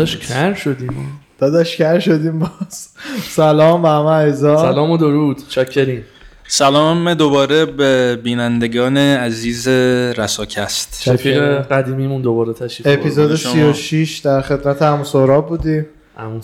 [0.00, 1.20] داداش کر شدیم.
[1.38, 2.88] داداش کر شدیم باز.
[3.30, 5.36] سلام به همه عزیزا سلام و درود.
[5.48, 6.04] چاکریم.
[6.48, 11.02] سلام دوباره به بینندگان عزیز رساکست.
[11.02, 13.72] شفیق قدیمیمون دوباره تشریف اپیزود قربون شما.
[13.72, 15.86] 36 در خدمت همون سهراب بودیم.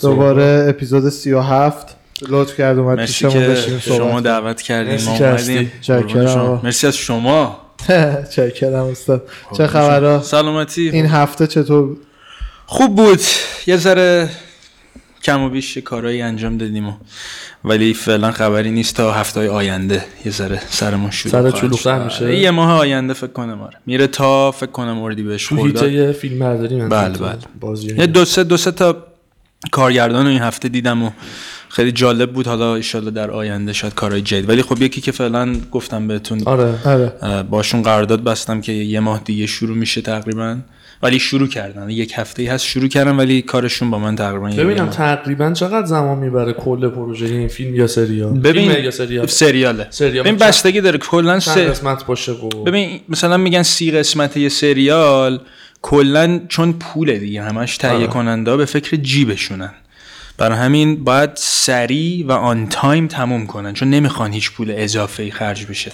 [0.00, 1.96] دوباره اپیزود 37
[2.28, 4.92] لطف کرد اومد مرسی که شما دعوت کردیم.
[4.92, 6.60] مرسی ما که اومدیم.
[6.64, 7.60] مرسی از شما.
[8.36, 9.28] چکرم استاد.
[9.56, 10.90] چه خبرها؟ سلامتی.
[10.90, 11.96] این هفته چطور؟
[12.66, 13.20] خوب بود.
[13.66, 14.30] یه ذره
[15.22, 16.92] کم و بیش کارهایی انجام دادیم و
[17.64, 22.24] ولی فعلا خبری نیست تا هفته آینده یه ذره سرمون شروع سر چلوختر شد.
[22.24, 23.76] میشه؟ یه ماه آینده فکر کنم آره.
[23.86, 25.86] میره تا فکر کنم اردی بهش تو خورده.
[25.86, 27.38] هیته فیلم برداری بله، بله.
[27.60, 29.06] بازی یه دو سه دو سه تا
[29.70, 31.10] کارگردان رو این هفته دیدم و
[31.68, 32.46] خیلی جالب بود.
[32.46, 34.48] حالا ایشالله در آینده شاید کارهای جدید.
[34.48, 37.42] ولی خب یکی که فعلا گفتم بهتون آره آره.
[37.42, 40.58] باشون قرارداد بستم که یه ماه دیگه شروع میشه تقریبا.
[41.02, 44.90] ولی شروع کردن یک هفته ای هست شروع کردن ولی کارشون با من تقریبا ببینم.
[44.90, 49.86] تقریبا چقدر زمان می‌بره کل پروژه این فیلم یا سریال ببین فیلم یا سریال سریاله
[49.90, 50.24] سریال.
[50.24, 55.40] ببین بستگی داره کلا سه قسمت باشه و ببین مثلا میگن سی قسمت یه سریال
[55.82, 58.06] کلا چون پوله دیگه همش تهیه آره.
[58.06, 59.72] کننده به فکر جیبشونن
[60.38, 65.30] برای همین باید سریع و on time تموم کنن چون نمی‌خوان هیچ پول اضافه ای
[65.30, 65.92] خرج بشه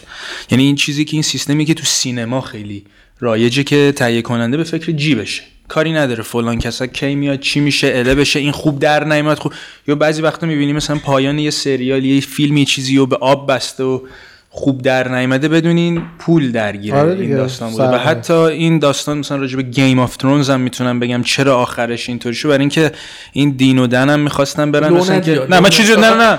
[0.50, 2.84] یعنی این چیزی که این سیستمی که تو سینما خیلی
[3.22, 5.42] رایجه که تهیه کننده به فکر جیبشه.
[5.68, 9.52] کاری نداره فلان کسا کی میاد چی میشه اله بشه این خوب در نیامد خوب.
[9.88, 13.52] یا بعضی وقتا می‌بینی مثلا پایان یه سریال یه فیلمی یه چیزی رو به آب
[13.52, 14.00] بسته و
[14.50, 17.84] خوب در نیامده بدونین پول درگیره آره این داستان بوده.
[17.84, 17.98] و.
[17.98, 22.34] حتی این داستان مثلا راجع به Game of Thrones هم می‌تونم بگم چرا آخرش اینطوری
[22.34, 22.48] شد.
[22.48, 22.92] برای اینکه
[23.32, 26.38] این دیوید و دن هم می‌خواستن برن مثلا که نه من چیزی نه نه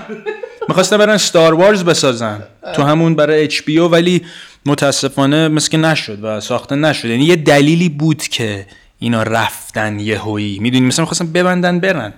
[0.67, 2.43] می‌خواستن برن ستار وارز بسازن.
[2.75, 3.61] تو همون برای اچ
[3.91, 4.21] ولی
[4.66, 7.06] متاسفانه مثل نشد و ساخته نشد.
[7.06, 8.66] یعنی یه دلیلی بود که
[9.00, 10.59] اینا رفتن یهویی.
[10.59, 12.13] می‌دونی؟ مثلا می‌خواستن ببندن برن.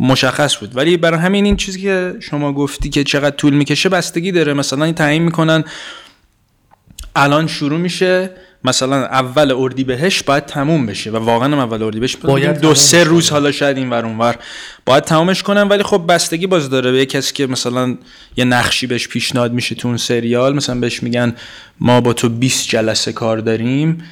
[0.00, 0.76] مشخص بود.
[0.76, 4.54] ولی برای همین این چیزی که شما گفتی که چقدر طول می‌کشه بستگی داره.
[4.54, 5.64] مثلا تعیین می‌کنن.
[7.16, 8.30] الان شروع میشه.
[8.64, 12.74] مثلا اول اردی بهش باید تموم بشه و واقعا هم اول اردی بهش باید دو
[12.74, 13.04] سه.
[13.04, 14.36] روز حالا شاید این ور اونور
[14.86, 17.96] باید تمامش کنم ولی خب بستگی باز داره به کسی که مثلا
[18.36, 20.54] یه نقشی بهش پیشنهاد میشه تو اون سریال.
[20.54, 21.34] مثلا بهش میگن
[21.80, 24.04] ما با تو 20 جلسه کار داریم.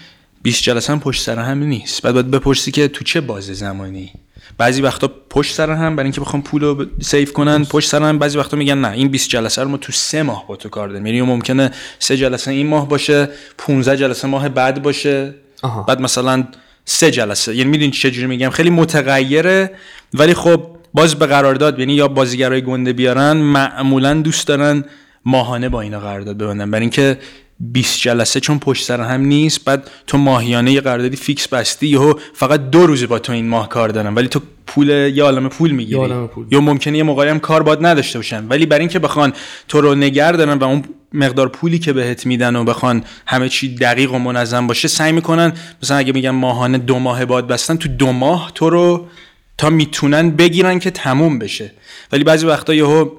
[0.42, 2.02] 20 جلسه هم پشت سر هم نیست.
[2.02, 4.12] بعد باید بپرسی که تو چه باز زمانی؟
[4.58, 8.18] بعضی وقتا پشت سر هم برای اینکه بخوام پول رو سیو کنن پشت سر هم
[8.18, 10.88] بعضی وقتا میگن نه این 20 جلسه رو ما تو سه ماه با تو کار
[10.88, 11.06] داریم.
[11.06, 15.34] یعنی ممکنه سه جلسه این ماه باشه 15 جلسه ماه بعد باشه.
[15.62, 15.82] آها.
[15.82, 16.44] بعد مثلا
[16.84, 17.56] سه جلسه.
[17.56, 19.70] یعنی می‌دونی چه جوری میگم؟ خیلی متغیره
[20.14, 20.62] ولی خب
[20.94, 24.84] باز به قرارداد یعنی یا بازیگرای گنده بیارن معمولا دوست دارن
[25.24, 26.70] ماهانه با اینا قرارداد ببندن.
[26.70, 27.18] برای اینکه
[27.60, 29.64] 20 جلسه چون پشت سر هم نیست.
[29.64, 33.68] بعد تو ماهیانه یه قراردادی فیکس بستی یهو فقط دو روز با تو این ماه
[33.68, 36.14] کار دارن ولی تو پول یه عالم پول می‌گیری.
[36.50, 38.46] یا ممکنه یه موقعی هم کار باد نداشته باشن.
[38.48, 39.32] ولی برای اینکه بخوان
[39.68, 43.74] تو رو نگر دارن و اون مقدار پولی که بهت میدن و بخوان همه چی
[43.74, 45.52] دقیق و منظم باشه سعی می‌کنن
[45.82, 49.06] مثلا اگه میگن ماهانه دو ماه باد بستن تو دو ماه تو رو
[49.58, 51.72] تا می‌تونن بگیرن که تموم بشه.
[52.12, 53.10] ولی بعضی وقتا یهو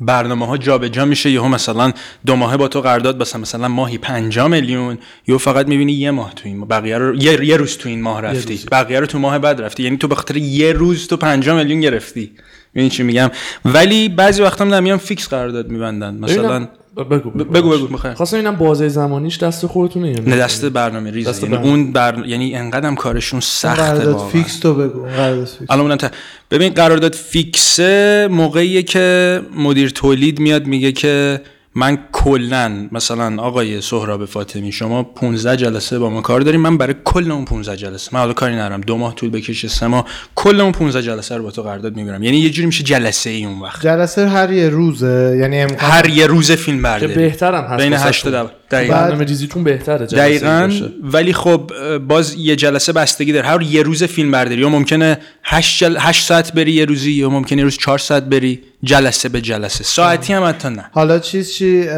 [0.00, 1.30] برنامه ها جابجا میشه.
[1.30, 1.92] یهو مثلا
[2.26, 4.98] دو ماهه با تو قرارداد بسن مثلا ماهی 5 میلیون.
[5.28, 6.68] یهو فقط می‌بینی یه ماه تو این ماه.
[6.68, 8.60] بقیه رو یه, یه روز تو این ماه رفتی.
[8.72, 9.82] بقیه رو تو ماه بعد رفتی.
[9.82, 12.32] یعنی تو به خاطر یه روز تو 5 میلیون گرفتی.
[12.74, 13.30] می‌دونی چی میگم؟
[13.64, 16.14] ولی بعضی وقتا هم میان فیکس قرارداد میبندن.
[16.14, 20.64] مثلا بگو بگو بگو بگو می‌خوام خواستم اینم بازه زمانیش دست خودتونه یا نه؟ دست
[20.64, 21.30] برنامه ریزه.
[21.30, 21.56] دست یعنی.
[21.56, 22.22] اون بر...
[22.26, 24.18] یعنی انقدرم کارشون سخته قرارداد.
[24.32, 25.70] fix تو بگو قرارداد fix.
[25.70, 26.10] الان اونم ت-
[26.50, 31.40] ببین قرارداد fix ه موقعیه که مدیر تولید میاد میگه که
[31.76, 36.60] من کلا مثلا آقای سهراب فاطمی شما 15 جلسه با ما کار داریم.
[36.60, 38.80] من برای کل اون 15 جلسه من حالا کاری ندارم.
[38.80, 40.06] دو ماه طول بکشه سه ماه.
[40.34, 42.22] کل اون 15 جلسه رو با تو قرارداد می‌گیرم.
[42.22, 43.82] یعنی یه جوری میشه جلسه ای اون وقت.
[43.82, 47.92] جلسه هر یه روزه یعنی امکان هر یه روز فیلم که برداری بهترم هست بین
[47.92, 48.46] واسه 8 تا تو.
[48.46, 48.94] 10 دقیقاً.
[48.94, 50.66] برنامه ریزیتون بهتره جلسه دقیقا.
[50.66, 50.90] باشه.
[51.02, 53.46] ولی خب باز یه جلسه بستگی داره.
[53.46, 54.60] هر یه روز فیلم برداری.
[54.60, 55.96] یا ممکنه 8 جل...
[56.00, 59.84] هشت ساعت بری یه روزی یا ممکنه یه روز 4 ساعت بری جلسه به جلسه.
[59.84, 60.84] ساعتی هم حتی نه.
[60.92, 61.88] حالا چیز چی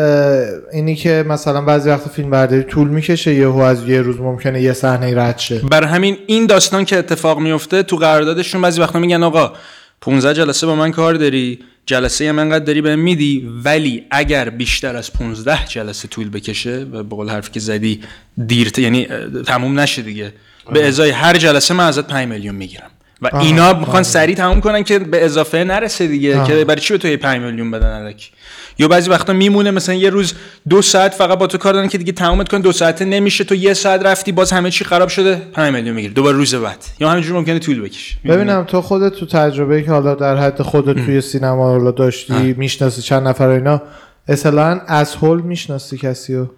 [0.72, 4.72] اینی که مثلا بعضی وقت فیلم برداری طول می‌کشه یهو از یه روز ممکنه یه
[4.72, 5.58] صحنه رد شه.
[5.58, 9.52] بر همین این داستان که اتفاق میفته تو قراردادشون بعضی وقتا میگن آقا
[10.00, 14.96] 15 جلسه با من کار داری؟ جلسه هم انقدر داری بهم میدی؟ ولی اگر بیشتر
[14.96, 18.00] از 15 جلسه طول بکشه و به قول حرفی که زدی
[18.46, 19.08] دیرته یعنی
[19.46, 20.32] تموم نشه دیگه.
[20.72, 22.90] به ازای هر جلسه من ازت 5 میلیون می‌گیرم.
[23.22, 24.02] و اینا می‌خوان.
[24.02, 26.46] سریع تموم کنن که به اضافه نرسه دیگه آها.
[26.46, 28.30] که برای چی به تو یه 5 میلیون بدن الکی؟
[28.78, 30.34] یا بعضی وقتا میمونه مثلا یه روز
[30.68, 33.54] دو ساعت فقط با تو کار دارن که دیگه تمامت کن دو ساعته نمیشه تو
[33.54, 36.14] یه ساعت رفتی باز همه چی خراب شده 5 میلیون می‌گیری.
[36.14, 36.84] دوباره روز بعد.
[37.00, 38.18] یا همینجوری ممکنه طول بکشه.
[38.24, 43.02] ببینم تو خودت تو تجربه که حالا در حد خودت توی سینما حالا داشتی می‌شناسی
[43.02, 43.82] چند نفر اینا
[44.28, 46.50] اصلا از هول می‌شناسی کسی رو؟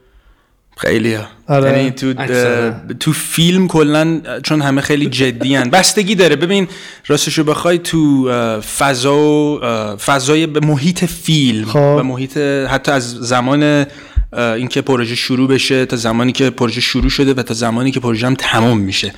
[0.79, 1.71] خیلی ها آره.
[1.71, 2.75] یعنی تو اکثرا.
[3.01, 5.71] تو فیلم کلا چون همه خیلی جدی هن.
[5.71, 6.69] بستگی داره ببین
[7.07, 8.31] راستشو بخوای تو
[8.61, 9.61] فضا و
[9.97, 11.97] فضای به محیط فیلم خب.
[11.99, 12.37] و محیط
[12.71, 13.87] حتی از زمان
[14.33, 18.27] اینکه پروژه شروع بشه تا زمانی که پروژه شروع شده و تا زمانی که پروژه
[18.27, 19.13] هم تمام میشه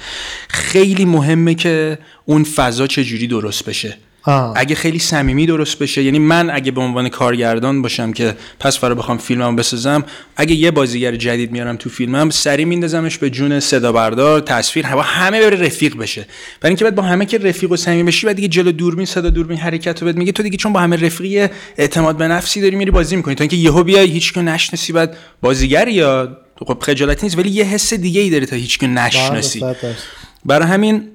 [0.49, 4.53] خیلی مهمه که اون فضا چجوری درست بشه آه.
[4.57, 8.95] اگه خیلی صمیمی درست بشه یعنی من اگه به عنوان کارگردان باشم که پس فرا
[8.95, 10.05] بخوام فیلممو بسازم
[10.37, 15.03] اگه یه بازیگر جدید میارم تو فیلمم سری میندازمش به جون صدا بردار تصویر هوا
[15.03, 16.27] همه بره رفیق بشه
[16.61, 19.31] برای اینکه بعد با همه که رفیق و صمیمی بشی بعد دیگه جلو دوربین صدا
[19.31, 22.77] دوربین حرکت رو بهت میگه تو دیگه چون با همه رفیقی اعتماد به نفسی داری
[22.77, 26.37] میری بازی می‌کنی تا اینکه یهو بیای هیچ که نشناسی بعد بازیگر یا
[26.67, 29.95] خب خجالتی نیست ولی یه حس دیگه ای داره تا هیچ که بله، نشناسی درصد.
[30.45, 31.09] برای همین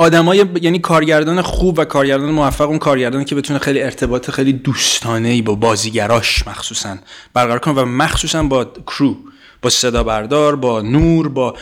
[0.00, 5.28] آدمای یعنی کارگردان خوب و کارگردان موفق اون کارگردانی که بتونه خیلی ارتباط خیلی دوستانه
[5.28, 6.96] ای با بازیگراش مخصوصا
[7.34, 9.16] برقرار کنه و مخصوصا با کرو
[9.62, 11.54] با صدا بردار با نور با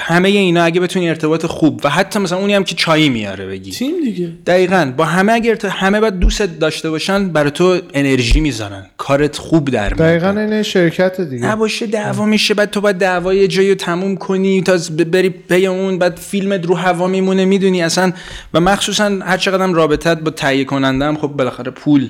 [0.00, 3.70] همه اینا اگه بتونی ارتباط خوب و حتی مثلا اونی هم که چایی میاره بگی.
[3.70, 4.32] تیم دیگه.
[4.46, 4.92] دقیقا.
[4.96, 8.86] با همه اگر ارت- همه باید دوست داشته باشن برای تو انرژی می‌ذارن.
[8.96, 9.98] کارت خوب در میاد.
[9.98, 11.46] دقیقا این شرکت دیگه.
[11.46, 14.78] نباشه دعوا میشه بعد تو باید دعوای جایی رو تموم کنی تا
[15.12, 18.12] بری پی اون بعد فیلمت رو هوا میمونه می‌دونی اصلا.
[18.54, 22.08] و مخصوصا هر چقدر هم رابطت با تهیه کننده هم خب بالاخره پول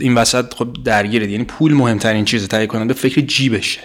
[0.00, 3.80] این وسط خب درگیره یعنی پول مهمترین چیزه تهیه کننده فکر جیبشه.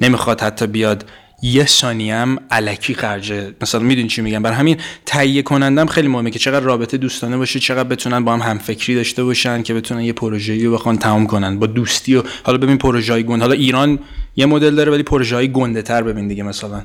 [0.00, 1.04] نمی‌خواد حتی بیاد
[1.42, 4.76] یه ثانیه هم علکی خرجه مثلا می‌دونی چی میگم؟ برای همین
[5.06, 9.24] تهیه کنندم خیلی مهمه که چقدر رابطه دوستانه باشه چقدر بتونن با هم همفکری داشته
[9.24, 11.58] باشن که بتونن یه پروژه‌ای رو بخوان تمام کنن.
[11.58, 13.98] با دوستی و حالا ببین پروژه‌های گند حالا ایران
[14.36, 16.82] یه مدل داره ولی پروژه‌های گنده تر ببین دیگه مثلا.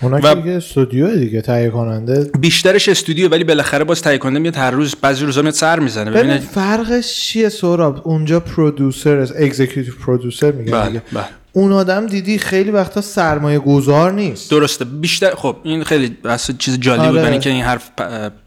[0.00, 2.30] اونا و- دیگه استودیو دیگه تهیه کننده.
[2.40, 6.10] بیشترش استودیو ولی بالاخره باز تهیه کننده میاد هر روز بعضی روزا میاد سر می‌زنه.
[6.10, 11.24] ببین فرقش چیه سوراب اونجا پرودوسر اگزیکیوتیو پرودوسر بله بله.
[11.54, 14.50] اون آدم دیدی خیلی وقتا سرمایه گذار نیست.
[14.50, 14.84] درسته.
[14.84, 17.08] بیشتر خب این خیلی اصلا چیز جالبی بود.
[17.08, 17.22] آره.
[17.22, 17.90] برای اینکه این حرف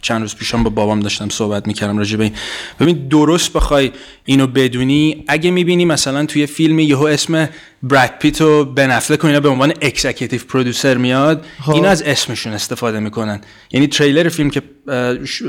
[0.02, 2.34] چند روز پیشم با بابام داشتم صحبت می‌کردم راجع به این.
[2.80, 3.92] ببین درست بخوای
[4.25, 7.50] اینو بدونی اگه می‌بینی مثلا توی فیلمی یهو اسم
[7.84, 11.74] براد پیت و بن افلک و اینا به عنوان executive producer میاد خب.
[11.74, 13.42] اینا از اسمشون استفاده می‌کنن.
[13.72, 14.62] یعنی تریلر فیلم که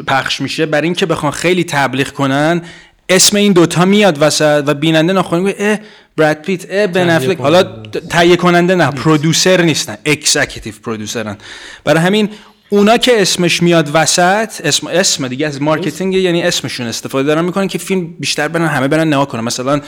[0.06, 2.62] پخش میشه برای اینکه بخوان خیلی تبلیغ کنن
[3.08, 5.78] اسم این دوتا میاد وسط و بیننده ناخودآگاه میگه اه
[6.16, 7.38] براد پیت اه بن افلک.
[7.38, 7.62] حالا.
[8.10, 11.36] تهیه کننده نه producer نیستن executive producer ن
[11.84, 12.28] برای همین
[12.68, 17.68] اونا که اسمش میاد وسط اسم اسم دیگه از marketing یعنی اسمشون استفاده دارن می‌کنن
[17.68, 19.40] که فیلم بیشتر برن همه برن نگاه کنن.
[19.40, 19.80] مثلا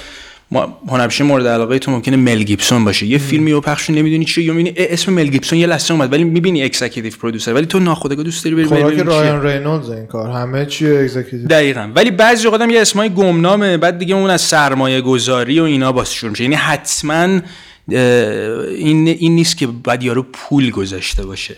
[0.51, 3.07] ما هنرپیشه مورد علاقه تو ممکنه مل گیبسون باشه.
[3.07, 6.25] یه فیلمی رو پخش نمی‌دونی چیه یا می‌بینی اسم مل گیبسون یه لحظه اومد ولی
[6.25, 9.03] می‌بینی executive producer ولی تو ناخودآگاه دوست داری بری ببینی.
[9.03, 10.31] رایان رینولدز این کار.
[10.31, 11.91] همه چی executive دقیقا.
[11.95, 15.93] ولی بعضی اوقات هم یه اسمای گمنامه بعد دیگه اون از سرمایه گذاری و اینا
[15.93, 16.45] باز شروع میشه.
[16.45, 17.41] یعنی حتما
[17.89, 21.57] این این نیست که بعد یارو پول گذاشته باشه.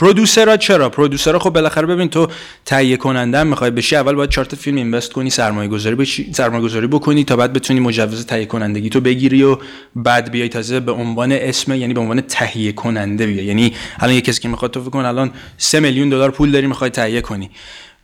[0.00, 2.28] producer ها چرا؟ producer ها خب بالاخره ببین تو
[2.64, 6.86] تهیه کننده می‌خوای بشی اول باید چارت فیلم invest کنی سرمایه گذاری بشی سرمایه گذاری
[6.86, 9.56] بکنی تا بعد بتونی مجوز تهیه کنندگی تو بگیری و
[9.96, 13.44] بعد بیای تازه به عنوان اسم یعنی به عنوان تهیه کننده بیای.
[13.44, 16.66] یعنی الان یه کسی که می‌خواد تو فکر کن الان 3 میلیون دلار پول داری
[16.66, 17.50] می‌خوای تهیه کنی.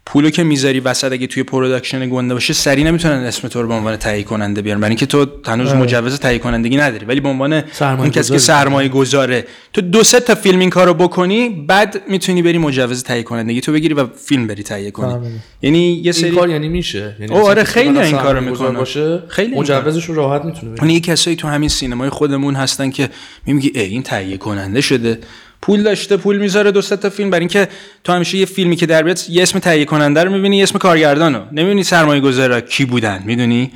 [0.07, 3.75] پولو که می‌ذاری وسط اگه توی production گنده باشه سری نمی‌تونن اسم تو رو به
[3.75, 5.79] عنوان تهیه کننده بیارن برای اینکه تو هنوز آره.
[5.79, 8.39] مجوز تهیه کنندگی نداری ولی به عنوان اون کسی که.
[8.39, 13.23] سرمایه گذاره تو دو سه تا فیلم این کارو بکنی بعد می‌تونی بری مجوز تهیه
[13.23, 15.43] کنندگی تو بگیری و فیلم بری تهیه کنی فهمیدم.
[15.63, 18.73] یعنی یه سری این کار یعنی میشه یعنی آره، خیلی این کارو می‌کنن.
[18.79, 23.09] باشه خیلی مجوزش راحت می‌تونه بگیره یعنی کسایی تو همین سینمای خودمون هستن که
[23.47, 25.19] میگی ای این تهیه کننده شده
[25.63, 27.31] پول داشته پول می‌ذاره دو تا فیلم.
[27.31, 27.69] برای اینکه
[28.05, 30.79] تو همیشه یه فیلمی که در بیاد یه اسم تهیه کننده رو می‌بینی یه اسم
[30.79, 31.41] کارگردانو.
[31.53, 33.73] نمی‌بینی سرمایه گذارا کی بودن می‌دونی؟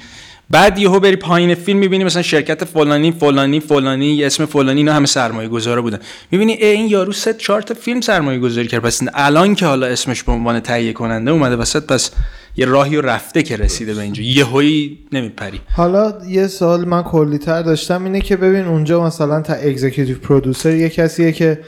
[0.50, 5.06] بعد یهو بری پایین فیلم می‌بینی مثلا شرکت فلانی فلانی فلانی اسم فلانی اینا همه
[5.06, 5.98] سرمایه گذارا بودن.
[6.30, 8.82] می‌بینی ای این یارو سه چهار تا فیلم سرمایه گذاری کرد.
[8.82, 12.10] پس الان که حالا اسمش به عنوان تهیه کننده اومده وسط پس
[12.56, 14.22] یه راهی رو رفته که رسیده به اینجا.
[14.22, 15.60] یهویی نمیپری.
[15.76, 20.74] حالا یه سوال من کلی تر داشتم اینه که ببین اونجا مثلا تا اگزیکیوتیو پرودوسر
[20.74, 21.60] یه کسیه که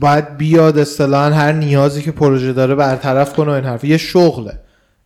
[0.00, 4.58] باید بیاد اصطلاحا هر نیازی که پروژه داره برطرف کنه و این حرف یه شغله.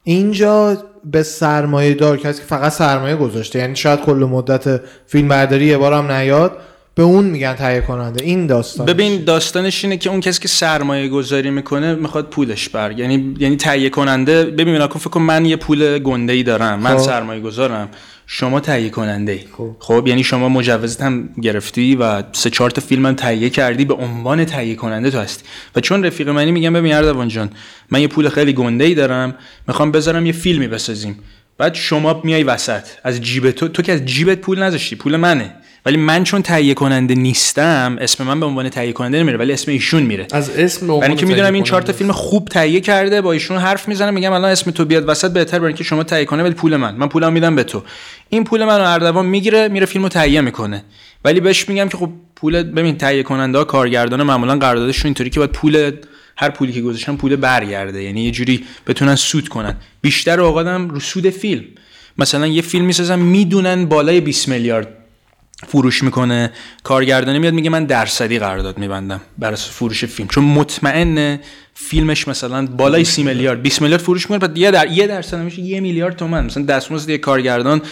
[0.04, 5.66] اینجا به سرمایه دار کسی که فقط سرمایه گذاشته یعنی شاید کل مدت فیلم برداری
[5.66, 6.56] یه بار هم نیاد
[6.94, 11.08] به اون میگن تهیه کننده این داستان ببین داستانش اینه که اون کسی که سرمایه
[11.08, 12.98] گذاری می‌کنه می‌خواد پولش بر.
[12.98, 16.96] یعنی یعنی تهیه کننده ببین نکن فکر کن من یه پول گنده ای دارم من
[16.96, 17.02] خب.
[17.02, 17.88] سرمایه گذارم
[18.26, 19.40] شما تهیه کننده ای.
[19.56, 19.76] خب.
[19.78, 23.94] خب یعنی شما مجوزت هم گرفتی و سه چهار تا فیلم هم تهیه کردی به
[23.94, 25.44] عنوان تهیه کننده تو هستی.
[25.76, 27.50] و چون رفیق منی میگم ببین اردوان جان
[27.90, 29.34] من یه پول خیلی گنده ای دارم
[29.68, 31.18] می‌خوام بذارم یه فیلمی بسازیم.
[31.58, 35.54] بعد شما میای وسط از جیب تو تو که از جیبت پول نذاشتی پول منه.
[35.86, 39.70] ولی من چون تهیه کننده نیستم اسم من به عنوان تهیه کننده نمیره ولی اسم
[39.70, 40.26] ایشون میره.
[40.32, 43.32] از اسم به عنوان برای اینکه می‌دونم این چهار تا فیلم خوب تهیه کرده با
[43.32, 46.42] ایشون حرف می‌زنم میگم الان اسم تو بیاد وسط بهتر برای اینکه شما تهیه کنه
[46.42, 46.94] ولی پول من.
[46.94, 47.82] من پولم میدم به تو.
[48.28, 50.84] این پول منو اردوان می‌گیره میره فیلمو تهیه می‌کنه.
[51.24, 55.40] ولی بهش میگم که خب پول ببین تهیه کننده ها کارگردان معمولا قراردادشون اینطوری که
[55.40, 55.92] باید پول
[56.36, 58.02] هر پولی که گذاشتن پول برگرده.
[58.02, 59.76] یعنی یه جوری بتونن سود کنن.
[60.00, 61.64] بیشتر اوقاتم رو سود فیلم.
[62.18, 64.88] مثلا یه فیلم می‌سازن می‌دونن بالای 20 میلیارد
[65.66, 66.52] فروش می‌کنه.
[66.82, 70.28] کارگردانه میاد میگه من درصدی قرارداد میبندم بر اساس فروش فیلم.
[70.28, 71.40] چون مطمئنه
[71.74, 75.60] فیلمش مثلا بالای 30 میلیارد 20 میلیارد فروش می‌کنه بعد یه در یه درصد میشه
[75.60, 77.82] یه میلیارد تومن مثلا دستمزد یه کارگردان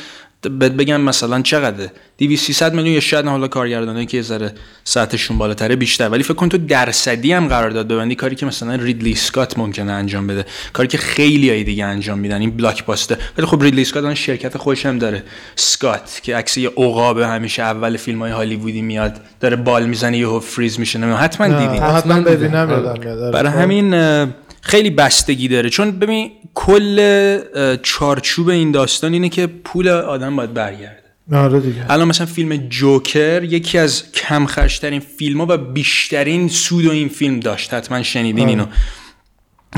[0.49, 4.53] بهت بگم مثلا چقدره؟ 200 300 میلیون یا شاید حالا کارگردانایی که یه ذره
[4.85, 6.09] سطحشون بالاتره بیشتر.
[6.09, 10.27] ولی فکر کن تو درصدی هم قرارداد ببندی کاری که مثلا ریدلی اسکات ممکنه انجام
[10.27, 10.45] بده.
[10.73, 14.15] کاری که خیلی های دیگه انجام میدن این بلاک باستر ولی خب ریدلی اسکات اون
[14.15, 15.23] شرکت خودش هم داره.
[15.57, 20.41] سکات که عکس یه عقاب همیشه اول فیلم های هالیوودی میاد داره بال می‌زنه یهو
[20.41, 20.99] فریز میشه.
[20.99, 22.71] حتما دیدین حتما ببینم دیدم.
[22.71, 23.19] یادم میاد.
[23.19, 23.33] آره.
[23.33, 24.29] برای همین اه،
[24.61, 25.71] خیلی بستگی داره.
[25.71, 27.39] چون ببین کل
[27.83, 31.01] چارچوب این داستان اینه که پول آدم باید برگرده.
[31.33, 31.93] آره دیگه.
[31.93, 37.09] الان مثلا فیلم جوکر یکی از کم خرجترین فیلم ها و بیشترین سود و این
[37.09, 37.75] فیلم داشت.
[37.75, 38.67] حتما شنیدین اینو.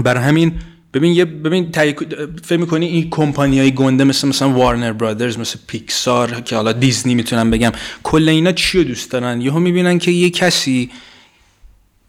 [0.05, 0.53] برای همین
[0.95, 1.73] ببین یه ببین
[2.43, 7.15] فکر می‌کنی این کمپانی های گنده مثل مثلا وارنر برادرز مثل پیکسار که حالا دیزنی
[7.15, 7.73] می‌تونم بگم
[8.03, 10.91] کل اینا چی رو دوست دارن؟ یهو می‌بینن که یه کسی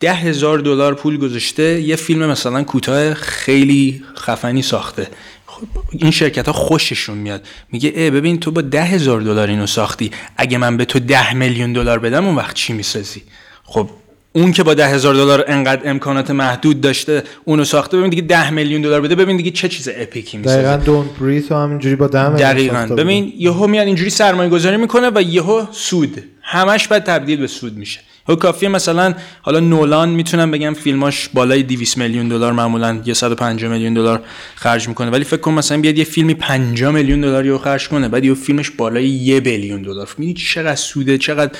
[0.03, 5.07] ده هزار دلار پول گذاشته یه فیلم مثلا کوتاه خیلی خفنی ساخته.
[5.45, 7.41] خب این شرکت ها خوششون میاد.
[7.72, 10.12] میگه ای ببین تو با ده هزار دلار اینو ساختی.
[10.38, 13.22] اگه من به تو ده میلیون دلار بدم اون وقت چی می‌سازی؟
[13.63, 13.89] خب
[14.33, 18.50] اون که با ده هزار دلار انقدر امکانات محدود داشته اونو ساخته ببین دیگه ده
[18.50, 20.62] میلیون دلار بده ببین دیگه چه چیز اپیکی می‌سازه.
[20.62, 22.86] دقیقا دونت بریت هم همینجوری با دم دقیقا.
[22.98, 26.24] ببین یهو میاد اینجوری سرمایه گذاری می‌کنه و یهو سود.
[26.41, 28.00] همش بعد تبدیل به سود میشه.
[28.25, 33.94] کافیه مثلا حالا نولان می‌تونم بگم فیلماش بالای 200 میلیون دلار معمولا یه 150 میلیون
[33.94, 34.22] دلار
[34.56, 35.10] خرج می‌کنه.
[35.10, 38.34] ولی فکر کن مثلا بیاد یه فیلمی 50 میلیون دلار رو خرج کنه بعد یه
[38.34, 40.08] فیلمش بالای یه بیلیون دلار.
[40.18, 41.51] می‌بینی چقدر سوده چقدر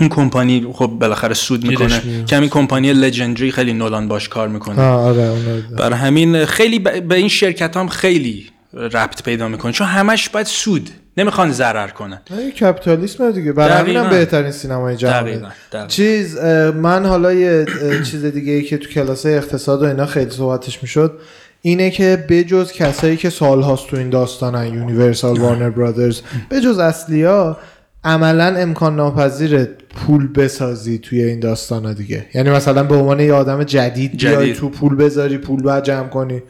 [0.00, 2.02] این کمپانی خب بالاخره سود می‌کنه.
[2.32, 4.82] همین کمپانی لژندری خیلی نولان باش کار می‌کنه.
[4.82, 5.76] آره رو دیدم.
[5.76, 9.72] بر همین خیلی به این شرکت هم خیلی ربط پیدا می‌کنه.
[9.72, 10.90] چون همش باید سود.
[11.20, 14.10] نمی‌خوان ضرر کنن نه، کپیتالیسم دیگه برای همین.
[14.10, 15.48] بهترین سینمای دقیقاً.
[15.88, 16.38] چیز
[16.74, 17.66] من حالا یه
[18.10, 21.18] چیز دیگه ای که تو کلاس اقتصاد و اینا خیلی صحبتش می‌شد
[21.62, 27.56] اینه که بجز کسایی که سالهاست تو این داستانن Universal Warner Brothers بجز اصلیا
[28.04, 33.64] عملا امکان ناپذیر پول بسازی توی این داستانا دیگه یعنی مثلا به عنوان یه آدم
[33.64, 34.52] جدید بیای.
[34.52, 36.42] تو پول بذاری پول بعد جمع کنی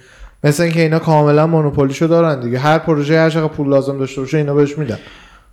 [0.44, 2.58] مثل اینکه اینا کاملا monopoly شو دارن دیگه.
[2.58, 4.98] هر پروژه هر چقدر پول لازم داشته باشه اینا بهش میدن.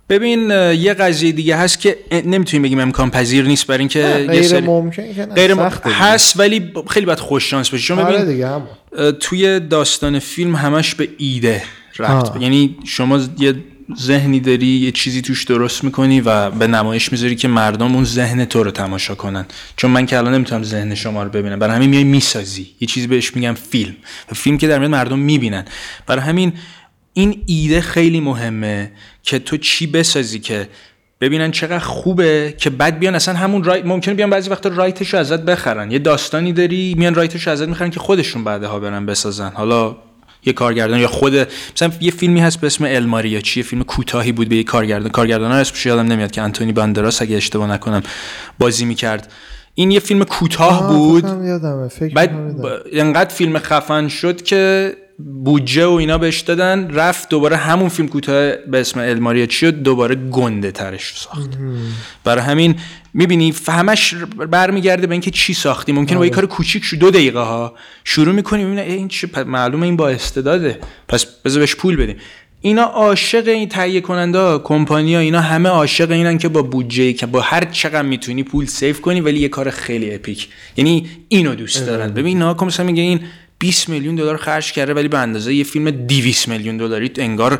[0.08, 4.42] ببین یه قضیه دیگه هست که نمی‌تونیم بگیم امکان پذیر نیست برای اینکه یه غیر
[4.42, 5.70] سری ممکن که نه، غیر م-.
[5.84, 10.94] هست ولی خیلی باید خوش شانس باشی چون آره ببین دیگه توی داستان فیلم همش
[10.94, 11.62] به ایده
[11.98, 12.42] رفت.
[12.42, 13.54] یعنی شما یه
[13.96, 18.44] ذهنی داری یه چیزی توش درست می‌کنی و به نمایش می‌ذاری که مردم اون ذهن
[18.44, 19.46] تو رو تماشا کنن.
[19.76, 21.58] چون من که الان نمی‌تونم ذهن شما رو ببینم.
[21.58, 22.66] برای همین میای می‌سازی.
[22.80, 23.96] یه چیزی بهش میگم فیلم.
[24.32, 25.64] و فیلم که در میاد مردم می‌بینن.
[26.06, 26.52] برای همین
[27.12, 28.92] این ایده خیلی مهمه
[29.22, 30.68] که تو چی بسازی که
[31.20, 35.18] ببینن چقدر خوبه که بعد بیان اصلا همون رایت ممکنه بیان بعضی وقتا رایتش رو
[35.20, 35.90] ازت بخرن.
[35.90, 39.52] یه داستانی داری میان رایتش رو ازت می‌خرن که خودشون بعدها برن بسازن.
[39.54, 39.96] حالا
[40.48, 41.34] یه کارگردان یا خود
[41.76, 45.10] مثلا یه فیلمی هست به اسم الماریا چیه فیلم کوتاهی بود به یه کارگردان.
[45.10, 48.02] کارگردان اسمش یادم نمیاد که انتونی باندراس اگه اشتباه نکنم
[48.58, 49.32] بازی می‌کرد.
[49.74, 51.24] این یه فیلم کوتاه بود.
[51.88, 52.30] فکر بعد
[52.92, 54.92] انقدر فیلم خفن شد که
[55.44, 60.14] بودجه و اینا بهش دادن رفت دوباره همون فیلم کوتاه به اسم الماریا چی دوباره
[60.14, 61.50] گنده ترش ساخت.
[62.24, 62.74] برای همین
[63.14, 64.14] می‌بینی همش
[64.50, 65.92] برمیگرده به اینکه چی ساختی.
[65.92, 69.86] ممکنه با یه کار کوچیک شو دو دقیقه ها شروع می‌کنی می‌بینی این چه معلومه
[69.86, 70.78] این با استعداده.
[71.08, 72.16] پس بذار بهش پول بدیم.
[72.60, 77.26] اینا عاشق این تهیه کننده کمپانی ها اینا همه عاشق اینن که با بودجه که
[77.26, 80.48] با هر چقدر می‌تونی پول سیف کنی ولی یه کار خیلی اپیک.
[80.76, 82.12] یعنی اینو دوست دارن.
[82.12, 83.20] ببین اینا که مثلا میگه این
[83.58, 87.58] 20 میلیون دلار خرج کرده ولی به اندازه یه فیلم 200 میلیون دلاری انگار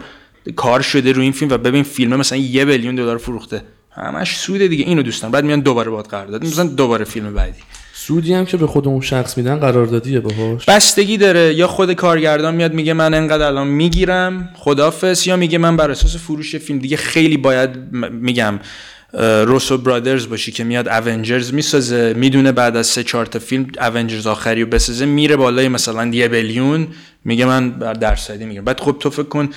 [0.57, 3.63] کار شده روی این فیلم و ببین فیلم مثلا یه میلیون دلار فروخته.
[3.91, 4.85] همش سوده دیگه.
[4.85, 7.59] اینو دوستان بعد میان دوباره باید قرارداد مثلا دوباره فیلم بعدی.
[7.95, 10.65] سودی هم که به خود اون شخص میدن قراردادیه باهاش.
[10.65, 11.55] بستگی داره.
[11.55, 16.17] یا خود کارگردان میاد میگه من انقدر الان می‌گیرم خدافظ یا میگه من بر اساس
[16.17, 16.79] فروش فیلم.
[16.79, 17.71] دیگه خیلی باید
[18.13, 18.61] میگم.
[19.47, 22.15] روسو برادرز باشی که میاد اونجرز می‌سازه.
[22.17, 25.07] می‌دونه بعد از سه چهار تا فیلم اونجرز آخری رو بسازه.
[25.07, 26.89] میره بالای مثلا یه بیلیون
[27.25, 28.65] میگه من بر درصدی می‌گیرم.
[28.65, 29.49] بعد خب تو فکر کن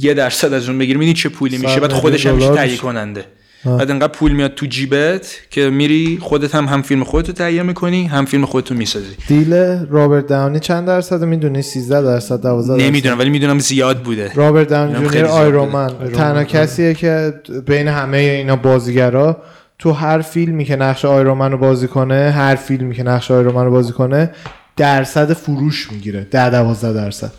[0.00, 3.24] یه درصد از اون بگیری می‌دونی چه پولی میشه؟ بعد خودش هم میشه تهیه میشه.
[3.64, 7.62] کننده بعد انقدر پول میاد تو جیبت که میری خودت هم هم فیلم خودتو تهیه
[7.62, 9.16] می‌کنی هم فیلم خودتو می‌سازی.
[9.28, 9.54] دیل
[9.90, 14.32] رابرت داونی چند درصد می‌دونی؟ 13 درصد 12 درصد؟ نمی‌دونم ولی می‌دونم زیاد بوده.
[14.34, 15.76] رابرت داونی جونیور خیلی زیاد آیرون بوده.
[15.76, 16.12] من.
[16.12, 17.34] تنها کسیه که
[17.66, 19.42] بین همه اینا بازیگرا
[19.78, 23.54] تو هر فیلمی که نقش آیرون من رو بازی کنه هر فیلمی که نقش آیرون
[23.54, 24.30] من رو بازی کنه
[24.76, 26.26] درصد فروش می‌گیره.
[26.30, 27.30] 10 12 درصد.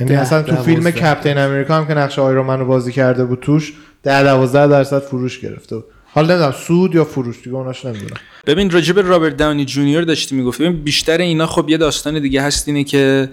[0.00, 0.56] یعنی اصلا تو.
[0.56, 4.68] فیلم Captain America هم که نقش Iron Man رو بازی کرده بود توش 10 12
[4.68, 5.84] درصد فروش گرفته بود.
[6.12, 8.16] حالا نمی‌دونم سود یا فروش دیگه اوناش نمی‌دونم.
[8.46, 12.68] ببین راجب رابرت داونی جونیور داشتی می‌گفت ببین بیشتر اینا خب یه داستان دیگه هست
[12.68, 13.28] اینه که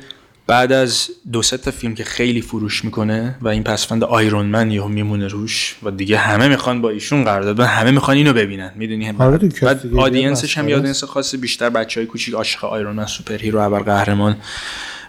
[0.48, 4.72] بعد از دو سه تا فیلم که خیلی فروش می‌کنه و این پسوند Iron Man
[4.72, 8.72] یهو میمونه روش و دیگه همه می‌خوان با ایشون قرارداد بدن همه می‌خوان اینو ببینن.
[8.76, 10.66] می‌دونی؟ آره بعد audience ش هم.
[10.66, 14.38] audience خاص بیشتر بچه‌های کوچیک عاشق Iron Man super hero ابر قهرمان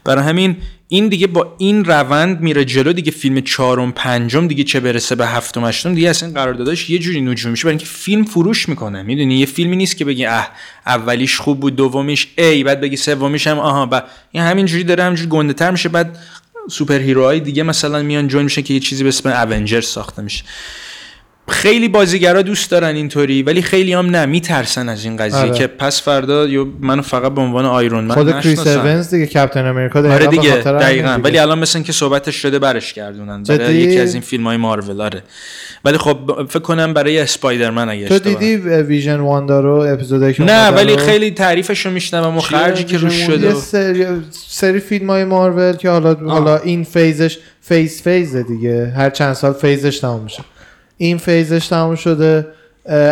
[0.05, 0.57] برای همین
[0.89, 5.27] این دیگه با این روند میره جلو دیگه فیلم چهارم پنجم دیگه چه برسه به
[5.27, 7.65] هفتم هشتم دیگه اصلا قرارداداش یه جوری نجومی میشه.
[7.65, 9.03] برای اینکه فیلم فروش می‌کنه.
[9.03, 10.51] می‌دونی؟ یه فیلمی نیست که بگی اه
[10.87, 15.29] اولیش خوب بود دومیش ای بعد بگی سومیش هم آها بعد این همینجوری داره همینجوری
[15.29, 15.89] گنده تر میشه.
[15.89, 16.19] بعد
[16.71, 20.23] super hero های دیگه مثلا میان join میشن که یه چیزی به اسم Avengers ساخته
[20.23, 20.45] میشه.
[21.49, 25.51] خیلی بازیگرا دوست دارن اینطوری ولی خیلی هم نه میترسن از این قضیه آره.
[25.51, 28.67] که پس فردا یا منو فقط به عنوان Iron Man خود کریس.
[28.67, 31.23] اونز دیگه Captain America آره دیگه دقیقا دیگه.
[31.23, 35.01] ولی الان مثل که صحبتش شده برش گردونن برای؟ یکی از این فیلم های مارول
[35.01, 35.23] آره
[35.85, 40.69] ولی خب فکر کنم برای Spider-Man اگه تو دیدی Vision Wanda رو اپیزودی که نه
[40.69, 44.07] ولی رو؟ خیلی تعریفش رو میشنوم و خرجی که روش شده یه سری,
[44.49, 49.11] سری فیلم های مارول که حالا حالا این phase ش phase phase ه دیگه هر
[49.11, 50.45] چند سال phase ش تموم میشه
[50.99, 52.47] این phase ش تموم شده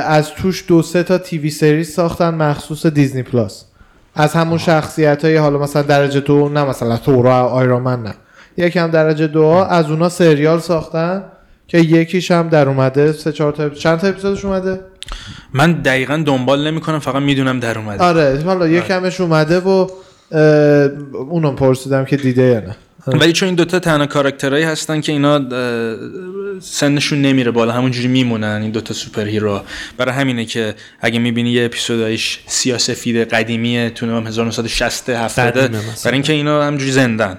[0.07, 3.65] از توش دو سه تا TV series ساختن مخصوص Disney Plus.
[4.15, 8.15] از همون شخصیت های حالا مثلا درجه دو نه مثلا Thor و Iron Man نه.
[8.57, 11.23] یکم درجه دو از اونا سریال ساختن
[11.69, 14.81] که یکیش هم در اومده سه چهار تا چند تا اپیزودش اومده؟
[15.55, 18.05] من دقیقا دنبال نمی‌کنم فقط می‌دونم در اومده.
[18.05, 19.87] آره حالا یکمش اومده و
[21.13, 22.77] اونم پرسیدم که دیده یا نه.
[23.07, 25.41] ولی چون این دوتا تنها کاراکترهایی هستن که اینا
[26.61, 29.61] سنشون نمیره بالا همونجوری میمونن این دوتا super hero
[29.97, 35.79] برای همینه که اگه می‌بینی یه اپیزودایش سیاه سفید قدیمیه تو نام 1960 70 قدیمه
[35.79, 35.93] مثلا.
[36.05, 37.39] برای اینکه اینا همینجوری زنده‌ن.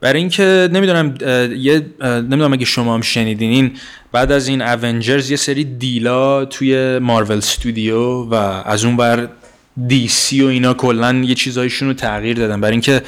[0.00, 1.14] برای اینکه نمی‌دونم
[1.56, 3.72] یه نمی‌دونم اگه شما هم شنیدین این
[4.12, 9.28] بعد از این Avengers یه سری deal ها توی مارول استودیو و از اون ور
[9.86, 12.60] DC و اینا کلا یه چیزایشون رو تغییر دادن.
[12.60, 13.02] برای اینکه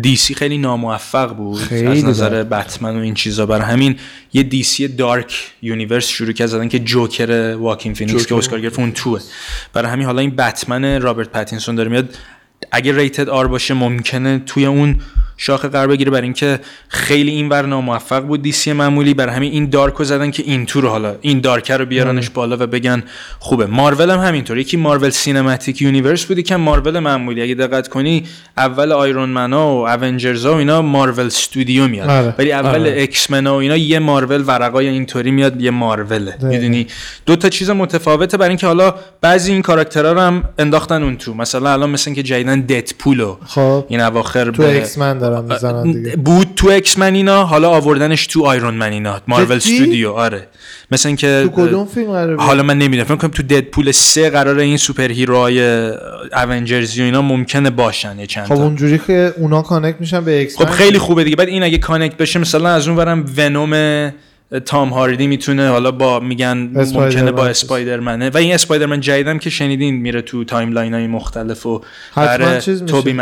[0.00, 2.42] DC خیلی ناموفق بود خیلی از نظر.
[2.42, 3.46] بتمن و این چیزا.
[3.46, 3.96] برای همین
[4.32, 8.92] یه DC Dark Universe شروع کرد زدن که Joker واکین فینیکس که اسکار گرفت اون
[8.92, 9.20] توه.
[9.72, 12.08] برای همین حالا این بتمن رابرت پاتینسون داره میاد.
[12.72, 15.00] اگه rated R باشه ممکنه توی اون
[15.36, 18.42] شاخه قرار بگیره برای اینکه خیلی اینور ناموفق بود.
[18.42, 21.69] DC معمولی برای همین این dark رو زدن که این تو رو حالا این dark
[21.69, 23.02] ه رو بیارنش بالا و بگن
[23.38, 23.66] خوبه.
[23.66, 27.42] مارول هم همینطور یکی Marvel Cinematic Universe بود که مارول معمولی.
[27.42, 28.24] اگه دقت کنی
[28.56, 32.08] اول Iron Man ا و Avengers و اینا مارول استودیو میاد.
[32.10, 32.34] آره.
[32.38, 32.94] ولی اول آره.
[33.02, 36.32] X-Men ا و اینا یه مارول ورقای اینطوری میاد یه مارول.
[36.42, 36.86] می‌دونی؟
[37.26, 41.34] دو تا چیز متفاوته برای اینکه حالا بعضی این کاراکترها رو هم انداختن اون تو.
[41.34, 43.84] مثلا الان مثل که جدیدن Deadpool و خب.
[43.88, 44.68] این اواخر تو به-
[45.30, 50.10] دارم می‌زنن دیگه بود تو X-Men اینا حالا آوردنش تو Iron Man اینا مارول؟ استودیو
[50.10, 50.48] آره
[50.90, 54.62] مثل اینکه تو کدوم فیلم قراره؟ حالا من نمی‌دونم فکر کنم تو Deadpool سه قراره
[54.62, 55.90] این super hero
[56.32, 60.38] های Avengers و اینا ممکنه باشن یه چند خب اونجوری که اونا connect میشن به
[60.38, 64.12] ایکس خب خیلی خوبه دیگه بعد این اگه connect بشه مثلا از اون Venom
[64.64, 66.56] تام هاردی می‌تونه حالا با میگن
[66.94, 67.46] ممکنه با.
[67.46, 71.82] اسپایدرمنه و این اسپایدرمن جدیدم که شنیدین میره تو تایملاین های مختلف و
[72.12, 73.12] حتما برای چیز میشه توبی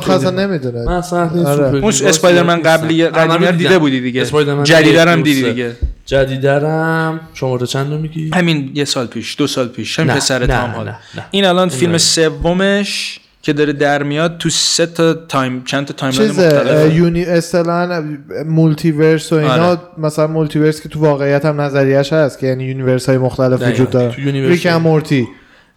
[0.00, 1.64] خاصا توبی- نمی‌دونه من اصلا آره.
[1.78, 3.06] اون اسپایدرمن قبلی.
[3.06, 5.42] قدیمی رو دیده بودی دیگه اسپایدرمن جدیدرم دیدی.
[5.42, 10.46] دیگه جدیدرم شماره چند رو میگی همین یه سال پیش دو سال پیش همین پسر
[10.46, 10.96] تام نه.
[11.30, 11.98] این الان فیلم نه.
[11.98, 18.04] سومش که داره در میاد تو سه تا تایم چند تا اه، مختلف یونی اصطلاحاً
[18.46, 19.80] multiverse و اینا آره.
[19.98, 23.72] مثلا multiverse که تو واقعیت هم نظریش هست که یعنی universe های مختلف دقیقاً.
[23.72, 24.14] وجود داره.
[24.48, 25.28] ریک مورتی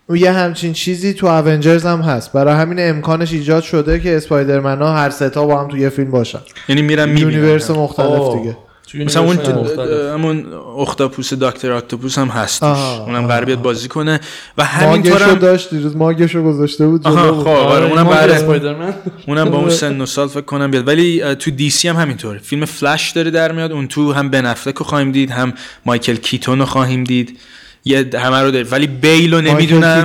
[0.10, 2.34] و یه همچین چیزی تو Avengers هم هست.
[2.34, 5.90] برای همین امکانش ایجاد شده که Spider-Man ها هر سه تا با هم تو یه
[5.90, 6.40] فیلم باشن.
[6.70, 8.38] یعنی میرم می‌بینم universe مختلف آه.
[8.40, 8.58] دیگه.
[8.96, 9.38] مثلا اون.
[10.14, 10.46] همون
[10.80, 13.28] اختاپوس Doctor Octopus هم هست اونم.
[13.28, 14.20] قرار بیاد بازی کنه.
[14.58, 17.44] و همینطور ماگشو هم داشت دیروز ماگشو گذاشته بود آها،.
[17.44, 18.94] خب آره اونم ما بعد Spider-Man
[19.28, 20.88] اونم با اون سن و سال فکر کنم بیاد.
[20.88, 22.40] ولی تو DC هم همینطوره.
[22.40, 23.72] فیلم فلش داره در میاد.
[23.72, 25.54] اون تو هم بن افلک رو خواهیم دید هم
[25.86, 27.40] مایکل کیتون رو خواهیم دید.
[27.88, 30.04] یه همه رو داره ولی بیل رو نمی‌دونم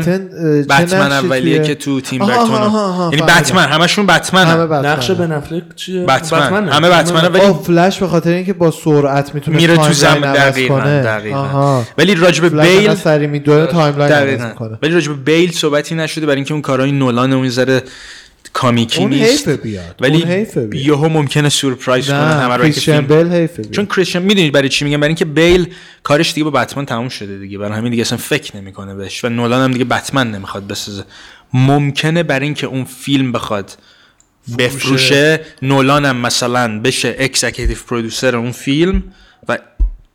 [0.68, 2.50] بتمن اولیه که تو تیم برتون
[3.12, 3.22] یعنی.
[3.22, 4.66] بتمن همشون بتمن همه هم.
[4.66, 4.86] بتمن.
[4.86, 6.68] نقش بن افلک چیه بتمن.
[6.68, 11.02] همه بتمنه ولی فلش به خاطر اینکه با سرعت می‌تونه میره تو زمین دقیقاً کنه.
[11.02, 11.82] دقیقاً.
[11.98, 16.92] ولی راجب بیل سری میدوه timeline ولی راجب بیل صحبتی نشده برای اینکه اون کارهای
[16.92, 17.82] نولان اون ذره
[18.52, 19.48] comic ی اون نیست.
[19.48, 19.96] بیاد.
[20.00, 20.86] ولی اون حیفه بیاد.
[20.86, 23.74] یهو ممکنه سورپرایز کنه همه رو که کریستیان فیلم بیل حیفه بیاد.
[23.74, 25.66] چون کریستیان می‌دونید برای چی میگم؟ برای اینکه بیل
[26.02, 27.58] کارش دیگه با بتمن تموم شده دیگه.
[27.58, 31.04] برای همین دیگه اصلا فکر نمی‌کنه بهش و نولان هم دیگه بتمن نمی‌خواد بسازه.
[31.52, 33.78] ممکنه برای اینکه اون فیلم بخواد
[34.58, 39.02] بفروشه نولان هم مثلا بشه executive producer اون فیلم
[39.48, 39.58] و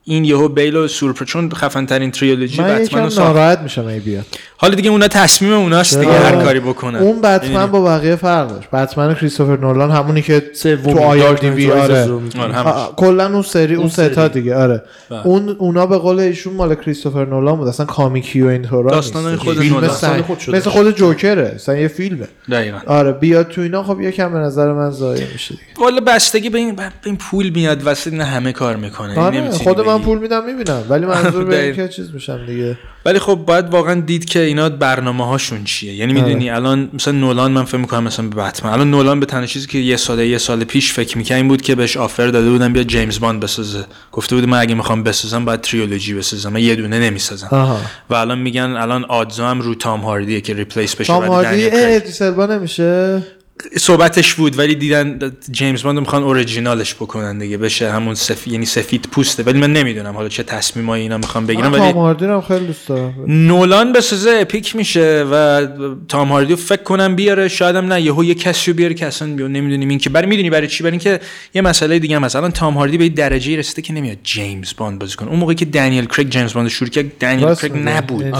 [0.03, 3.27] این یهو بیل و سورپر چون خفن ترین تریولوژی من بتمن یکم رو ساخت.
[3.27, 4.25] ناراحت میشم ای بیاد.
[4.57, 6.99] حالا دیگه اونا تصمیم اوناست دیگه؟ هر کاری بکنن.
[6.99, 8.69] اون بتمن؟ با بقیه فرق داشت.
[8.69, 12.11] بتمن کریستوفر نولان همونی که تو آی دی وی آره.
[12.39, 14.41] آره، کلا اون سری اون اون سه تا سری.
[14.41, 14.83] دیگه آره.
[15.09, 15.27] بله.
[15.27, 17.67] اون اونا به قول ایشون مال کریستوفر نولان بود.
[17.67, 19.43] اصلا کامیکی و اینطورا داستانای نیست.
[19.43, 20.57] خود داستان خود شده.
[20.57, 21.51] مثل خود جوکره.
[21.55, 22.27] اصلا یه فیلمه.
[22.51, 22.77] دقیقاً.
[22.87, 25.65] آره بیاد تو اینا خب یکم به نظر من ضایع میشه دیگه.
[25.79, 29.19] والا بستگی به این, به این پول میاد نه همه کار می‌کنه.
[29.19, 30.83] آره خود من پول میدم می‌بینم.
[30.89, 32.77] ولی منظور به که چیز میشم دیگه.
[33.05, 35.93] ولی خب باید واقعا دید که اینا برنامه هاشون چیه.
[35.93, 38.69] یعنی می‌دونی الان مثلا نولان من فکر می‌کنم مثلا به بتمن.
[38.69, 41.61] الان نولان به تنها چیزی که یه سال یه سال پیش فکر می‌کنه این بود
[41.61, 43.85] که بهش آفر داده بودن بیا جیمز باند بسازه.
[44.11, 46.53] گفته بود من اگه می‌خوام بسازم باید تریولوژی بسازم.
[46.53, 47.79] من یه دونه نمی‌سازم.
[48.09, 51.69] و الان میگن الان آدزا هم رو تام هاردیه که ریپلیس بشه تام هاردی
[52.47, 53.23] نمیشه؟
[53.77, 59.07] صحبتش بود ولی دیدن جیمز باند می‌خوان اوریجینالش بکنن دیگه بشه همون سفید یعنی سفید
[59.11, 59.43] پوسته.
[59.43, 62.87] ولی من نمی‌دونم حالا چه تصمیمایی اینا می‌خوان بگیرن ولی تام هاردی هم خیلی دوست
[62.87, 63.13] دارم.
[63.27, 65.67] نولان بسازه epic میشه و
[66.07, 69.35] تام هاردی فکر کنم بیاره شاید هم نه یهو یه کسی رو بیاره که اصلا
[69.35, 71.19] بیو نمی‌دونیم این که برای می‌دونی برای چی؟ برای اینکه
[71.53, 75.29] یه مسئله دیگه الان تام هاردی به درجه رسیده که نمیاد جیمز باند بازی کنه.
[75.29, 77.79] اون موقعی که دنیل کریگ جیمز باند رو شروع کرد دنیل میگی.
[77.79, 78.35] نبود.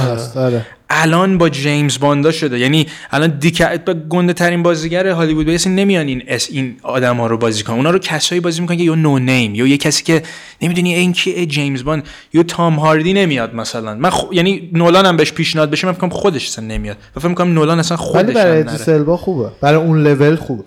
[0.90, 2.60] الان با جیمز باندا شده.
[2.60, 7.28] یعنی الان دیکت به گنده ترین بازیگر هالیوود بیس نمیان این اس این آدم ها
[7.28, 7.76] رو بازی کنن.
[7.76, 10.24] اونا رو کسایی بازی می‌کنن که یا no name یا یه کسی که
[10.62, 13.96] نمی‌دونی این کیه جیمز باند یا تام هاردی نمیاد مثلا.
[13.96, 14.24] من خ...
[14.32, 16.98] یعنی نولان هم بهش پیشنهاد بشه من فکر خودش اصلا نمیاد.
[17.16, 18.64] و فکر می‌کنم نولان اصلا خودش برای.
[18.88, 19.52] البا خوبه.
[19.62, 20.64] برای اون لول خوبه.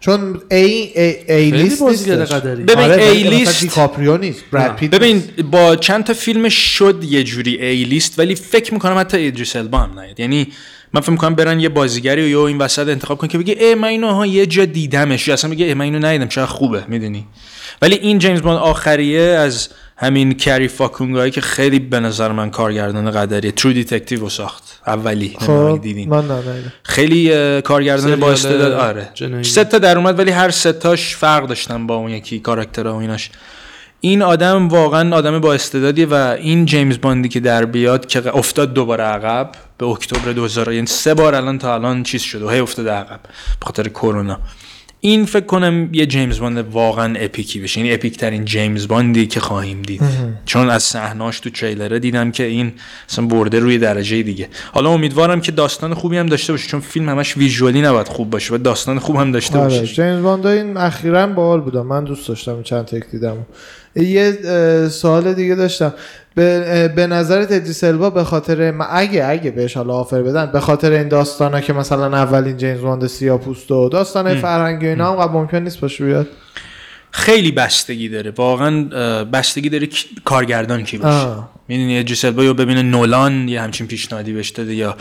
[0.00, 0.56] چون A,
[0.94, 4.44] A, A-list ببین، آره، A-list- دیکاپریو نیست.
[4.52, 4.76] براد.
[4.76, 5.22] پیت ببین.
[5.50, 10.00] با چند تا فیلم شد یه جوری A-list ولی فکر می‌کنم حتی ادریس البا هم
[10.00, 10.20] نیاد.
[10.20, 10.48] یعنی
[10.92, 13.88] من فکر می‌کنم برن یه بازیگری یا این وسط انتخاب کن که بگه ای من
[13.88, 15.28] اینو ها یه جا دیدمش.
[15.28, 16.84] یا اصلا بگه ای من اینو ندیدم چرا خوبه.
[16.88, 17.26] می‌دونی؟
[17.82, 23.10] ولی این جیمز باند آخریه از همین کری فوکوناگایی که خیلی به نظر من کارگردان
[23.10, 23.52] قدریه.
[23.52, 24.80] True Detective رو ساخت.
[24.86, 25.36] اولی.
[25.40, 26.08] خب دیدین.
[26.08, 26.24] من.
[26.82, 29.08] خیلی کارگردان با استعداد آره.
[29.42, 32.96] سه تا در اومد ولی هر سه تاش فرق داشتن با اون یکی کاراکترها و
[32.96, 33.30] ایناش.
[34.00, 38.74] این آدم واقعا آدم با استعدادیه و این جیمز باندی که در بیاد که افتاد
[38.74, 42.44] دوباره عقب به اکتبر 2000 یعنی سه بار الان تا الان چیز شده.
[42.44, 43.20] و هی افتاده عقب.
[43.60, 44.40] به خاطر کرونا.
[45.00, 47.80] این فکر کنم یه جیمز باند واقعا اپیکی بشه.
[47.80, 50.02] این اپیک ترین جیمز باندی که خواهیم دید.
[50.44, 52.72] چون از صحناش تو تریلره دیدم که این
[53.08, 54.48] اصلا برده روی درجه دیگه.
[54.72, 58.54] حالا امیدوارم که داستان خوبی هم داشته باشه چون فیلم همش ویژوالی نباید خوب باشه
[58.54, 59.94] و داستان خوب هم داشته آره باشه.
[59.94, 63.36] جیمز باند این اخیرا باحال بودم من دوست داشتم چند تک دیدم.
[64.02, 64.38] یه
[64.88, 65.94] سوال دیگه داشتم.
[66.34, 70.92] به, به نظرت ادریس البا به خاطر اگه اگه بهش حالا offer بدن به خاطر
[70.92, 75.32] این داستانا که مثلا اولین جیمز باند سیاه‌پوست و داستان فرهنگی و اینا هم قبل
[75.32, 76.26] ممکن نیست باشه بیاد.
[77.10, 78.30] خیلی بستگی داره.
[78.30, 78.84] واقعا
[79.24, 79.88] بستگی داره
[80.24, 81.26] کارگردان کی باشه.
[81.68, 84.96] می‌دونی ادریس البا یا ببینه نولان یه همچین پیشنهادی بهش داده یا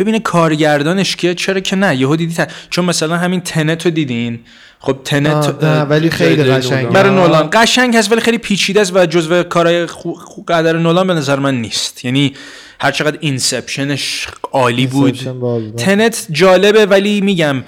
[0.00, 4.40] ببینه کارگردانش کیه؟ چرا که نه؟ یهو دیدی چون مثلا همین تنت رو دیدین.
[4.78, 6.88] خب تنت ولی خیلی جای قشنگه.
[6.88, 7.14] برای.
[7.14, 7.48] نولان.
[7.52, 10.12] قشنگ هست ولی خیلی پیچیده است و جزو کارهای خو...
[10.48, 12.04] قدر نولان به نظر من نیست.
[12.04, 12.34] یعنی
[12.80, 15.18] هر چقدر اینسپشنش عالی بود.
[15.76, 17.64] تنت جالبه ولی میگم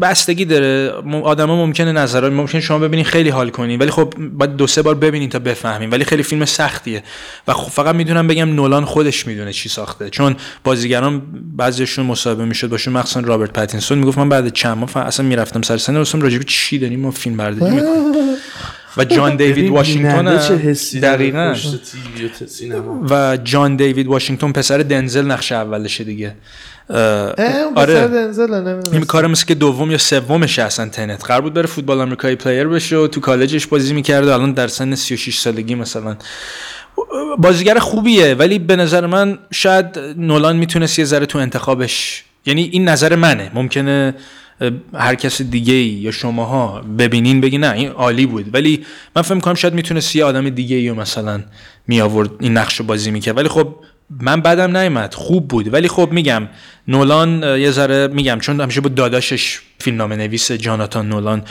[0.00, 0.90] بستگی داره.
[1.22, 4.94] آدما ممکنه نظرات ممکن شما ببینین خیلی حال کنین ولی خب باید دو سه بار
[4.94, 5.90] ببینین تا بفهمین.
[5.90, 7.02] ولی خیلی فیلم سختیه.
[7.48, 10.10] و خب فقط می‌دونم بگم نولان خودش می‌دونه چی ساخته.
[10.10, 11.22] چون بازیگران
[11.56, 12.94] بعضیشون مصاحبه می‌شد باشون.
[12.94, 16.44] مخصوصا رابرت پاتینسون می‌گفت من بعد چند ماه اصلا می‌رفتم سر سن رسوم راجع به
[16.44, 18.36] چی داریم ما فیلم برداری می‌کنیم.
[18.96, 20.38] و جان دیوید واشنگتن
[21.02, 21.54] دقیقاً.
[23.10, 26.34] و جان دیوید واشنگتن پسر دنزل نقش اولشه دیگه.
[26.88, 28.08] آره.
[28.08, 28.54] دنزل
[28.92, 32.68] این کار مثل که دوم یا سومشه اصلا Tenet قرار بود بره فوتبال آمریکایی player
[32.68, 36.16] بشه و تو کالجش بازی می‌کرد و الان در سن 36 سالگی مثلا.
[37.38, 42.24] بازیگر خوبیه ولی به نظر من شاید نولان می‌تونست یه ذره تو انتخابش.
[42.46, 43.50] یعنی این نظر منه.
[43.54, 44.14] ممکنه
[44.94, 48.54] هر کس دیگه ای یا شماها ببینین بگی نه این عالی بود.
[48.54, 51.42] ولی من فکر می‌کنم شاید می‌تونست یه آدم دیگه ای مثلا
[51.86, 53.36] می آورد این نقش رو بازی می‌کرد.
[53.36, 53.74] ولی خب
[54.10, 55.14] من بدم نیومد.
[55.14, 55.72] خوب بود.
[55.74, 56.48] ولی خب میگم
[56.88, 61.42] نولان یه ذره میگم چون همیشه با داداشش فیلمنامه نویس جاناتان نولان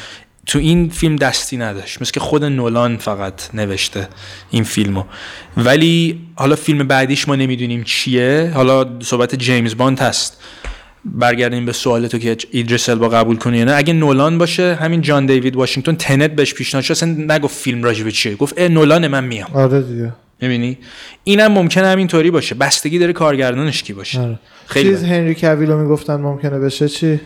[0.46, 2.02] تو این فیلم دستی نداشت.
[2.02, 4.08] مثل که خود نولان فقط نوشته
[4.52, 5.04] این فیلمو.
[5.58, 8.52] ولی حالا فیلم بعدیش ما نمی‌دونیم چیه.
[8.54, 10.42] حالا صحبت جیمز باند هست.
[11.06, 13.76] برگردیم به سوال تو که ایدریس البا قبول کنی نه.
[13.76, 16.92] اگه نولان باشه همین جان دیوید واشنگتن Tenet بهش پیشنهاد شد.
[16.92, 18.36] اصلا نگفت فیلم راجبه چیه.
[18.36, 19.50] گفت نولان من میام.
[19.54, 20.14] آره دیگه.
[20.42, 20.78] می‌بینی؟
[21.24, 22.56] اینم ممکنه همینطوری باشه.
[22.56, 24.20] بستگی داره کارگردانش کی باشه.
[24.20, 24.40] آره.
[24.66, 27.20] خیلی چیز هنری کویل رو می‌گفتن ممکنه بشه چی؟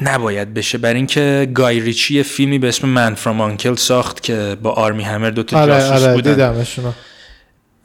[0.00, 0.78] نباید بشه.
[0.78, 3.74] برای اینکه گای ریچی فیلمی به اسم Man from U.N.C.L.E.
[3.74, 6.30] ساخت که با آرمی همر دو تا آره جاسوس آره بودن.
[6.30, 6.92] دیدمشونو.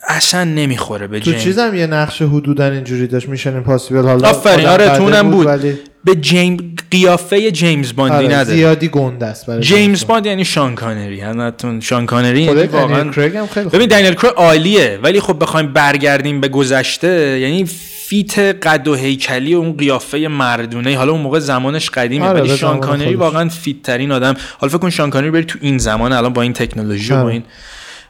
[0.08, 4.66] اصلا نمی‌خوره به تو جیمز چیزم یه نقش حدودا اینجوری داشت Mission Impossible حالا آفرین،
[4.66, 5.46] آره، بده تو اونم بود.
[5.46, 8.56] ولی به جیم قیافه جیمز باندی آره نداره.
[8.56, 11.22] زیادی گنده است برای جیمز باند یعنی شان کانری.
[11.22, 15.74] همتون شان کانری یعنی واقعا کریگ هم خیلی ببین دنیل کریگ عالیه ولی خب بخوایم
[15.74, 17.66] برگردیم به گذشته یعنی
[18.08, 20.98] fit قد و هیکلی و اون قیافه مردونه.
[20.98, 23.16] حالا اون موقع زمانش قدیمه آره، ولی به شان کانری.
[23.16, 24.36] واقعا fit ترین آدم.
[24.58, 27.22] حالا فکر کن شان کانری بری تو این زمان الان با این تکنولوژی و با
[27.22, 27.34] آره.
[27.34, 27.44] این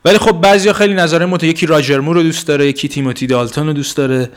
[0.06, 3.68] ولی خب بعضیا خیلی نظر مت یکی راجر مور رو دوست داره یکی تیموتی دالتون
[3.68, 4.30] رو دوست داره.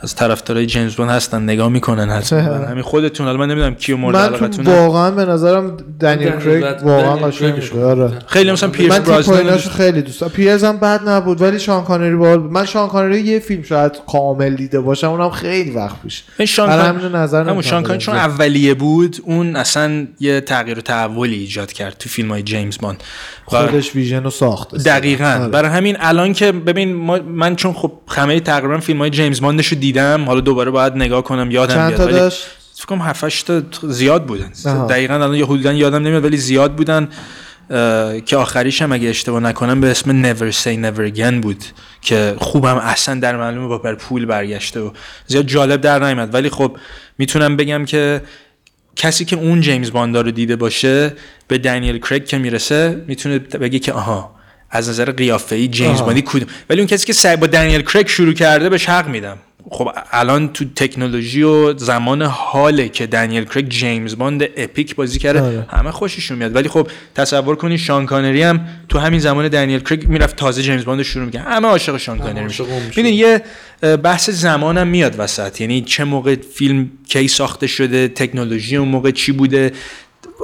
[0.00, 2.38] از طرفدارای جیمز باند هستن نگاه می‌کنن حتما.
[2.40, 6.64] همین خودتون حالا من نمی‌دونم کیو مورد من تو علاقتونه واقعا به نظرم دنیل کریگ
[6.82, 8.12] واقعا قشنگ بود آره.
[8.26, 10.32] خیلی مثلا من پاییناشو دوست- خیلی دوست دارم.
[10.32, 13.92] پیرز هم بد نبود ولی شان کانری باحال بود من شان کانری یه فیلم شاید
[14.12, 17.98] کامل دیده باشم اونم خیلی وقت پیش این شان همین نظر همون شان کان بدم.
[17.98, 22.78] چون اولیه بود اون اصلا یه تغییر و تحولی ایجاد کرد تو فیلم های جیمز
[22.80, 23.02] باند
[23.46, 24.74] خودش ویژن رو ساخت.
[24.74, 25.24] دقیقا.
[25.40, 25.48] آره.
[25.48, 29.66] برای همین الان که ببین ما من چون خب همه تقریبا فیلم های جیمز باندش
[29.66, 32.00] رو دیدم حالا دوباره باید نگاه کنم یادم چند بیاد.
[32.00, 34.52] تا ولی داشت؟ فکر کنم 7 8 تا زیاد بودن.
[34.66, 34.86] آها.
[34.86, 37.08] دقیقا الان یه حدودا یادم نمیاد ولی زیاد بودن.
[38.26, 41.64] که آخریش هم اگه اشتباه نکنم به اسم Never Say Never Again بود
[42.00, 44.90] که خوبم اصلا در معلومه با پر پول برگشته و
[45.26, 46.76] زیاد جالب در نیامد ولی خب
[47.18, 48.22] می‌تونم بگم که
[48.96, 51.12] کسی که اون جیمز باندا رو دیده باشه
[51.48, 54.34] به دنیل کریگ که می‌رسه می‌تونه بگه که آها
[54.70, 56.06] از نظر قیافه‌ای جیمز آها.
[56.06, 59.38] باندی کدوم؟ ولی اون کسی که سعی با دنیل کریگ شروع کرده بهش حق میدم.
[59.74, 65.40] خب الان تو تکنولوژی و زمان حاله که دنیل کریگ جیمز باند epic بازی کرده
[65.40, 65.66] آره.
[65.70, 70.08] همه خوششون میاد ولی خب تصور کنی شان کانری هم تو همین زمان دنیل کریگ
[70.08, 72.64] می‌رفت تازه جیمز باند رو شروع می‌کنه همه عاشق شان کانری میشه.
[72.86, 73.42] می‌دونی یه
[74.02, 79.10] بحث زمان هم میاد وسط یعنی چه موقع فیلم کی ساخته شده تکنولوژی اون موقع
[79.10, 79.72] چی بوده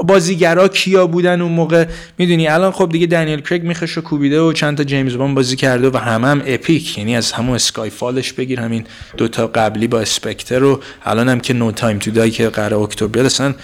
[0.07, 1.85] بازیگرا کیا بودن اون موقع؟
[2.18, 5.57] می‌دونی الان خب دیگه دنیل کریگ میخش و کوبیده و چند تا جیمز باند بازی
[5.57, 6.98] کرده و همه هم epic.
[6.98, 8.85] یعنی از همون Skyfall ش بگیر همین
[9.16, 13.09] دوتا قبلی با Spectre و الان هم که No Time to Die که قرار اکتبر
[13.09, 13.55] بیاد اصلا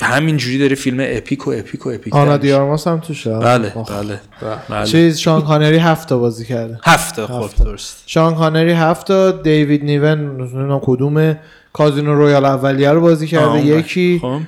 [0.00, 2.36] همین جوری داره فیلم epic و epic و epic آنا.
[2.36, 3.38] د آرماس هم توشه.
[3.38, 3.72] بله.
[3.88, 4.20] بله
[4.68, 4.86] بله.
[4.86, 6.78] چیز شان کانری هفت تا بازی کرده.
[6.84, 7.64] هفته خب هفته.
[7.64, 8.02] درست.
[8.06, 11.40] شان کانری هفت تا دیوید نیون نمی‌دونم کدومه
[11.72, 14.18] Casino Royale اولیه رو بازی کرده یکی.
[14.22, 14.40] خب.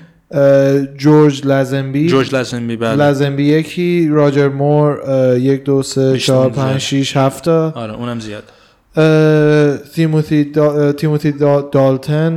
[0.96, 3.04] جورج لزنبی جورج لازنبی بله.
[3.04, 5.00] لزنبی یکی راجر مور
[5.38, 6.50] یک دو سه چهار.
[6.50, 7.72] پنج شیش هفت تا.
[7.76, 8.42] آره اونم زیاد.
[9.94, 12.36] تیموتی دا، تیموتی دا، دالتن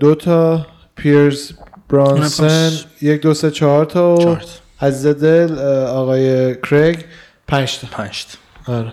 [0.00, 0.66] دو تا.
[0.96, 1.52] پیرز
[1.88, 2.70] برانسن
[3.02, 4.16] یک دو سه چهار تا.
[4.16, 4.36] و
[4.80, 7.04] عزیز دل آقای کرگ
[7.46, 7.86] پنج تا.
[7.90, 8.26] پنج
[8.66, 8.92] آره.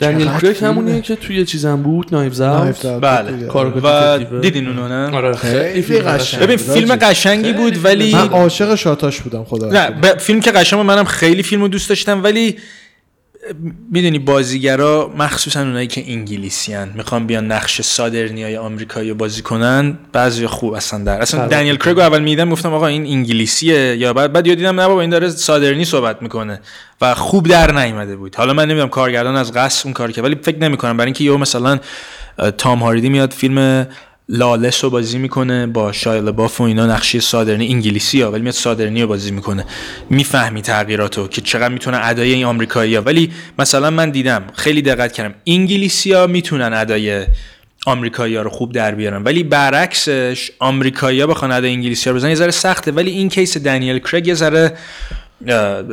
[0.00, 0.68] دنیل فیلمه.
[0.68, 2.86] همونیه که توی چیزم بود نایفز اوت.
[2.86, 3.46] بله
[3.82, 4.18] و.
[4.40, 6.42] دیدین اونو نه آره خیلی فیلم قشنگ.
[6.42, 6.56] ببین.
[6.56, 10.14] فیلم قشنگی بود ولی من عاشق شاتاش بودم خدا نه.
[10.18, 12.56] فیلم که قشنگ بود، منم خیلی فیلم رو دوست داشتم ولی
[13.90, 19.98] می‌دونی بازیگرا مخصوصا اونایی که انگلیسیان می‌خوان بیان نقش سادرنی های آمریکایی رو بازی کنن
[20.12, 21.20] بعضی خوب اصلا در.
[21.20, 24.80] اصلا خراب دنیل کرگ رو اول میدم گفتم آقا این انگلیسیه یا بعد بعد دیدم
[24.80, 26.60] نه بابا این داره سادرنی صحبت می‌کنه
[27.00, 28.34] و خوب در نیامده بود.
[28.34, 30.96] حالا من نمی‌دونم کارگردان از قصد اون کار که ولی فکر نمی‌کنم.
[30.96, 31.80] برای اینکه یهو مثلا
[32.58, 33.86] تام هاردی میاد فیلم
[34.28, 38.54] لالس رو بازی می‌کنه با شایل لباف و اینا نقشه سادرنی انگلیسی ها ولی میاد
[38.54, 39.64] سادرنی رو بازی می‌کنه.
[40.10, 45.12] می‌فهمی تغییراتو که چقدر می‌تونه ادای این آمریکایی ها ولی مثلا من دیدم خیلی دقت
[45.12, 47.26] کردم انگلیسی ها می‌تونن ادای
[47.86, 52.16] آمریکایی ها رو خوب در بیارن ولی برعکسش آمریکایی ها بخوان ادای انگلیسی ها رو
[52.16, 52.92] بزنن یه ذره سخته.
[52.92, 54.72] ولی این کیس دنیل کرگ یه ذره
[55.40, 55.86] برای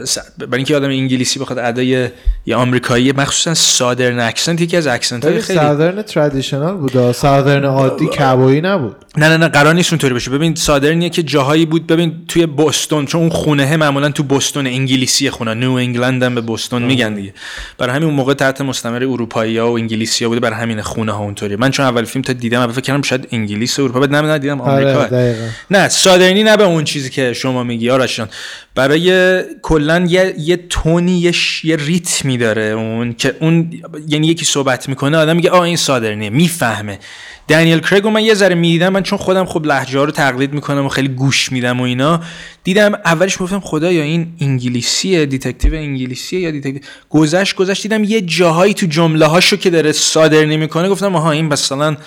[0.54, 2.10] اینکه آدم انگلیسی بخواد ادای
[2.46, 8.08] یه آمریکایی مخصوصا southern accent یکی از accent های خیلی southern traditional بود southern عادی
[8.08, 8.96] کابویی نبود.
[9.18, 11.88] نه نه نه قرار نیست اونطوری بشه ببین southern یه که جاهایی بود.
[11.88, 16.42] ببین توی بوستون چون اون خونه معمولا تو بوستون انگلیسی خونه نیو انگلند هم به
[16.42, 17.34] بوستون میگن دیگه.
[17.78, 20.40] برای همین اون موقع تحت مستعمره اروپایی ها و انگلیسی ها بوده.
[20.40, 21.56] برای همین خونه ها اونطوری.
[21.56, 24.00] من چون اول فیلم تا دیدم اول فکر کردم شاید انگلیس و اروپا.
[24.00, 25.00] بعد نه نه دیدم آمریکا.
[25.00, 25.36] آره
[25.72, 27.90] نه southern ی نه به اون چیزی که شما میگی.
[27.90, 28.30] آرشان
[28.76, 31.34] برای کلا یه یه tone ی یه.
[31.64, 33.74] یه ریتمی داره اون که اون
[34.08, 37.00] یعنی یکی صحبت می‌کنه آدم میگه آ این southern یه می‌فهمه
[37.48, 40.90] دنیل کریگ من یه ذره می‌دیدم من چون خودم خب لهجه رو تقلید می‌کنم و
[40.90, 42.22] خیلی گوش میدم و اینا
[42.64, 48.22] دیدم اولش گفتم خدا یا این انگلیسیه detective انگلیسیه یا detective گذشت گذشت دیدم یه
[48.22, 51.98] جاهایی تو جمله هاشو که داره southern ی می‌کنه گفتم آها این مثلا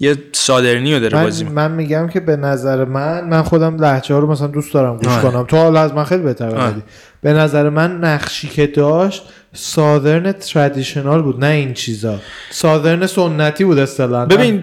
[0.00, 4.20] یه صادرنی رو داره بازی من, میگم که به نظر من من خودم لهجه ها
[4.20, 5.18] رو مثلا دوست دارم گوش.
[5.18, 5.44] کنم.
[5.44, 6.82] تو حالا از من خیلی بهتر
[7.22, 13.78] به نظر من نقشی که داشت سادرن ترادیشنال بود نه این چیزا سادرن سنتی بود
[13.78, 14.62] اصطلاحا ببین.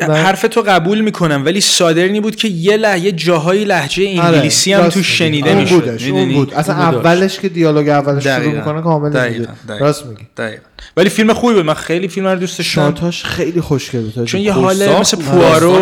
[0.00, 4.88] حرف تو قبول می‌کنم ولی صادرنی بود که یه لحظه جاهایی لحجه آره، انگلیسی هم
[4.88, 5.02] تو.
[5.02, 8.54] شنیده اون می‌شد بودش اون می‌دونی؟ بود اصلا اولش که دیالوگ اولش شروع.
[8.54, 9.36] می‌کنه کامل دقیقاً.
[9.36, 9.86] نمیگه دقیقاً.
[9.86, 10.62] راست میگی دقیقاً.
[10.96, 14.40] ولی فیلم خوبی بود من خیلی فیلم رو دوست داشتم شاتاش خیلی خوشگل بود چون
[14.40, 15.26] یه حاله ساخت مثل بود.
[15.26, 15.78] پوارو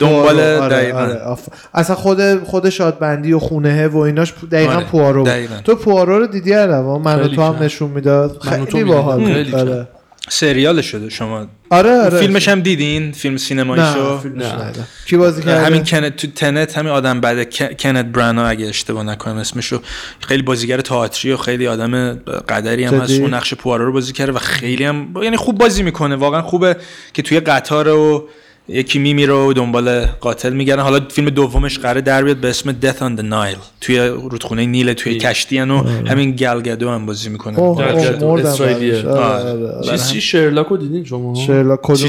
[0.00, 0.40] دنبال.
[0.40, 0.92] آره،.
[0.94, 1.36] آره،
[1.74, 5.28] اصلا خود خود شادبندی و خونه و ایناش دقیقا آره، پوارو بود.
[5.32, 5.56] دقیقاً.
[5.64, 7.62] تو پوارو رو دیدی علاوه من تو هم.
[7.62, 8.90] نشون می‌داد من و تو خیلی.
[8.90, 9.88] باحال آره
[10.28, 13.36] سریال شده شما آره آره فیلمش هم دیدین فیلم
[13.72, 14.14] نه.
[14.24, 14.86] ندیدم.
[15.06, 19.36] کی بازی کرده همین کنت تو تنت همین آدم بعد کنت برانا اگه اشتباه نکنم
[19.36, 19.80] اسمشو
[20.20, 22.14] خیلی بازیگر تئاتری و خیلی آدم
[22.48, 25.82] قدری هم هست؟ اون نقش پوارو رو بازی کرده و خیلی هم یعنی خوب بازی
[25.82, 26.76] می‌کنه واقعا خوبه
[27.12, 28.28] که توی قطار و
[28.68, 32.98] یکی میمیره و دنبال قاتل میگردن حالا فیلم دومش قراره در بیاد به اسم Death
[32.98, 33.58] on the Nile.
[33.80, 35.64] توی رودخونه نیل توی کشتی و
[36.06, 38.92] همین گلگدو هم بازی می‌کنه اسرائیلیه.
[38.92, 39.04] بعدش.
[39.04, 39.70] آره، آره.
[39.88, 42.08] آره، چی شرلاک رو دیدین شما؟ شرلاک کدوم؟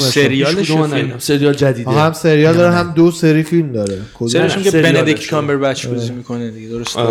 [0.93, 1.15] ندیدم.
[1.17, 1.91] سریال جدیده.
[1.91, 5.29] هم سریال داره هم دو سری فیلم داره؟ سرشون که بندیکت رو.
[5.29, 7.01] کامبربچ بازی می‌کنه دیگه درسته.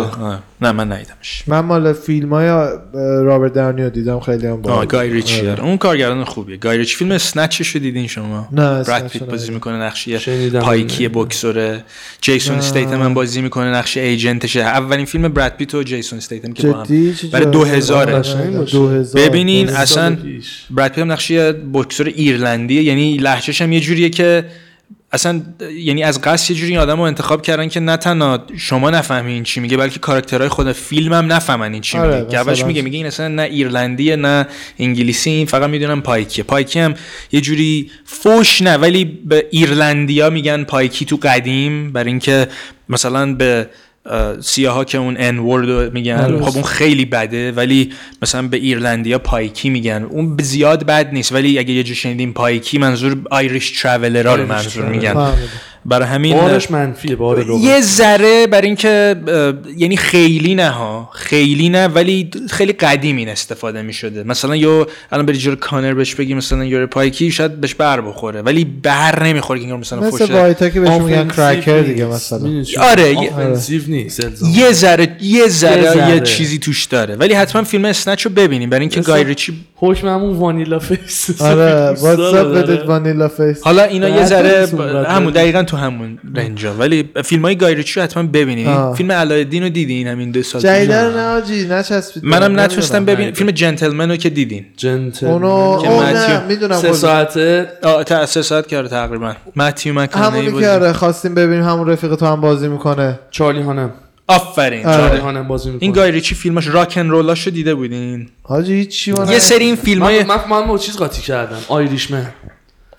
[0.61, 1.43] نه من ندیدمش.
[1.47, 2.47] من مال فیلم های
[3.23, 5.09] رابرت داونی رو دیدم خیلی هم آه باحال گای.
[5.09, 6.57] ریچی اون کارگردان خوبیه.
[6.57, 8.83] گای ریچی فیلم Snatch ش رو دیدین شما؟ نه،
[9.39, 9.53] بازی.
[9.53, 10.59] می‌کنه شنیدم.
[10.59, 11.83] pikey بکسوره
[12.21, 12.63] جیسون نه.
[12.63, 16.67] استیتم هم بازی می‌کنه نقش agent شه اولین فیلم براد پیت و جیسون استیتم که
[16.67, 16.85] با هم
[17.31, 17.51] برای جالب.
[17.51, 18.71] 2000 آره، قشنگ باشه.
[18.77, 20.17] 2000 ببینین اصلا.
[20.69, 24.45] براد پیت هم نقشی بکسور ایرلندیه یعنی لهجهش هم یه جوریه که
[25.11, 25.41] اصلا
[25.75, 29.33] یعنی از قصد یه جوری این آدم رو انتخاب کردن که نه تنها شما نفهمین
[29.33, 32.67] این چی میگه بلکه کاراکترهای خود فیلم هم نفهمن این چی آره، میگه مثلا.
[32.67, 34.47] میگه میگه این اصلا نه ایرلندیه نه
[34.79, 36.93] انگلیسی این فقط می‌دونم pikey ه pikey هم
[37.31, 42.47] یه جوری فوش نه ولی به ایرلندیا میگن pikey تو قدیم برای اینکه
[42.89, 43.69] مثلا به
[44.41, 46.41] سیاها که اون N-word میگن.
[46.41, 51.59] خب اون خیلی بده ولی مثلا به ایرلندیا pikey میگن اون زیاد بد نیست ولی
[51.59, 54.85] اگه یه جا شنیدیم pikey منظور Irish traveller ها رو منظور.
[54.85, 55.33] میگن.
[55.85, 57.63] برای همین بارش منفیه بار لغت.
[57.63, 59.15] یه ذره برای اینکه
[59.77, 64.87] یعنی خیلی نه ها خیلی نه ولی خیلی قدیم این استفاده می شده مثلا یا
[65.11, 69.23] الان بری جلو کانر بهش بگی مثلا you're pikey شاید بهش بر بخوره ولی بر
[69.23, 72.33] نمی‌خوره که انگار مثلا مثل فوشه white ا که بهش میگن cracker دیگه نیست.
[72.33, 73.15] مثلا؟ آره،
[73.87, 74.23] نیست.
[74.53, 78.81] یه ذره یه ذره یه چیزی توش داره ولی حتما فیلم Snatch رو ببینیم برای
[78.81, 82.47] اینکه گای ریچی حکم همون vanilla face آره what's up.
[82.47, 84.67] بدید vanilla face حالا اینا یه ذره
[85.07, 88.95] همون دقیقا تو همون رنجا ولی فیلم های گای ریچی رو حتما ببینید آه.
[88.95, 93.37] فیلم علایالدین رو دیدین همین دو سال؟ رو نه آجی نچسبید منم نتونستم ببینم ندیدم.
[93.37, 94.65] فیلم جنتلمن رو که دیدین.
[94.77, 99.33] جنتل اونو که نه می‌دونم سه ساعته آه تا سه ساعت که آره تقریبا.
[99.55, 100.65] متیو مکانهی همونی بازی.
[100.65, 103.19] که آره خواستیم ببینیم همون رفیق تو هم بازی می‌کنه.
[103.31, 103.91] چارلی هانم.
[104.27, 104.85] آفرین.
[104.85, 105.41] آره.
[105.41, 105.83] بازی می‌کنه.
[105.83, 110.03] این گای ریچی فیلماش راکن رولاشو دیده بودین؟ حاجی هیچ من یه سری این فیلم
[110.03, 111.57] های من من من چیز قاطی کردم.
[111.67, 112.25] آیریشمن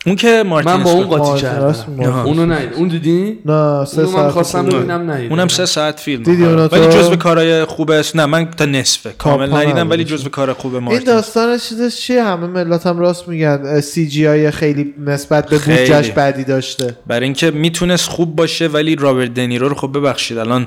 [0.06, 1.06] اون که مارتین من با اون.
[1.06, 1.74] قاطی کردم.
[2.00, 2.72] اونو ندید.
[2.74, 4.78] اون دیدی؟ نه سه اونو من ساعت خواستم خوبه.
[4.78, 5.30] ببینم ندیدم.
[5.30, 8.64] اونم سه ساعت فیلم دیدی اونو ولی تو؟ جزو کارهای خوب است نه من تا
[8.64, 9.10] نصفه.
[9.18, 10.04] کامل ندیدم ولی.
[10.04, 11.04] جزو کار خوب این مارتین.
[11.04, 13.80] داستان چیزش چیه؟ همه ملت هم راست میگن.
[13.80, 15.78] CGI خیلی نسبت به خیلی.
[15.78, 16.96] بودجهش بدی داشته.
[17.06, 20.38] برای اینکه می‌تونست خوب باشه ولی رابرت دنیرو رو خب ببخشید.
[20.38, 20.66] الان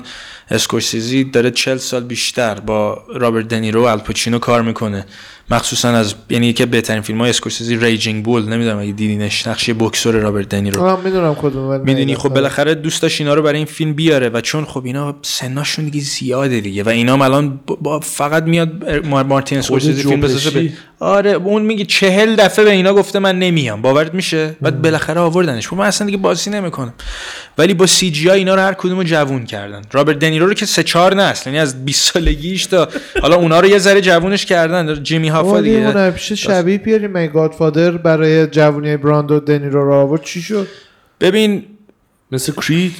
[0.50, 5.06] اسکورسیزی داره 40 سال بیشتر با رابرت دنیرو و الپاچینو کار می‌کنه.
[5.50, 10.14] مخصوصا از یعنی یکی بهترین فیلم های اسکورسیزی Raging Bull نمی‌دونم اگه دیدینش نقش بوکسور
[10.14, 12.14] رابرت دنیرو آه می‌دونم کدوم می‌دونی.
[12.16, 15.84] خب بالاخره دوست داشت اینا رو برای این فیلم بیاره و چون خب اینا سناشون
[15.84, 21.30] دیگه زیاده دیگه و اینا الان با- فقط میاد مار- مارتین اسکورسیزی فیلم بسازه آره
[21.30, 23.82] اون میگه چهل دفعه به اینا گفته من نمیام.
[23.82, 25.68] باورت میشه؟ بعد بالاخره آوردنش.
[25.68, 26.94] خب من اصلا دیگه بازی نمی‌کنم.
[27.58, 29.82] ولی با CG اینا رو هر کدومو جوون کردن.
[29.92, 32.88] رابرت دنیرو رو که سه چهار نسل یعنی از 20 سالگیش تا
[33.22, 35.02] حالا اونا رو یه ذره جوونش کردن.
[35.02, 39.94] جیمی هافا ولی دیگه اون پیش شبیه بیاریم می گادفادر برای جوونی براندو دنیرو رو
[39.94, 40.68] آورد چی شد
[41.20, 41.62] ببین
[42.32, 42.92] مثل کرید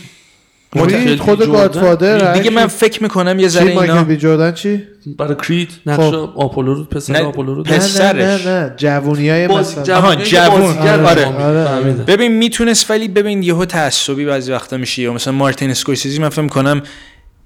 [0.91, 1.47] کرید خود.
[1.47, 4.82] گادفادر دیگه من فکر می‌کنم یه چی ذره مایکل اینا بی جردن چی
[5.18, 6.14] برای کرید نقش خب.
[6.37, 8.47] آپولو رو پسر نه، آپولو رو پس- نه نه پسرش.
[8.47, 10.78] نه نه جوونی های باز- مثلا آها، جوون.
[10.78, 11.26] آره،.
[11.26, 11.93] آره.
[11.93, 16.47] ببین می‌تونست ولی ببین یهو تعصبی بعضی وقتا میشه یا مثلا مارتین اسکورسیزی من فکر
[16.47, 16.82] کنم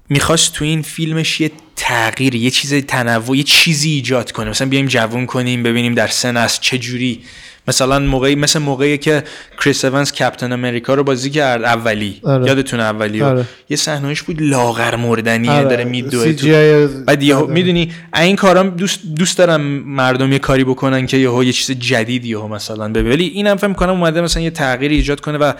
[0.09, 4.85] می‌خواست تو این فیلمش یه تغییر یه چیز تنوع یه چیزی ایجاد کنه مثلا بیایم
[4.85, 7.21] جوون کنیم ببینیم در سن از چه جوری
[7.67, 9.23] مثلا موقعی مثل موقعی که
[9.63, 12.45] کریس اونز کپتن امریکا رو بازی کرد اولی آره.
[12.45, 13.45] یادتونه اولی آره.
[13.69, 15.69] یه صحنهش بود لاغر مردنیه آره.
[15.69, 16.47] داره میدوه تو
[17.05, 17.53] بعد یهو آره.
[17.53, 22.25] می‌دونی این کارام دوست دوست دارم مردم یه کاری بکنن که یهو یه چیز جدید
[22.25, 25.53] یهو مثلا ببین ولی اینم فکر کنم اومده مثلا یه تغییری ایجاد کنه و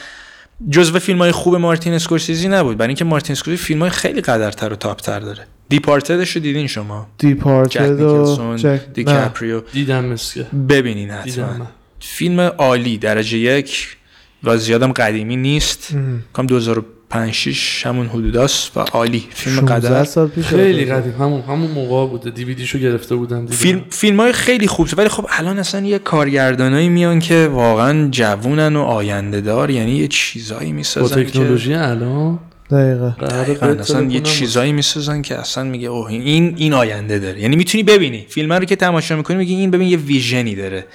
[0.69, 2.77] جزو فیلم های خوب مارتین اسکورسیزی نبود.
[2.77, 5.47] برای اینکه مارتین اسکورسیزی فیلم های خیلی قدرتر و top تر داره.
[5.69, 8.57] Departed ش رو دیدین شما؟ Departed و
[8.93, 11.67] دیکاپریو دیدم مسکه ببینین حتما.
[11.99, 13.97] فیلم عالی درجه یک
[14.43, 15.95] و زیادم قدیمی نیست.
[16.33, 19.27] کم 2000 5 6 همون حدوداست و عالی.
[19.29, 20.03] فیلم قدر.
[20.03, 21.13] سال پیش خیلی قدیم.
[21.19, 25.59] همون همون موقع بوده دیویدیشو گرفته بودم فیلم فیلم های خیلی خوب ولی خب الان
[25.59, 31.23] اصلا یه کارگردانایی میان که واقعا جوونن و آینده دار یعنی یه چیزایی می‌سازن با
[31.23, 31.87] تکنولوژی که...
[31.87, 32.39] الان
[32.71, 37.41] دقیقه دقیقه اصلا یه چیزایی می‌سازن که اصلا میگه اوه این این آینده داره.
[37.41, 38.25] یعنی می‌تونی ببینی.
[38.29, 40.85] فیلم رو که تماشا می‌کنی میگی این ببین یه ویژنی داره.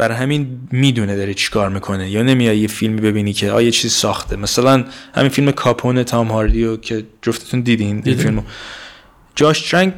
[0.00, 2.10] برای همین می‌دونه داره چیکار می‌کنه.
[2.10, 4.36] یا نمیای یه فیلمی ببینی که آ یه چیز ساخته.
[4.36, 4.84] مثلا
[5.14, 8.16] همین فیلم کاپون تام هاردیو که جفتتون دیدین این.
[8.16, 8.42] فیلمو.
[9.34, 9.92] جاش ترنگ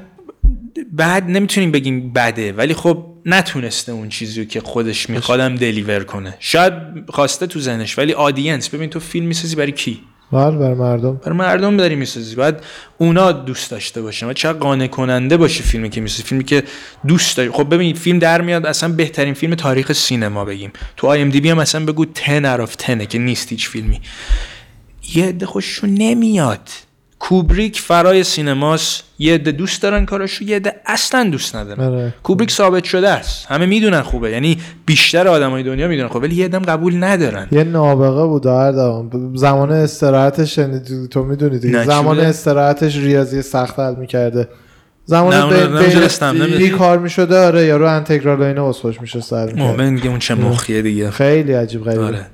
[0.92, 6.34] بعد نمی‌تونیم بگیم بده ولی خب نتونسته اون چیزی رو که خودش میخوادم دلیور کنه.
[6.38, 6.72] شاید
[7.08, 10.00] خواسته تو ذهنش ولی audience ببین تو فیلم می‌سازی برای کی؟
[10.32, 11.14] بله بر مردم.
[11.14, 12.54] برای مردم داری می‌سازی باید
[12.98, 14.26] اونا دوست داشته باشن.
[14.26, 16.22] و چقدر قانع کننده باشه فیلمی که می‌سازی.
[16.22, 16.62] فیلمی که
[17.06, 17.50] دوست داری.
[17.50, 18.66] خب ببین فیلم در میاد.
[18.66, 20.72] اصلا بهترین فیلم تاریخ سینما بگیم.
[20.96, 24.00] تو IMDb هم اصلا بگو 10 out of 10 که نیست هیچ فیلمی.
[25.14, 26.68] یه عده خوششون نمیاد.
[27.22, 29.04] کوبریک فرای سینماست.
[29.18, 31.84] یه عده دوست دارن کاراشو یه عده اصلا دوست ندارن.
[31.84, 32.14] آره.
[32.22, 33.46] کوبریک ثابت شده است.
[33.46, 34.30] همه می‌دونن خوبه.
[34.30, 37.46] یعنی بیشتر آدمای دنیا می‌دونن خب ولی یه عده هم قبول ندارن.
[37.52, 41.84] یه نابغه بود هر دوام زمان استراحتش شنیدی تو می‌دونی دیگه.
[41.84, 44.48] زمان؟ استراحتش ریاضی سخت حل می‌کرده.
[45.04, 45.76] زمان.
[46.58, 49.94] بی کار می‌شده آره یارو انتگرال اینا اسخوش میشه سر می‌کرد.
[49.94, 51.10] دیگه اون چه مخیه دیگه.
[51.10, 52.26] خیلی عجیب غریبه آره.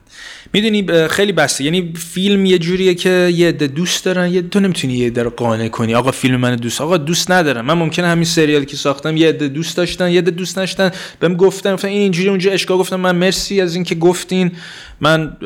[0.52, 1.64] می‌دونی خیلی بسته.
[1.64, 4.32] یعنی فیلم یه جوریه که یه عده دوست دارن.
[4.32, 5.94] یه تو نمی‌تونی یه عده رو قانع کنی.
[5.94, 7.66] آقا فیلم من دوست آقا دوست ندارم.
[7.66, 10.90] من ممکنه همین سریالی که ساختم یه عده دوست داشتن یه عده دوست داشتن
[11.20, 14.52] بهم گفتن گفتن این اینجوری اونجا اشکا گفتم من مرسی از اینکه گفتین.
[15.00, 15.36] من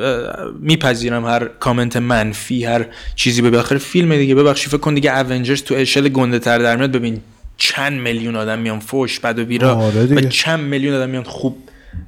[0.60, 2.86] میپذیرم هر کامنت منفی هر
[3.16, 3.78] چیزی به بالاخره.
[3.78, 6.92] فیلم دیگه ببخشید فکر کن دیگه اونجرز تو اشل گنده تر در میاد.
[6.92, 7.20] ببین
[7.56, 9.74] چند میلیون آدم میان فوش بد و بیرا.
[9.74, 10.04] آره.
[10.04, 11.56] و چند میلیون آدم میان خوب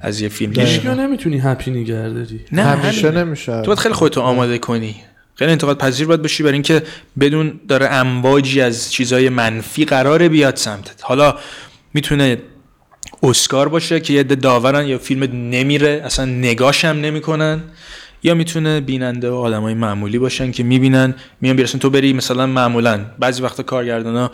[0.01, 0.53] از یه فیلم.
[0.53, 2.41] هیچ نمی‌تونی هپی نگه داری.
[2.53, 3.11] نه همیشه.
[3.11, 3.53] نمیشه.
[3.53, 4.95] تو باید خیلی خودتو آماده کنی.
[5.35, 6.83] خیلی انتقاد پذیر باید باشی برای اینکه
[7.21, 11.01] بدون داره امواجی از چیزای منفی قراره بیاد سمتت.
[11.03, 11.35] حالا
[11.95, 12.39] می‌تونه
[13.23, 17.61] اسکار باشه که یه عده داورن یا فیلم نمیره اصلا نگاش هم نمی‌کنن.
[18.23, 23.05] یا می‌تونه بیننده و آدمای معمولی باشن که می‌بینن میان بیرسن تو بری مثلا معمولا
[23.19, 24.31] بعضی وقتا کارگردانا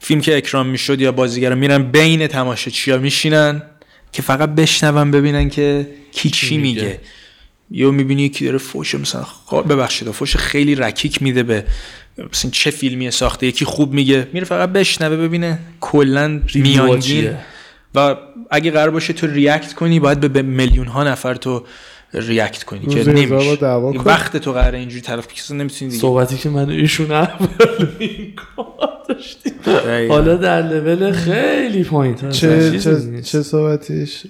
[0.00, 3.62] فیلم که اکرام می‌شد یا بازیگرا میرن بین تماشاچیا میشینن.
[4.12, 6.82] که فقط بشنون ببینن که کی چی میگه.
[6.82, 7.00] میگه
[7.70, 9.24] یا می‌بینی یکی داره فوش مثلا
[9.68, 11.64] ببخشید فوش خیلی رکیک میده به
[12.32, 17.34] مثلا چه فیلمی ساخته یکی خوب میگه میره فقط بشنوه ببینه کلا میانگین؟
[17.94, 18.16] و
[18.50, 21.64] اگه قرار باشه تو ریاکت کنی باید به میلیون ها نفر تو
[22.12, 23.56] ریاکت کنی که نمیشه.
[23.56, 23.98] دعوا کن.
[23.98, 26.00] وقت تو قراره اینجوری طرف کسی نمی‌تونی دیگه.
[26.00, 27.46] صحبتی که من ایشون اول
[27.98, 29.52] این کار داشتیم.
[30.08, 34.26] حالا در لول خیلی پایین چه چه چه صحبتیش؟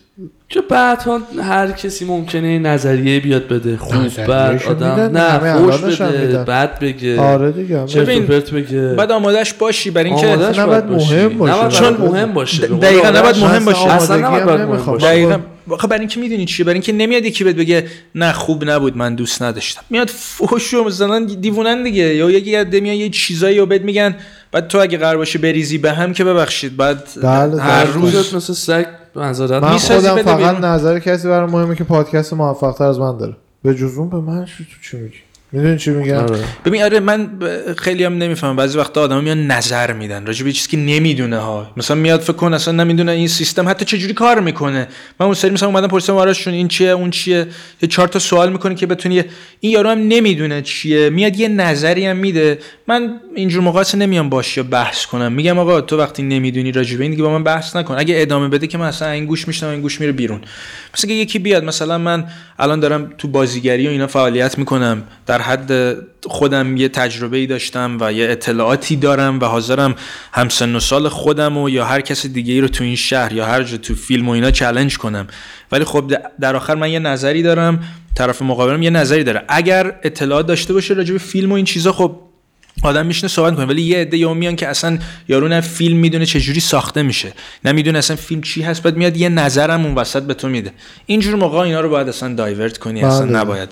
[0.50, 6.38] که بعدها هر کسی ممکنه نظریه بیاد بده خوب بعد آدم نه خوش بده.
[6.38, 10.26] بد بگه آره دیگه چرت بگه بعد آمادش باشی برای اینکه
[10.66, 11.14] باید باشی.
[11.14, 11.54] مهم باشه.
[11.54, 13.92] نباید چون مهم باشه دقیقاً نباید مهم باشه.
[13.92, 14.96] اصلا هم باید مهم نمی‌خوام.
[14.96, 15.06] باشه.
[15.06, 15.38] دقیقا
[15.70, 17.84] آخه برای اینکه می‌دونی چیه برای اینکه نمیاد یکی بهت بگه
[18.14, 22.96] نه خوب نبود من دوست نداشتم میاد فوشو مثلا دیوونن دیگه یا یکی عده میاد
[22.96, 24.14] یه چیزایی رو بهت میگن
[24.52, 27.92] بعد تو اگه قرار باشه بریزی به هم که ببخشید بعد بله، هر بله.
[27.94, 28.86] روز مثل سگ
[29.16, 30.64] نظارت من خودم فقط بیرون.
[30.64, 34.44] نظر کسی برای مهمه که پادکست موفق تر از من داره به جزون به من
[34.44, 35.16] چی تو چی میگی
[35.52, 36.38] می‌دونی چی میگم؟ آره.
[36.64, 37.30] ببین آره من
[37.78, 38.56] خیلی هم نمی‌فهمم.
[38.56, 40.26] بعضی وقتا آدم میان نظر میدن.
[40.26, 41.70] راجع به چیزی که نمی‌دونه ها.
[41.76, 44.88] مثلا میاد فکر کن اصلا نمی‌دونه این سیستم حتی چجوری کار می‌کنه.
[45.20, 47.46] من اون سری مثلا اومدم پرسیدم آراشون این چیه اون چیه؟
[47.82, 49.22] یه چهار تا سوال می‌کنه که بتونی
[49.60, 51.10] این یارو هم نمی‌دونه چیه.
[51.10, 52.58] میاد یه نظری هم میده.
[52.88, 55.32] من اینجور موقع اصلا نمیام باش یا بحث کنم.
[55.32, 57.94] میگم آقا تو وقتی نمی‌دونی راجع به این دیگه با من بحث نکن.
[57.98, 60.40] اگه ادامه بده که من اصلا این گوش میشنم این گوش میره بیرون.
[60.94, 62.24] مثلا یکی بیاد مثلا من
[62.58, 65.02] الان دارم تو بازیگری و اینا فعالیت می‌کنم.
[65.26, 69.94] در حد خودم یه تجربه ای داشتم و یه اطلاعاتی دارم و حاضرم
[70.32, 73.46] همسن و سال خودم و یا هر کس دیگه ای رو تو این شهر یا
[73.46, 75.26] هر جا تو فیلم و اینا چلنج کنم.
[75.72, 77.84] ولی خب در آخر من یه نظری دارم
[78.14, 79.44] طرف مقابلم یه نظری داره.
[79.48, 82.27] اگر اطلاعات داشته باشه راجع به فیلم و این چیزا خب
[82.82, 84.98] آدم میشنه صحبت کنه ولی یه عده یهو میان که اصلا
[85.28, 87.32] یارو نه فیلم می‌دونه چجوری ساخته میشه
[87.64, 90.70] نه می‌دونه اصلا فیلم چی هست بعد میاد یه نظرم اون وسط به تو میده.
[91.06, 93.68] اینجور موقع اینا رو باید اصلا دایورت کنی اصلا بله، نباید.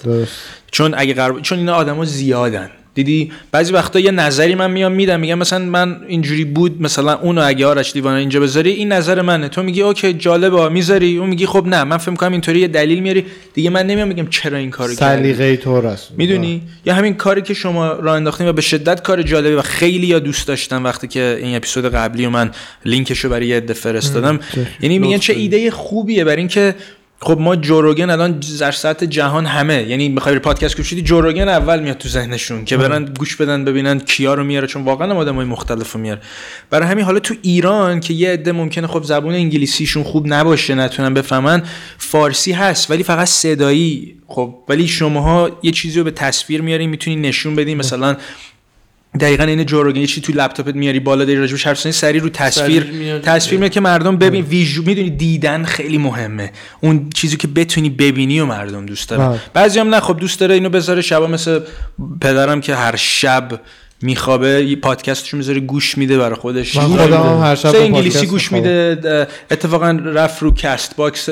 [0.73, 2.71] چون اگه قرار چون اینا آدما زیادن.
[2.97, 7.43] دیدی؟ بعضی وقتا یه نظری من میام میدم میگم مثلا من اینجوری بود مثلا اونو
[7.45, 9.49] اگه آرش دیوانه اینجا بذاری این نظر منه.
[9.49, 11.17] تو میگی اوکی جالبه می‌ذاری.
[11.17, 13.25] اون میگی خب نه من فکر کنم اینطوری یه دلیل میاری.
[13.55, 15.23] دیگه من نمیام میگم چرا این کارو کردی.
[15.23, 16.11] سلیقه طور است.
[16.17, 20.07] می‌دونی؟ یا همین کاری که شما راه انداختین و به شدت کار جالبی و خیلی
[20.07, 22.51] یا دوست داشتم وقتی که این اپیزود قبلی و من
[22.85, 24.41] لینکشو برای یه عده فرستادم.
[24.81, 26.75] یعنی میگن چه ایده خوبیه برای اینکه
[27.21, 31.81] خب ما جوروگن الان در سطح جهان همه یعنی می‌خوای پادکست گوش بدی جوروگن اول
[31.81, 35.47] میاد تو ذهنشون که برن گوش بدن ببینن کیا رو میاره چون واقعا هم آدمای
[35.47, 36.21] مختلف رو میاره.
[36.71, 41.15] برای همین حالا تو ایران که یه عده ممکنه خب زبون انگلیسیشون خوب نباشه نتونن
[41.15, 41.63] بفهمن
[41.99, 44.17] فارسی هست ولی فقط صدایی.
[44.29, 47.77] خب ولی شماها یه چیزی رو به تصویر میارین می‌تونی نشون بدین.
[47.77, 48.17] مثلا
[49.17, 52.29] دقیقا این جو روگن یه چی تو لپتاپت میاری بالا داری راجبش حرف سری رو
[52.29, 53.19] تصویر.
[53.19, 58.41] تصویر میاد که مردم ببین ویژو می‌دونی دیدن خیلی مهمه اون چیزی که بتونی ببینی
[58.41, 59.41] و مردم دوست دارن بله.
[59.55, 61.61] بعضی هم نه خب دوست داره اینو بذاره شبا مثل
[62.21, 63.61] پدرم که هر شب
[64.03, 67.23] میخوابه پادکستشو می‌ذاره گوش میده برای خودش من خودم.
[67.23, 68.53] هم هر شب انگلیسی گوش.
[68.53, 71.29] میده اتفاقا رفت رو کست باکس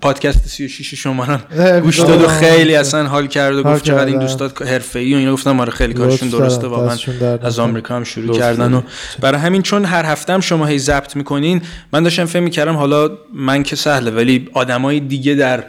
[0.00, 2.40] پادکست 36 شمارن اه، گوش داد و هم.
[2.40, 4.18] خیلی اصلا حال کرد و گفت چقدر این.
[4.18, 6.66] دوستات حرفه‌ای و اینا گفتم آره خیلی کارشون درسته.
[6.66, 6.96] واقعا
[7.42, 7.58] از.
[7.58, 8.82] آمریکا هم شروع کردن و.
[9.20, 11.62] برای همین چون هر هفته هم شما هی ضبط می‌کنین
[11.92, 15.64] من داشتم فکر می‌کردم حالا من که سهله ولی آدمای دیگه در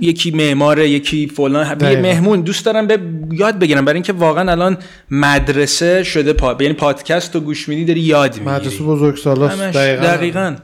[0.00, 1.66] یکی معماره یکی فلان.
[1.80, 2.00] یه.
[2.00, 2.40] مهمون.
[2.40, 2.98] دوست دارم به
[3.32, 3.84] یاد بگیرم.
[3.84, 4.76] برای اینکه واقعا الان
[5.10, 8.50] مدرسه شده پا یعنی پادکست رو گوش میدی داری یاد می‌گیری.
[8.56, 9.60] مدرسه بزرگ سالاست.
[9.60, 9.76] همش.
[9.76, 10.02] دقیقاً.
[10.02, 10.54] دقیقاً.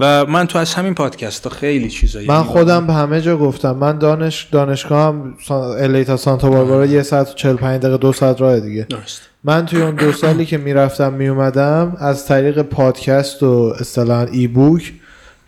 [0.00, 2.42] و من تو از همین پادکست ها خیلی چیزایی من.
[2.42, 3.72] خودم به همه جا گفتم.
[3.76, 5.34] من دانش دانشگاه هم
[5.80, 8.86] الی تا سانتا باربارا یه ساعت و 45 دقیقه دو ساعت راه دیگه.
[8.90, 9.22] درست.
[9.44, 14.92] من توی اون دو سالی که می‌رفتم میومدم از طریق پادکست و اصطلاحا ای بوک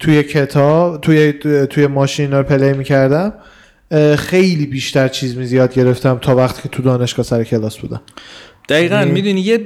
[0.02, 1.32] توی کتاب توی
[1.70, 3.32] توی ماشین رو پلی می‌کردم
[4.18, 8.00] خیلی بیشتر چیز می زیاد گرفتم تا وقتی که تو دانشگاه سر کلاس بودم
[8.68, 9.58] دقیقا یعنی- می‌دونی یه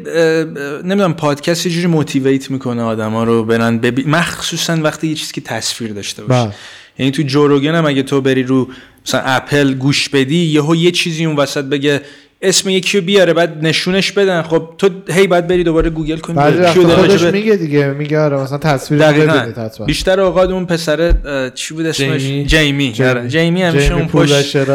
[0.85, 4.05] نمی‌دونم پادکست یه جوری موتیویت می‌کنه آدما رو برن ببی...
[4.05, 6.55] مخصوصا وقتی یه چیزی که تصویر داشته باشه بله.
[6.99, 8.69] یعنی تو جو روگن هم اگه تو بری رو
[9.07, 12.01] مثلا اپل گوش بدی یهو یه چیزی اون وسط بگه
[12.43, 14.43] اسم یکی رو بیاره بعد نشونش بدن.
[14.43, 16.37] خب تو هی بعد بری دوباره گوگل کنی.
[16.73, 19.33] خودش به- میگه دیگه میگه آره مثلا تصویر دقیقاً.
[19.33, 21.13] ببینید بیشتر اوقات اون پسر
[21.55, 22.45] چی بود اسمش؟ جیمی.
[22.45, 22.93] جیمی.
[22.93, 23.09] جیمی.
[23.09, 24.57] آره، جیمی همیشه جیمی اون پشت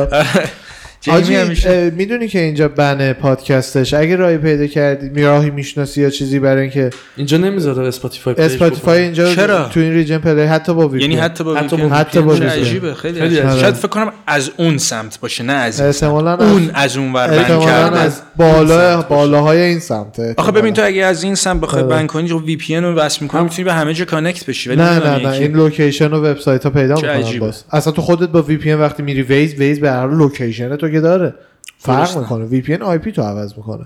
[1.08, 6.02] آجی همیشه می‌دونی که اینجا ban ه پادکستش اگه راهی پیدا کردی می راهی می‌شناسی
[6.02, 9.02] یا چیزی برای اینکه اینجا نمی‌ذاره اسپاتیفای اسپاتیفای.
[9.02, 11.78] اینجا چرا؟ تو این ریجن پلی حتی با وی یعنی حتی با حتی.
[11.78, 12.34] با حتی با.
[12.34, 13.48] عجیبه خیلی, خیلی عجیبه.
[13.48, 13.62] عجیبه.
[13.62, 16.52] شاید فکر کنم از اون سمت باشه نه از احتمالاً سمت.
[16.52, 19.08] اون از اون ور بند احتمالاً کرده از بالا سمت.
[19.08, 21.96] بالاهای این سمته آخه ببین تو اگه از این سمت بخوای آره.
[21.96, 24.70] بند کنی خب وی پی ان رو وصل می‌کنی می‌تونی به همه جا کانکت بشی
[24.70, 28.42] ولی نه نه نه این لوکیشن و وبسایت ها پیدا می‌کنن اصلا تو خودت با
[28.42, 31.34] وی پی وقتی میری ویز ویز به هر لوکیشن تو که داره.
[31.78, 32.18] فرق.
[32.18, 32.46] می‌کنه.
[32.46, 33.86] وی پی آی پی تو عوض می‌کنه.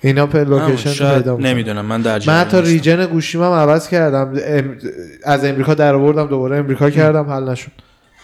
[0.00, 2.58] اینا آه، location پیدا نمی‌دونم من در من نیستم.
[2.58, 4.32] region گوشیم هم عوض کردم.
[4.46, 4.76] ام-
[5.24, 7.70] از امریکا در آوردم دوباره امریکا کردم حل نشد.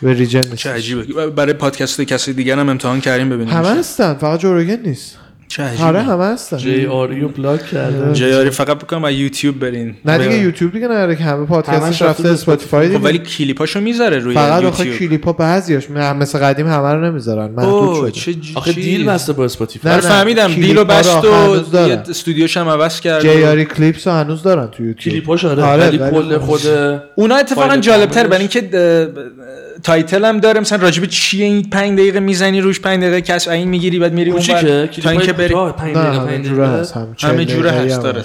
[0.02, 1.26] به region نیست چه عجیبه.
[1.30, 3.68] برای پادکست کسی دیگر هم امتحان کردیم ببینیم همه.
[3.68, 5.18] هستن فقط جو روگن نیست.
[5.82, 6.56] آره همه هستن.
[6.56, 9.94] JRE رو block کرده JRE فقط بکنم از یوتیوب برین.
[10.04, 10.38] نه دیگه آره.
[10.38, 13.04] یوتیوب دیگه نداره که همه پادکستش رفته اسپاتیفای خب دیگه.
[13.04, 15.08] ولی کلیپاشو می‌ذاره روی فقط آخه یوتیوب.
[15.08, 17.50] کلیپا بعضیاش مثل قدیم همه رو نمی‌ذارن.
[17.50, 18.10] محدود اوه شده.
[18.10, 20.46] چه جی- آخه؟ deal بسته با اسپاتیفای نه، آره فهمیدم.
[20.46, 21.88] کلیپا deal و رو بست و هنوز دارن.
[21.88, 23.22] یه استودیوش هم عوض کرد.
[23.22, 25.14] جی و- آری کلیپس رو هنوز دارن تو یوتیوب.
[25.14, 25.62] کلیپاش آره.
[25.62, 26.44] آره، ولی کل خب.
[26.44, 26.60] خود
[27.14, 28.26] اونا اتفاقا جالبتر.
[28.26, 28.68] برای اینکه
[29.82, 30.60] title هم داره.
[30.60, 34.30] مثلا راجب چیه این 5 دقیقه می‌زنی روش 5 دقیقه کس این می‌گیری بعد میری
[34.30, 34.40] اون
[35.02, 35.54] تا اینکه بری.
[35.94, 38.24] همه جوره هست هم همه جوره هست داره.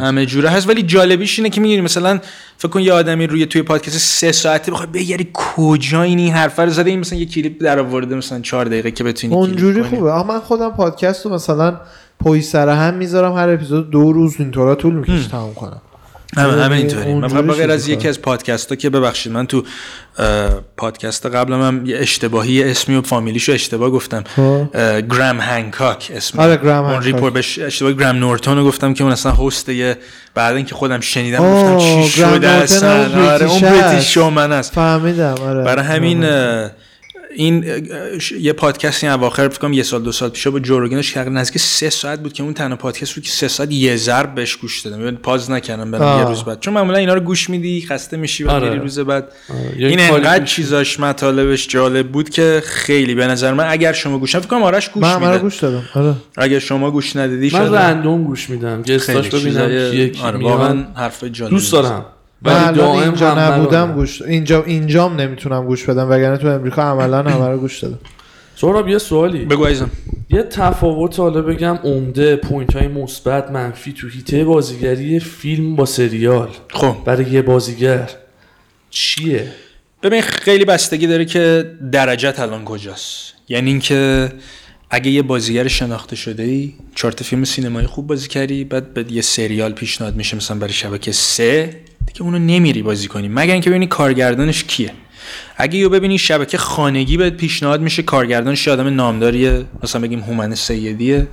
[0.00, 0.68] همه جوره هست.
[0.68, 2.20] ولی جالبیش اینه که می‌گیری مثلا
[2.58, 6.64] فکر کن یه آدمی روی توی پادکست سه ساعته بخوای بگردی کجا این این حرفا
[6.64, 6.90] رو زده.
[6.90, 9.82] این مثلا یه کلیپ در آورده مثلا 4 دقیقه که بتونی اونجوری.
[9.82, 10.10] خوبه.
[10.10, 11.80] آخه من خودم پادکست رو مثلا
[12.20, 15.80] پای سر هم می‌ذارم هر اپیزود دو روز اینطورا طول می‌کشه تموم کنم.
[16.36, 19.64] همه همه اینطوری من فقط غیر از یکی از پادکست ها که ببخشید من تو
[20.76, 24.68] پادکست قبلم هم یه اشتباهی یه اسمی و فامیلیشو اشتباه گفتم خب.
[25.10, 27.02] گرام هنکاک اسم آره، گرام اون.
[27.02, 29.96] ریپورت بهش اشتباه گرام نورتون رو گفتم که اون اصلا هست یه
[30.34, 34.14] بعد اینکه خودم شنیدم آه، گفتم چی شده اصلا آره اون British.
[34.14, 36.70] شومن است فهمیدم آره برای همین آره.
[37.36, 37.64] این
[38.40, 41.90] یه پادکستی اواخر فکر کنم یه سال دو سال پیش با جوروگنش که نزدیک سه
[41.90, 45.04] ساعت بود که اون تنها پادکست بود که سه ساعت یه ضرب بهش گوش دادم.
[45.04, 46.20] یعنی پاز نکردم برم آه.
[46.20, 46.60] یه روز بعد.
[46.60, 48.68] چون معمولا اینا رو گوش میدی خسته میشی و آره.
[48.68, 49.32] میری روز بعد.
[49.78, 54.36] یه این انقدر چیزاش مطالبش جالب بود که خیلی به نظر من اگر شما گوش
[54.36, 55.84] فکر کنم آرش گوش من رو میده گوش دادم.
[55.94, 56.14] آره.
[56.36, 58.82] اگر شما گوش ندیدی من رندوم گوش میدم.
[58.82, 60.38] خیلی گستاش ببینم آره.
[60.38, 62.04] واقعا حرف جالبی دوست دارم.
[62.44, 63.92] ولی الان دائم اینجا نبودم.
[63.92, 67.98] گوش اینجا اینجام نمی‌تونم گوش بدم وگرنه تو امریکا عملا همه رو گوش دادم.
[68.56, 69.44] سهراب یه سوالی.
[69.44, 69.90] بگو عزیزم.
[70.30, 76.48] یه تفاوت حالا بگم عمده point های مثبت منفی تو حیطه بازیگری فیلم با سریال.
[76.70, 76.96] خب.
[77.04, 78.10] برای یه بازیگر
[78.90, 79.46] چیه؟
[80.02, 83.32] ببین خیلی بستگی داره که درجت الان کجاست.
[83.48, 84.32] یعنی اینکه
[84.90, 89.12] اگه یه بازیگر شناخته شده ای چهار تا فیلم سینمایی خوب بازی کردی بعد بهت
[89.12, 91.80] یه سریال پیشنهاد میشه مثلا برای شبکه سه.
[92.06, 93.28] دیگه اونو نمیری بازی کنی.
[93.28, 94.90] مگر اینکه ببینی کارگردانش کیه.
[95.56, 99.64] اگه یو ببینی شبکه خانگی بهت پیشنهاد میشه کارگردانش آدم نامداریه.
[99.82, 101.28] مثلا بگیم هومن سیدیه.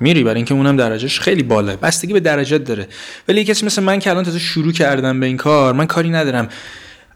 [0.00, 2.88] میری برای اینکه اونم درجهش خیلی بالاه بستگی به درجات داره.
[3.28, 6.48] ولی کسی مثل من که الان تازه شروع کردم به این کار من کاری ندارم.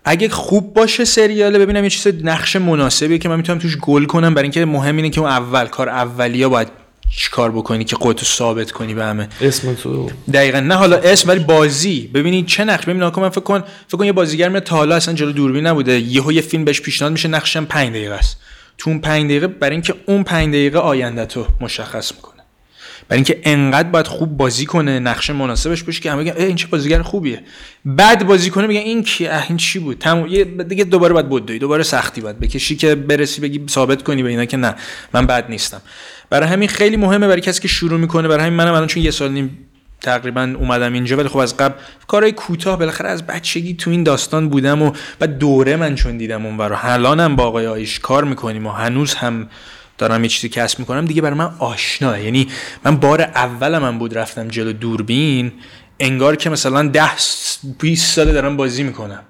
[0.05, 4.35] اگه خوب باشه سریاله ببینم یه چیز نقش مناسبیه که من می‌تونم توش گل کنم.
[4.35, 6.69] برای اینکه مهم اینه که اون اول کار اولیا باید
[7.11, 10.11] چیکار بکنی که خودتو ثابت کنی به همه؟ اسم تو.
[10.33, 10.61] دقیقا.
[10.61, 12.11] نه حالا اسم ولی بازی.
[12.15, 12.85] ببینید چه نقش.
[12.85, 16.01] ببین من فکر کن فکر کن یه بازیگر میاد تا حالا اصلا جلو دوربین نبوده.
[16.01, 18.41] یهو یه فیلم بهش پیشنهاد میشه نقشش هم 5 دقیقه است.
[18.79, 22.40] تو اون 5 دقیقه برای اینکه اون 5 دقیقه آینده تو مشخص می‌کنه.
[23.11, 26.67] برای اینکه انقدر باید خوب بازی کنه نقش مناسبش باشه که همه بگن این چه
[26.67, 27.43] بازیگر خوبیه.
[27.85, 31.59] بعد بازی کنه میگن این کی این چی بود؟ تموم یه دیگه دوباره باید بدوی
[31.59, 34.75] دوباره سختی باید بکشی که برسی بگی ثابت کنی به اینا که نه
[35.13, 35.81] من بد نیستم.
[36.31, 39.11] برای همین خیلی مهمه برای کسی که شروع می‌کنه برای همین منم الان چون یه
[39.11, 39.59] سال نیم
[40.01, 41.75] تقریبا اومدم اینجا ولی خب از قبل
[42.07, 46.47] کارهای کوتاه بالاخره از بچگی تو این داستان بودم و بعد دوره من چون دیدم
[46.47, 49.49] اون برا الانم با آقای آیش کار می‌کنیم و هنوز هم
[50.01, 52.49] دارم یه چیزی کسب می‌کنم دیگه برای من آشناه یعنی
[52.85, 55.53] من بار اولم من بود رفتم جلو دوربین
[56.01, 57.11] انگار که مثلا ده
[57.79, 59.23] 20 ساله دارم بازی می‌کنم.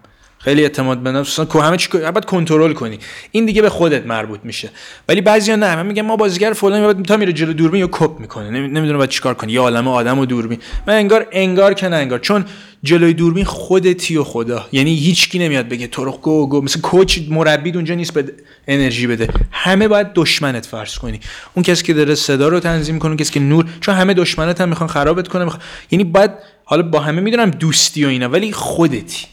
[0.43, 1.41] خیلی اعتماد به نفس.
[1.41, 2.99] کو- همه چی بعد کنترل کنی.
[3.30, 4.70] این دیگه به خودت مربوط میشه.
[5.09, 5.76] ولی بعضیا نه.
[5.76, 8.51] من میگم ما بازیگر فلان بعد تا میره جلو دوربین یا کپ می‌کنه.
[8.51, 9.53] نمی‌دونه بعد چیکار کنه.
[9.53, 10.59] یه عالمه آدم و دوربین.
[10.86, 12.18] من انگار انگار که انگار.
[12.18, 12.45] چون
[12.82, 14.66] جلوی دوربین خودتی و خدا.
[14.72, 16.61] یعنی هیچکی نمیاد بگه تو رو گو گو.
[16.61, 18.24] مثل کوچ مربی اونجا نیست به
[18.68, 19.28] انرژی بده.
[19.53, 21.20] همه باید دشمنت فرض کنی.
[21.55, 24.68] اون کسی که داره صدا رو تنظیم کنه کسی که نور چون همه دشمنت هم
[24.68, 25.62] می‌خوان خرابت کنه می‌خوان...
[25.91, 26.30] یعنی باید
[26.64, 29.26] حالا با همه می‌دونم دوستی و اینا ولی خودتی.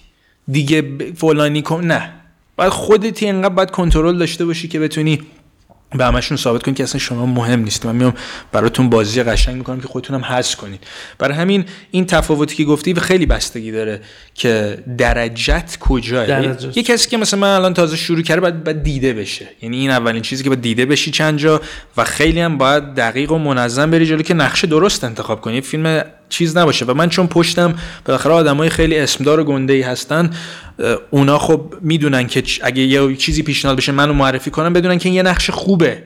[0.48, 0.84] دیگه
[1.16, 2.14] فلانی کن نه.
[2.58, 5.22] باید خودتی انقدر باید کنترل داشته باشی که بتونی
[5.96, 8.14] به همشون ثابت کنید که اصلا شما مهم نیست من میام
[8.52, 10.84] براتون بازی قشنگ می‌کنم که خودتونم حذف کنید.
[11.20, 14.02] برای همین این تفاوتی که گفتی خیلی بستگی داره
[14.34, 16.78] که درجت کجاه درجت.
[16.78, 19.48] یه کسی که مثلا من الان تازه شروع کرده باید, باید دیده بشه.
[19.62, 21.62] یعنی این اولین چیزی که باید دیده بشی چند جا
[21.98, 25.62] و خیلی هم باید دقیق و منظم بری جلو که نقشه درست انتخاب کنی.
[25.62, 26.86] فیلم چیز نباشه.
[26.86, 27.76] و من چون پشتم
[28.06, 30.32] بالاخره آدمای خیلی اسمدار و گنده ای هستن
[31.10, 35.16] اونا خب می‌دونن که اگه یه چیزی پیشنهاد بشه منو معرفی کنم بدونن که این
[35.16, 36.04] یه نقش خوبه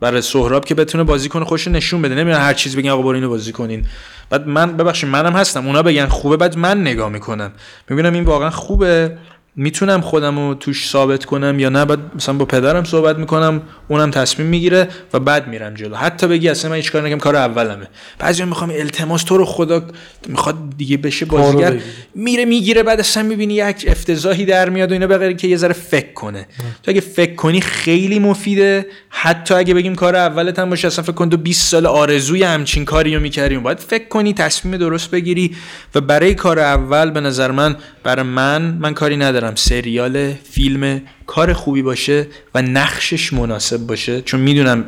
[0.00, 2.14] برای سهراب که بتونه بازی کنه خوش نشون بده.
[2.14, 3.86] نمی‌دونن هر چیز بگن آقا برو اینو بازی کنین.
[4.30, 5.66] بعد من ببخشید منم هستم.
[5.66, 7.52] اونا بگن خوبه بعد من نگاه می‌کنم.
[7.90, 9.18] می‌بینم این واقعا خوبه.
[9.56, 14.10] می‌تونم خودم رو توش ثابت کنم یا نه؟ بعد مثلا با پدرم صحبت می‌کنم اونم
[14.10, 15.96] تصمیم می‌گیره و بعد میرم جلو.
[15.96, 17.88] حتی بگی اصلا من هیچ کار نکردم کار اولمه.
[18.18, 19.82] بعضی می‌خوام التماس تو رو خدا
[20.28, 21.80] می‌خواد دیگه بشه بازیگر.
[22.14, 25.72] میره می‌گیره بعد اصلا می‌بینی یک افتضاحی در میاد و اینا بغیر که یه ذره
[25.72, 26.46] فکر کنه.
[26.82, 28.86] تو اگه فکر کنی خیلی مفیده.
[29.08, 32.84] حتی اگه بگیم کار اولت هم باشه اصلا فکر کن تو 20 سال آرزوی همچین
[32.84, 33.56] کاری رو می‌کردی.
[33.56, 35.56] باید فکر کنی تصمیم درست بگیری.
[35.94, 39.39] و برای کار اول به نظر من برای من من کاری ندارم.
[39.54, 44.20] سریال فیلم کار خوبی باشه و نقشش مناسب باشه.
[44.22, 44.84] چون می‌دونم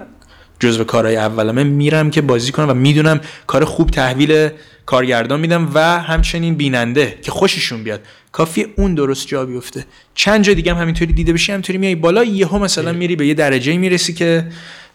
[0.61, 4.49] جزو کارهای اولمه میرم که بازی کنم و می‌دونم کار خوب تحویل
[4.87, 8.01] کارگردان میدم و همچنین بیننده که خوششون بیاد.
[8.33, 9.85] کافی اون درست جا بیفته.
[10.15, 12.25] چند جا دیگه هم همینطوری دیده بشی همینطوری میای بالا.
[12.25, 14.47] یهو مثلا میری به یه درجه می‌رسی که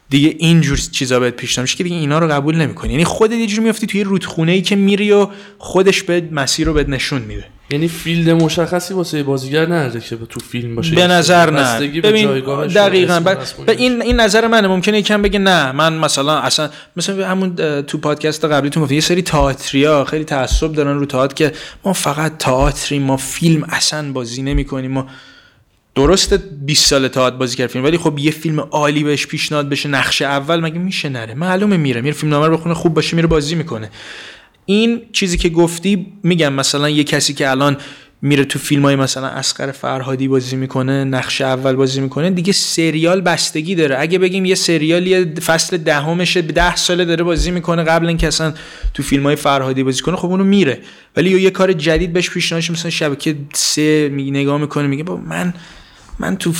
[0.09, 2.91] دیگه اینجور چیزا بهت پیشنهاد میشه که دیگه اینا رو قبول نمی‌کنی.
[2.91, 5.27] یعنی خودت یه جوری میافتی توی رودخونه ای که میری و
[5.57, 7.45] خودش به مسیر رو بهت نشون میده.
[7.71, 10.95] یعنی field مشخصی واسه بازیگر نداره که تو فیلم باشه.
[10.95, 11.87] به نظر نه.
[11.87, 12.27] به ببین
[12.67, 13.13] دقیقا.
[13.13, 13.69] اسم ب...
[13.69, 14.67] این این نظر منه.
[14.67, 15.71] ممکنه یکم بگه نه.
[15.71, 20.99] من مثلا اصلا مثلا همون تو پادکست قبلیتون گفت یه سری تئاتریا خیلی تعصب دارن
[20.99, 21.51] رو تئاتر که
[21.85, 24.91] ما فقط تئاتریم ما فیلم اصلا بازی نمی‌کنیم.
[24.91, 25.07] ما
[25.97, 29.89] درسته 20 سال تئاتر بازی کرد فیلم ولی خب یه فیلم عالی بهش پیشنهاد بشه
[29.89, 33.27] نقش اول مگه میشه نره؟ معلومه میره میره فیلم نامه رو بخونه خوب باشه میره
[33.27, 33.89] بازی می‌کنه.
[34.65, 37.77] این چیزی که گفتی میگم مثلا یه کسی که الان
[38.21, 43.21] میره تو فیلم های مثلا اسقر فرهادی بازی می‌کنه نقش اول بازی می‌کنه دیگه سریال
[43.21, 43.95] بستگی داره.
[43.99, 48.27] اگه بگیم یه سریال یه فصل دهمشه به ده ساله داره بازی می‌کنه قبل اینکه
[48.27, 48.53] اصلا
[48.93, 50.79] تو فیلم های فرهادی بازی کنه خب اونو میره.
[51.17, 55.17] ولی یه کار جدید بهش پیشنهاد شه، مثلا شبکه سه میگه نگاه می‌کنه میگه با
[55.17, 55.53] من
[56.19, 56.53] من تو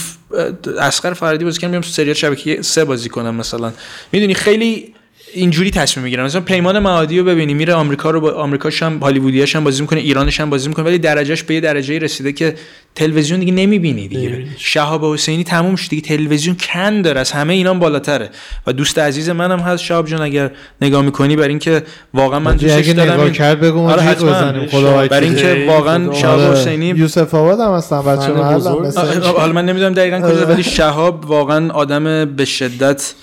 [0.80, 3.74] اسقر فرهادی بازی کردم تو سریال شبکه سه بازی کنم مثلا.
[4.12, 4.94] می‌دونی خیلی
[5.38, 9.56] اینجوری تصمیم می‌گیرن مثلا پیمان معادی رو ببینی میره آمریکا رو با آمریکاش هم هالیوودیاش
[9.56, 12.56] هم بازی می‌کنه ایرانش هم بازی می‌کنه ولی درجهش به یه درجه رسیده که
[12.96, 14.46] تلویزیون دیگه نمی‌بینی دیگه.
[14.58, 18.30] شهاب حسینی تموم شد دیگه تلویزیون کن داره از همه اینا بالاتره
[18.68, 21.84] و دوست عزیز منم هست شهاب جان اگر نگاه می‌کنی بر اینکه
[22.14, 24.30] واقعا من دوستش دارم نگاه این- کرد بگو آره حتما.
[24.30, 25.28] بزنیم برای.
[25.28, 26.14] اینکه واقعا.
[26.14, 26.60] شهاب آره.
[26.60, 28.78] حسینی یوسف آباد هم هستن بچه فن محل بزرگ.
[28.78, 33.14] هم مثل آه، حالا من نمی‌دونم دقیقا کجا ولی شهاب واقعا آدم به شدت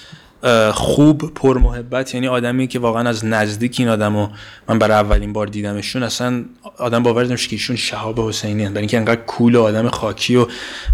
[0.72, 4.28] خوب پر محبت یعنی آدمی که واقعا از نزدیک این آدمو
[4.68, 6.44] من برای اولین بار دیدمشون اصلا
[6.78, 10.36] آدم باور نمیشه که ایشون شهاب حسینی هستن برای اینکه انقدر کول و آدم خاکی
[10.36, 10.46] و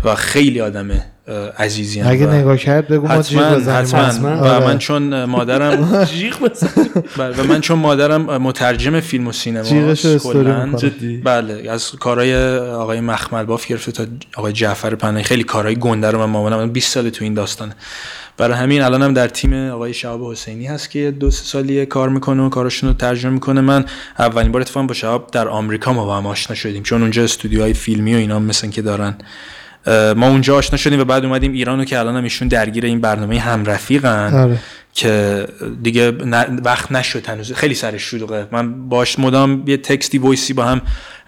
[0.04, 0.90] و خیلی آدم
[1.58, 4.28] عزیزی هستن اگه نگاه کرد بگو ما جیغ حتما.
[4.28, 4.66] و آره.
[4.66, 6.68] من چون مادرم جیغ بزن
[7.16, 9.94] بله، و من چون مادرم مترجم فیلم و سینما
[11.24, 14.04] بله از کارهای آقای مخمل باف گرفته تا
[14.36, 15.24] آقای جعفر پناهی.
[15.24, 17.72] خیلی کارهای گنده رو من مامانم من 20 سال تو این داستانه.
[18.40, 22.08] برای همین الانم هم در تیم آقای شهاب حسینی هست که دو سه سالیه کار
[22.08, 23.60] می‌کنه و کاراشون رو ترجمه می‌کنه.
[23.60, 23.84] من
[24.18, 27.74] اولین بار اتفاقا با شهاب در آمریکا ما با هم آشنا شدیم چون اونجا استودیوهای
[27.74, 29.14] فیلمی و اینا مثل که دارن.
[30.16, 33.00] ما اونجا آشنا شدیم و بعد اومدیم ایران و که الان هم ایشون درگیر این
[33.00, 34.58] برنامه هم رفیقن آره.
[34.92, 35.46] که
[35.82, 36.10] دیگه
[36.64, 37.52] وقت نشد هنوز.
[37.52, 38.46] خیلی سرش شلوغه.
[38.52, 40.80] من باش مدام یه تکستی وایسی با هم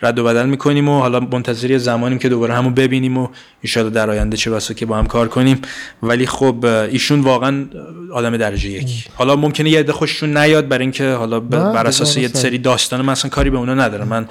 [0.03, 3.29] رد و بدل می‌کنیم و حالا منتظری زمانیم که دوباره همو ببینیم و
[3.77, 5.61] ان در آینده چه بسا که با هم کار کنیم.
[6.03, 7.65] ولی خب ایشون واقعا
[8.13, 9.09] آدم درجه یک.
[9.15, 13.13] حالا ممکنه یه عده خوششون نیاد برای اینکه حالا بر اساس یه سری داستان من
[13.13, 14.09] اصلا کاری به اونا ندارم.
[14.09, 14.27] من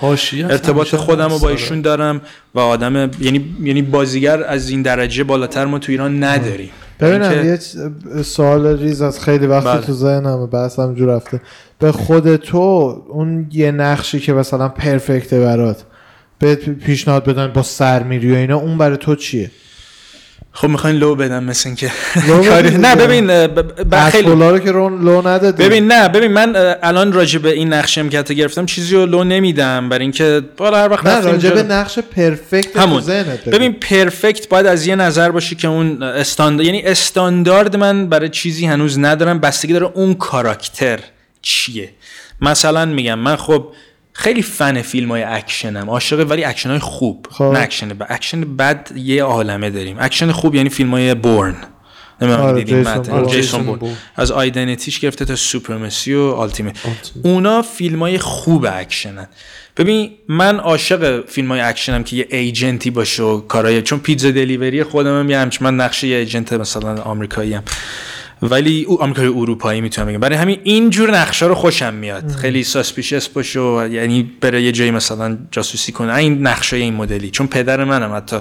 [0.50, 1.40] ارتباط خودم رو.
[1.40, 1.50] با.
[1.50, 2.22] ایشون دارم
[2.56, 6.70] و آدم یعنی یعنی بازیگر از این درجه بالاتر ما تو ایران نداریم.
[7.02, 9.82] ببینم یه چ- سوال ریز از خیلی وقتی بله.
[9.82, 11.42] تو ذهنمه بحث همجور رفته.
[11.80, 12.60] به خود تو
[13.10, 15.84] اون یه نقشی که مثلا پرفکته برات
[16.40, 19.52] به پیشنهاد بدن با سرمیری و اینا اون برای تو چیه؟
[20.54, 21.92] خب می‌خواین لو بدم مثل اینکه
[22.78, 22.96] نه.
[22.96, 23.28] ببین
[24.10, 27.98] خیلی اصلا رو که لو ندادی ببین نه ببین من الان راجع به این نقش
[27.98, 32.00] امکت گرفتم چیزی رو لو نمیدم برای اینکه بالا هر وقت نه راجع به نقش
[32.00, 33.04] perfect تو همون.
[33.52, 38.66] ببین perfect باید از یه نظر باشه که اون استاندارد یعنی استاندارد من برای چیزی
[38.66, 41.00] هنوز ندارم بستگی داره اون کاراکتر
[41.42, 41.90] چیه
[42.42, 43.68] مثلا میگم من خب
[44.22, 47.44] خیلی فن فیلم های اکشنم عاشق ولی اکشن های خوب خب.
[47.44, 51.56] نه اکشن بد اکشن بد یه عالمه داریم اکشن خوب یعنی فیلم های بورن
[52.22, 53.28] نمی‌دونم آره، جیسون.
[53.28, 53.80] جیسون بورن.
[53.80, 53.94] بورن.
[54.16, 56.76] از Identity گرفته تا Supremacy و Ultimatum.
[57.24, 59.28] اونا فیلم های خوب اکشنن
[59.78, 64.32] ببین من عاشق فیلم های اکشنم که یه agent ی باشه و کارهای چون Pizza
[64.32, 67.64] Delivery خودم هم یه همچین من نقشه یه agent مثلا آمریکایی هم
[68.42, 70.20] ولی او آمریکایی اروپایی می‌تونم بگم.
[70.20, 72.32] برای همین اینجور نقشه رو خوشم میاد.
[72.32, 76.16] خیلی suspicious باشه و یعنی بره یه جایی مثلا جاسوسی کنه.
[76.16, 77.30] این نقشه این مدلی.
[77.30, 78.38] چون پدر منم حتی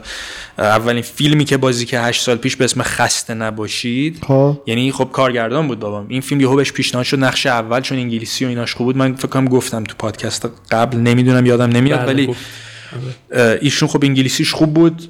[0.58, 4.18] اولین فیلمی که بازی که 8 سال پیش به اسم خسته نباشید.
[4.26, 4.60] خب.
[4.66, 6.06] یعنی خب کارگردان بود بابام.
[6.08, 7.24] این فیلم یهو بهش پیشنهاد شد.
[7.24, 8.96] نقش اول چون انگلیسی و ایناش خوب بود.
[8.96, 10.98] من فکر کنم گفتم تو پادکست قبل.
[10.98, 12.00] نمی‌دونم یادم نمیاد.
[12.00, 12.34] بله، ولی
[13.60, 15.08] ایشون خب انگلیسیش خوب بود.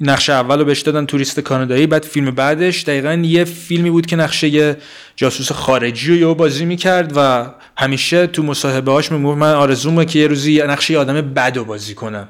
[0.00, 4.16] نقشه اول رو بهش دادن توریست کانادایی بعد فیلم بعدش دقیقا یه فیلمی بود که
[4.16, 4.76] نقشه
[5.16, 7.46] جاسوس خارجی رو یهو بازی می‌کرد و
[7.76, 11.94] همیشه تو مصاحبه هاش می‌گفت من آرزومه که یه روزی نقشه آدم بد رو بازی
[11.94, 12.28] کنم.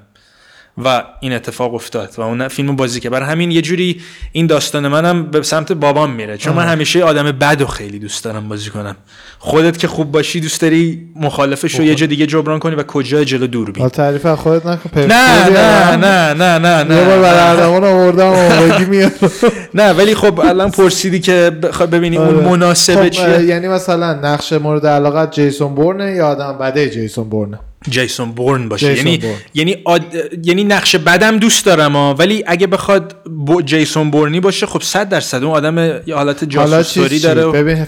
[0.84, 4.00] و این اتفاق افتاد و اون فیلم رو بازی که برای همین یه جوری
[4.32, 6.38] این داستان منم به سمت بابام میره.
[6.38, 8.96] چون من همیشه یه آدم بد خیلی دوست دارم بازی کنم.
[9.38, 13.24] خودت که خوب باشی دوست داری مخالفش رو یه جا دیگه جبران کنی و کجا
[13.24, 13.88] جلو دور بی.
[13.88, 15.00] تعریف خودت نکن.
[15.00, 16.58] نه نه نه.
[16.58, 19.12] نه نه یه بار نه آوردم میاد.
[19.74, 22.48] نه ولی خب الان پرسیدی که بخوای ببینی اون آره.
[22.48, 27.58] مناسبه خب، چیه؟ یعنی مثلا نقش مورد علاقت جیسون بورنه یا آدم بده جیسون بورنه؟
[27.88, 28.94] جیسون بورن باشه.
[28.94, 29.36] جیسون یعنی بورن.
[29.54, 30.02] یعنی آد...
[30.42, 33.16] یعنی نقش بدم دوست دارم ها ولی اگه بخواد
[33.46, 33.62] ب...
[33.62, 37.52] جیسون بورنی باشه خب 100 درصد اون آدم یه حالت جاسوسوری چی؟ داره و...
[37.52, 37.84] ببین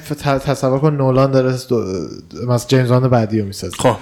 [0.47, 1.85] تصور کن نولان داره دو...
[2.49, 3.77] مثلا جیمز باند بعدی رو می‌سازه.
[3.79, 3.97] خب.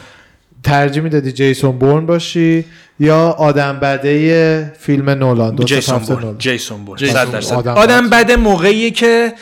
[0.63, 2.65] ترجیح می‌دادی جیسون بورن باشی
[3.01, 6.39] یا آدم بده فیلم نولان؟ دو جیسون بورن.
[6.39, 6.99] جیسون بورن.
[6.99, 7.55] جیسون 100 درصد.
[7.55, 8.25] آدم آدم, بد.
[8.25, 9.33] بده موقعیه که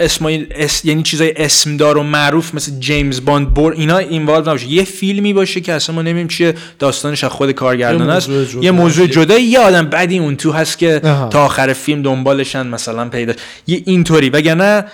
[0.00, 0.84] اسمای اس...
[0.84, 4.68] یعنی چیزای اسمدار و معروف مثل جیمز باند بورن اینا involve نباشه.
[4.68, 8.28] یه فیلمی باشه که اصلا ما نمی‌دونیم چیه داستانش از خود کارگردان است.
[8.60, 9.38] یه موضوع جدا.
[9.38, 11.28] یه آدم بدی اون تو هست که آها.
[11.28, 13.32] تا آخر فیلم دنبالشن مثلا پیدا.
[13.66, 14.30] یه اینطوری.
[14.30, 14.84] وگرنه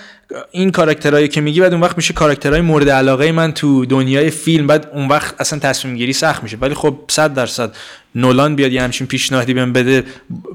[0.50, 4.66] این کاراکترهایی که میگی بعد اون وقت میشه کاراکترهای مورد علاقه من تو دنیای فیلم.
[4.66, 6.56] بعد اون وقت اصلا تصمیم گیری سخت میشه.
[6.60, 7.72] ولی خب 100 درصد
[8.14, 10.04] نولان بیاد یه همچین پیشنهادی بهم بده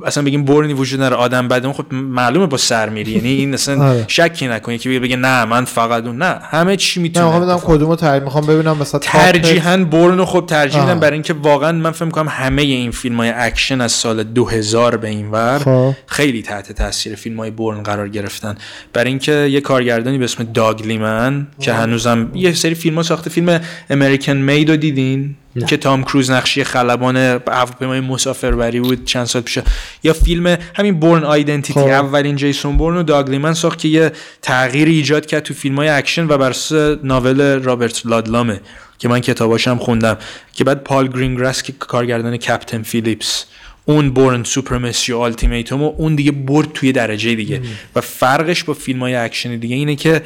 [0.06, 3.84] اصلا بگیم بورنی وجود نداره آدم بده خب معلومه با سر میری یعنی این اصلا
[3.90, 4.06] آره.
[4.08, 7.58] شکی نکنی که بگه نه من فقط اون نه همه چی نه می‌تونه می‌خوام بدم
[7.58, 10.82] کدومو ترجیح می‌خوام ببینم مثلا ترجیحاً بورن رو خب ترجیح.
[10.82, 14.98] میدم برای اینکه واقعا من فکر می‌کنم همه این فیلم های اکشن از سال 2000
[14.98, 15.94] به این ور خب.
[16.08, 18.56] خیلی تحت تاثیر فیلم های بورن قرار گرفتن
[18.94, 23.30] برای اینکه یه کارگردانی به اسم داگ لیمن که هنوزم یه سری فیلم ها ساخته
[23.30, 25.36] فیلم American Made رو دیدین
[25.68, 29.60] که تام کروز نقشی خلبان هواپیمای مسافربری بود چند سال پیش.
[30.04, 31.88] یا فیلم همین Bourne Identity خب.
[31.88, 35.90] اولین جیسون بورن و داگ لیمن ساخت که یه تغییر ایجاد کرد تو فیلم های
[35.90, 38.62] اکشن و بر اساس novel رابرت لادلامه
[38.98, 40.18] که من کتاباشم خوندم
[40.54, 43.46] که بعد پال گرینگراس که کارگردان Captain Phillips
[43.86, 47.62] اون Bourne Supremacy و Ultimatum و اون دیگه برد توی درجه دیگه.
[47.96, 50.22] و فرقش با فیلم های اکشن دیگه اینه که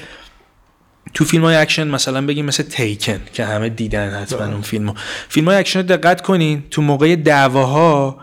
[1.14, 4.94] تو فیلم های اکشن مثلا بگیم مثل Taken که همه دیدن حتما اون فیلمو.
[5.30, 8.18] فیلم های اکشن رو دقت کنین تو موقع دعواها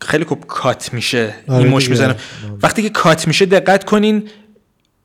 [0.00, 1.90] خیلی خوب کات میشه آره این مشت دیگه.
[1.90, 2.16] می‌زنه.
[2.62, 4.28] وقتی که کات میشه دقت کنین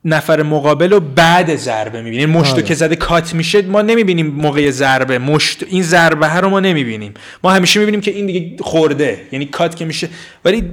[0.06, 2.64] نفر مقابل رو بعد ضربه می‌بینیم مشتو آره.
[2.64, 5.20] که زده کات میشه ما نمی‌بینیم موقع ضربه.
[5.20, 7.14] مشت این ضربه ها رو ما نمی‌بینیم.
[7.44, 9.28] ما همیشه می‌بینیم که این دیگه خورده.
[9.32, 10.10] یعنی کات که میشه.
[10.46, 10.72] ولی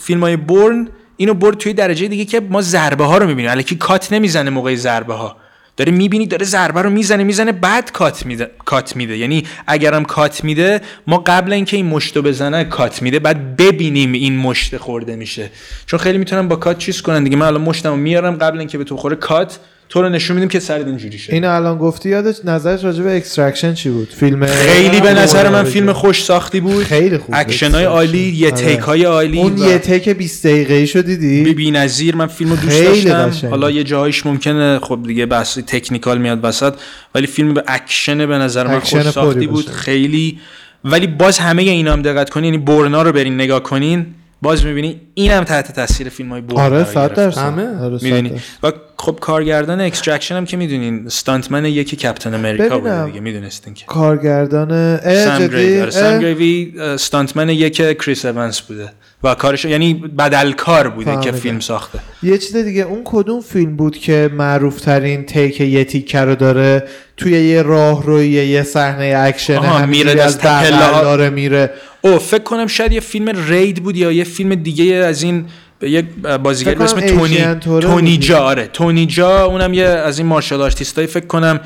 [0.00, 3.50] فیلم های بورن اینو برد توی درجه دیگه که ما ضربه ها رو می‌بینیم.
[3.50, 5.36] الکی کات نمی‌زنه موقع ضربه ها
[5.78, 9.16] داره می‌بینی داره ضربه رو می‌زنه می‌زنه بعد کات میده کات میده.
[9.16, 14.36] یعنی اگرم کات میده ما قبل اینکه این مشتو بزنه کات میده بعد ببینیم این
[14.36, 15.50] مشت خورده میشه.
[15.86, 17.36] چون خیلی می‌تونن با کات چیز کنن دیگه.
[17.36, 19.58] من الان مشتمو میارم قبل اینکه به تو بخوره کات
[19.88, 23.16] تو رو نشون میدیم که سرت اینجوری شد اینو الان گفتی یادت نظرت راجع به
[23.16, 25.70] Extraction چی بود فیلم خیلی به نظر من آره.
[25.70, 28.56] فیلم خوش ساختی بود خیلی خوب اکشن های عالی یه آره.
[28.56, 32.82] take های عالی اون یه take 20 دقیقه‌ای شو دیدی بی نظیر من فیلمو دوست
[32.82, 33.48] داشتم.
[33.48, 36.74] حالا یه جاهایش ممکنه خب دیگه بحث technical میاد وسط
[37.14, 39.68] ولی فیلم به اکشن به نظر من خوش ساختی بود.
[39.68, 40.38] خیلی
[40.84, 44.06] ولی باز همه اینا هم دقت کنین یعنی بورنا رو برین نگاه کنین
[44.42, 47.14] باز می‌بینی اینم تحت تاثیر فیلم های بورنا آره قرار 100 گرفت.
[47.14, 47.84] درصد همه.
[47.84, 48.40] آره، صد می‌دونی.
[48.62, 53.06] و خب کارگردان Extraction هم که می‌دونین stuntman یکی Captain America بوده ببینم.
[53.06, 58.92] دیگه می‌دونستین که کارگردان جدی؟ گریوی سم اه، گریوی stuntman یک کریس ایوانس بوده
[59.24, 61.32] و کارش یعنی بدلکار بوده که.
[61.32, 66.13] فیلم ساخته یه چیز دیگه اون کدوم فیلم بود که معروف ترین take یه take
[66.13, 66.82] ه رو داره
[67.16, 70.70] توی یه راه روی یه صحنه اکشن میره از دست.
[71.02, 75.22] داره میره او فکر کنم شاید یه فیلم Raid بود یا یه فیلم دیگه از
[75.22, 75.44] این
[75.82, 76.04] یک
[76.42, 78.18] بازیگر به اسم تونی تونی.
[78.18, 81.60] جا آره تونی جا اونم یه از این martial artist ای فکر کنم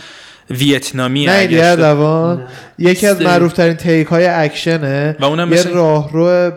[0.51, 2.43] ویتنامی نه دیگه دوان
[2.79, 3.21] یکی از.
[3.23, 6.55] معروف ترین تیک های اکشنه و اونم یه مثل- راهرو ب-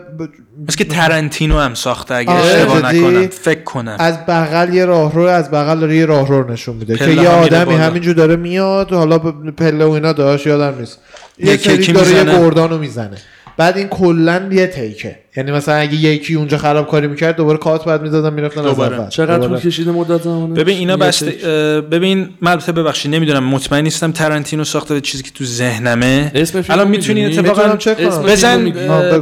[0.68, 4.84] مثل که ترنتینو هم ساخته اگه آره، اشتباه جدی؟ نکنم فکر کنم از بغل یه
[4.84, 7.74] راهرو از بغل داره یه راهرو نشون میده که یه آدمی.
[7.74, 9.18] همینجور داره میاد حالا
[9.56, 10.98] پله و اینا داشت یادم نیست
[11.38, 12.24] یه سری داره یه.
[12.24, 13.16] گردانو می‌زنه
[13.56, 18.02] بعد این کلا یه تیکه یعنی مثلا اگه یکی اونجا خرابکاری می‌کرد دوباره کات بعد
[18.02, 18.80] می‌دادن می‌رفتن از.
[18.80, 19.48] اول چقدر.
[19.48, 20.94] طول کشیده مدت زمانه ببین اینا.
[20.94, 26.32] اه، ببین من البته ببخشید نمی‌دونم مطمئن نیستم ترنتینو ساخته به چیزی که تو ذهنمه
[26.68, 27.76] الان می‌تونی؟ اتفاقا
[28.24, 28.70] بزن.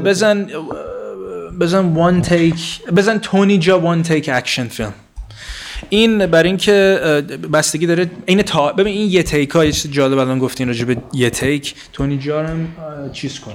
[0.04, 0.46] بزن
[1.60, 4.92] بزن one take بزن تونی جا one take اکشن فیلم
[5.88, 7.00] این برای اینکه
[7.52, 10.84] بستگی داره این تا ببین این یه take ها یه چیز جالب الان گفتین راجع
[10.84, 12.68] به یه take تونی جا رو هم،
[13.04, 13.52] اه، چیز کن.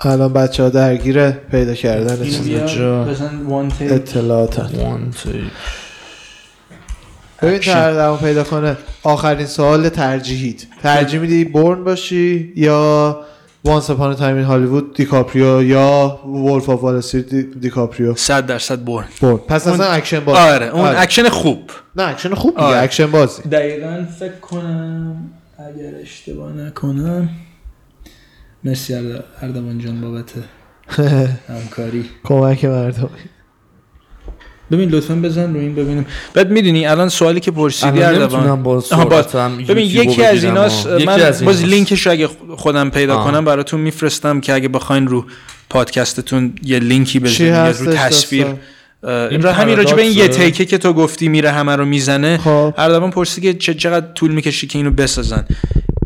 [0.00, 3.06] الان بچه ها درگیر پیدا کردن چیز جا.
[3.80, 4.60] اطلاعات.
[7.42, 8.76] ببین تردمو پیدا کنه.
[9.02, 13.20] آخرین سوال ترجیحیت ترجیح میدی Bourne باشی یا
[13.64, 17.00] Once Upon a Time in Hollywood دیکاپریو یا Wolf of Wall
[17.60, 19.04] دیکاپریو صد درصد Bourne.
[19.20, 21.70] Bourne پس اصلا اکشن باز آره اون اکشن خوب.
[21.96, 22.80] نه اکشن خوب دیگه آره.
[22.82, 23.42] اکشن بازی.
[23.42, 27.28] دقیقا فکر کنم اگر اشتباه نکنم
[28.64, 30.32] مرسی ارد- اردوان جان بابت
[31.48, 32.04] همکاری.
[32.24, 33.10] کمک مردم.
[34.70, 39.56] ببین لطفا بزن رو این ببینیم بعد می‌دونی الان سوالی که پرسیدی الان با سرعتم
[39.56, 41.64] ببین یکی از ایناست و- من از باز.
[41.64, 43.24] لینکش اگه خودم پیدا آه.
[43.24, 45.24] کنم براتون میفرستم که اگه بخواین رو
[45.70, 48.46] پادکستتون یه لینکی هستش رو تصویر
[49.02, 50.28] این را همین راجع به این یه.
[50.28, 54.66] تیکه که تو گفتی میره همه رو می‌زنه خب اردوان پرسید که چقدر طول می‌کشی
[54.66, 55.44] که اینو بسازن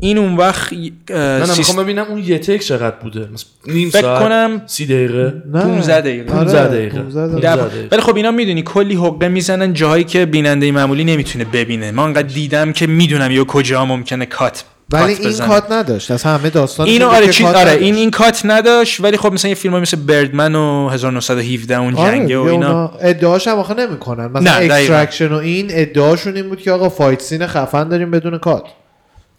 [0.05, 3.91] این اون وقت نه نه سیست- می‌خوام ببینم اون یه تک چقدر بوده مثلا نیم
[3.91, 6.33] فکر ساعت کنم سی دقیقه نه 15 دقیقه.
[6.33, 6.99] 15 آره، دقیقه.
[6.99, 7.41] 15 دقیقه.
[7.41, 7.69] ده- دفعه.
[7.69, 7.89] دقیقه.
[7.93, 12.23] ولی خب اینا می‌دونی کلی حقه می‌زنن جاهایی که بیننده معمولی نمی‌تونه ببینه ما انقدر
[12.23, 15.49] دیدم که می‌دونم یا کجا ممکنه کات ولی کات این بزنه.
[15.49, 19.33] کات نداشت از همه داستان اینو آره چیز آره این این کات نداشت ولی خب
[19.33, 24.27] مثلا یه فیلم مثل Birdman و 1917 اون جنگه و اینا ادعاش هم آخه نمی‌کنن
[24.27, 24.53] مثلا.
[24.53, 28.63] Extraction و این ادعاشون این بود که آقا fight scene خفن داریم بدون کات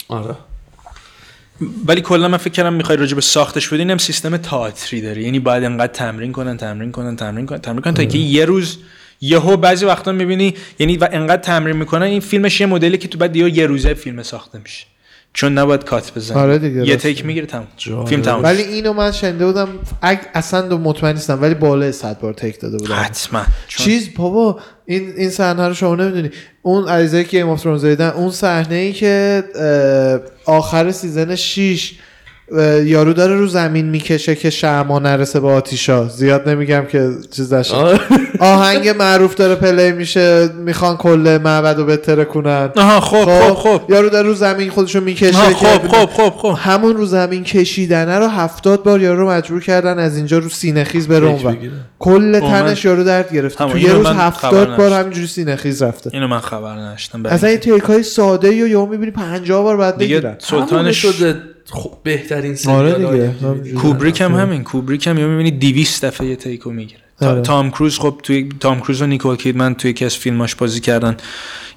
[0.10, 0.36] آره
[1.88, 5.40] ولی کلا من فکر کردم می‌خوای راجع به ساختش بدین هم سیستم تئاتری داره یعنی
[5.40, 8.78] باید انقدر تمرین کنن تمرین کنن تمرین کنن تمرین کنن تا اینکه یه روز
[9.22, 13.18] یهو بعضی وقتا می‌بینی یعنی و انقدر تمرین می‌کنن این فیلمش یه مدلی که تو
[13.18, 14.86] بعد یه روزه فیلم ساخته میشه.
[15.36, 16.38] چون نباید کات بزنی.
[16.38, 18.08] آره دیگه، یه take می‌گیره جالب.
[18.08, 19.68] فیلم تمام ولی اینو من شنیده بودم
[20.02, 22.96] اگ اصلا دو مطمئن نیستم ولی بالای 100 بار take داده بودم.
[22.96, 23.46] حتما.
[23.68, 26.30] چون چیز بابا این این صحنه رو شما نمی‌دونی.
[26.62, 29.44] اون عریضه که Game of اون صحنه ای که
[30.46, 32.06] آخر season 6 اه،
[32.86, 36.08] یارو داره رو زمین می‌کشه که شما نرسه به آتیشا.
[36.08, 38.00] زیاد نمیگم که چیز آره.
[38.40, 43.82] آهنگ معروف داره پلی میشه می‌خوان کل معبد رو بتره کنن آها خب خب خب
[43.90, 48.28] یارو داره رو زمین خودشو می‌کشه خب خب خب خب همون رو زمین کشیدنه رو
[48.28, 51.72] هفتاد بار یارو رو مجبور کردن از اینجا رو سینه خیز بره بگیره.
[52.00, 53.64] کل تنش یارو درد گرفته.
[53.64, 54.94] همون، تو یه روز هفتاد بار.
[54.94, 56.10] همینجوری سینه خیز رفته.
[56.14, 59.64] اینو من خبر نداشتم برای اصلا این اینکه تیک های ساده یا یهو می‌بینی 50
[59.64, 60.36] بار بعد دیگه بگیرن.
[60.40, 63.08] سلطان شده خب بهترین آره سریال دیگه.
[63.08, 63.78] های همینجوری.
[63.78, 67.42] کوبریک هم همین کوبریک هم یه می‌بینی 200 دفعه یه تیکو می‌گیره آره.
[67.42, 71.18] تام کروز خب توی تام کروز و نیکول کیدمن توی یکی از فیلماش بازی کردن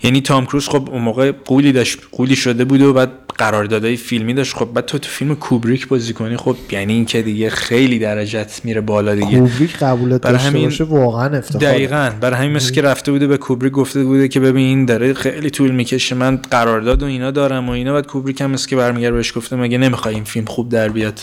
[0.03, 4.35] یعنی تام کروز خب اون موقع قولی داشت قولی شده بود و بعد قراردادهای فیلمی
[4.35, 4.57] داشت.
[4.57, 8.61] خب بعد تو تو فیلم کوبریک بازی کنی خب یعنی این که دیگه خیلی درجت
[8.65, 9.39] میره بالا دیگه.
[9.39, 11.61] کوبریک قبولت برای همین- باشه واقعا افتخار.
[11.63, 12.11] دقیقا.
[12.21, 15.51] برای همین مثل که رفته بوده به کوبریک گفته بوده که ببین این داره خیلی
[15.51, 19.11] طول می‌کشه من قرارداد و اینا دارم و اینا بعد کوبریک هم مثل که برمیگره
[19.13, 21.21] بهش گفته مگه نمی‌خوای این فیلم خوب در بیاد؟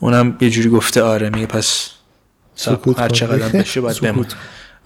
[0.00, 1.90] اونم یه جوری گفته آره میگه پس
[2.54, 3.08] سکوت هر.
[3.08, 4.26] چقدر بشه باید بمون.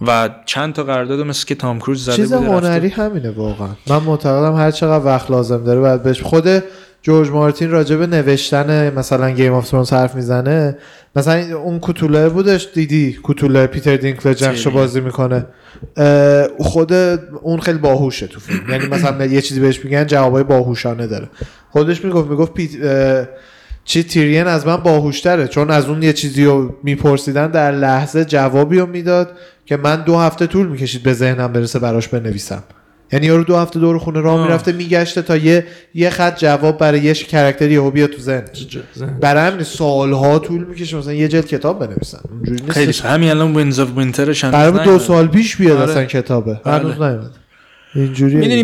[0.01, 3.69] و چند تا قرارداد مثل که تام کروز زده چیز هنری همینه واقعا.
[3.87, 6.63] من معتقدم هر چقدر وقت لازم داره باید بهش خود
[7.01, 10.77] جورج مارتین راجع به نوشتن مثلا Game of Thrones حرف می‌زنه.
[11.15, 14.75] مثلا اون کوتوله بودش دیدی؟ کوتوله پیتر دینکلج سیری.
[14.75, 15.45] بازی می‌کنه.
[16.59, 16.93] خود
[17.41, 18.69] اون خیلی باهوشه تو فیلم.
[18.69, 21.29] یعنی مثلا یه چیزی بهش میگن جوابای باهوشانه داره.
[21.71, 22.69] خودش می‌گفت می‌گفت پیت
[23.85, 28.79] چی تیریون از من باهوشتره چون از اون یه چیزی رو میپرسیدن در لحظه جوابی
[28.79, 29.31] رو می‌داد.
[29.67, 32.63] که من دو هفته طول می‌کشید به ذهنم برسه براش بنویسم.
[33.11, 34.47] یعنی یارو دو هفته دور خونه راه.
[34.47, 38.43] می‌رفته میگشته تا یه یه خط جواب برای یه character ی یهو بیاد تو ذهن
[39.21, 40.97] برای همین سالها طول می‌کشه.
[40.97, 43.09] مثلا یه جلد کتاب بنویسن اونجوری خیلی نیستش سا.
[43.09, 45.91] همین الان Winds of Winter ش هم بود دو سال پیش بیاد آره.
[45.91, 46.61] اصلا کتابه.
[46.65, 46.73] بله.
[46.73, 47.31] هنوز نیومد.
[47.95, 48.63] اینجوری می‌دونی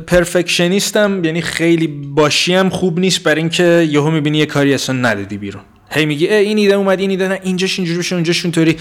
[0.00, 5.62] پرفکشنیستم یعنی خیلی باشیم خوب نیست برای اینکه یهو می‌بینی یه کاری اصلا ندادی بیرون.
[5.90, 8.76] هی میگی این ایده اومد این ایده نه اینجاش اینجوری بشه اونجاش اونطوری.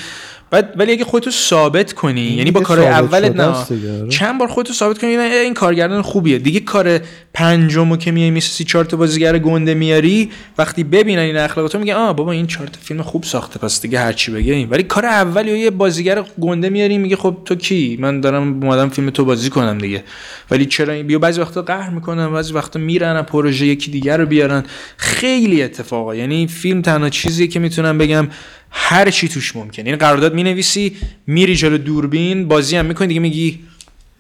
[0.53, 3.43] بعد ولی اگه خودتو ثابت کنی یعنی با کار اولت نه.
[3.43, 4.09] آره.
[4.09, 6.37] چند بار خودتو ثابت کنی نه، اه، این کارگردان خوبیه.
[6.37, 6.99] دیگه کار
[7.33, 12.13] پنجمو که میای میسسی چهار تا بازیگر گنده میاری وقتی ببینن این اخلاقاتو میگه آ
[12.13, 14.69] بابا این چهار تا فیلم خوب ساخته پس دیگه هرچی بگه این.
[14.69, 18.89] ولی کار اول یا یه بازیگر گنده میاری میگه خب تو کی؟ من دارم اومدم
[18.89, 20.03] فیلم تو بازی کنم دیگه.
[20.51, 24.25] ولی چرا این؟ بیا بعضی وقتا قهر می‌کنن بعضی وقتا میرن پروژه یکی دیگر رو
[24.25, 24.63] بیارن.
[24.97, 26.15] خیلی اتفاقا.
[26.15, 28.27] یعنی فیلم تنها چیزیه که می‌تونم بگم
[28.75, 30.95] هر چی توش ممکنه این قرارداد می‌نویسی
[31.27, 33.59] میری جلو دوربین بازی هم می‌کنی دیگه میگی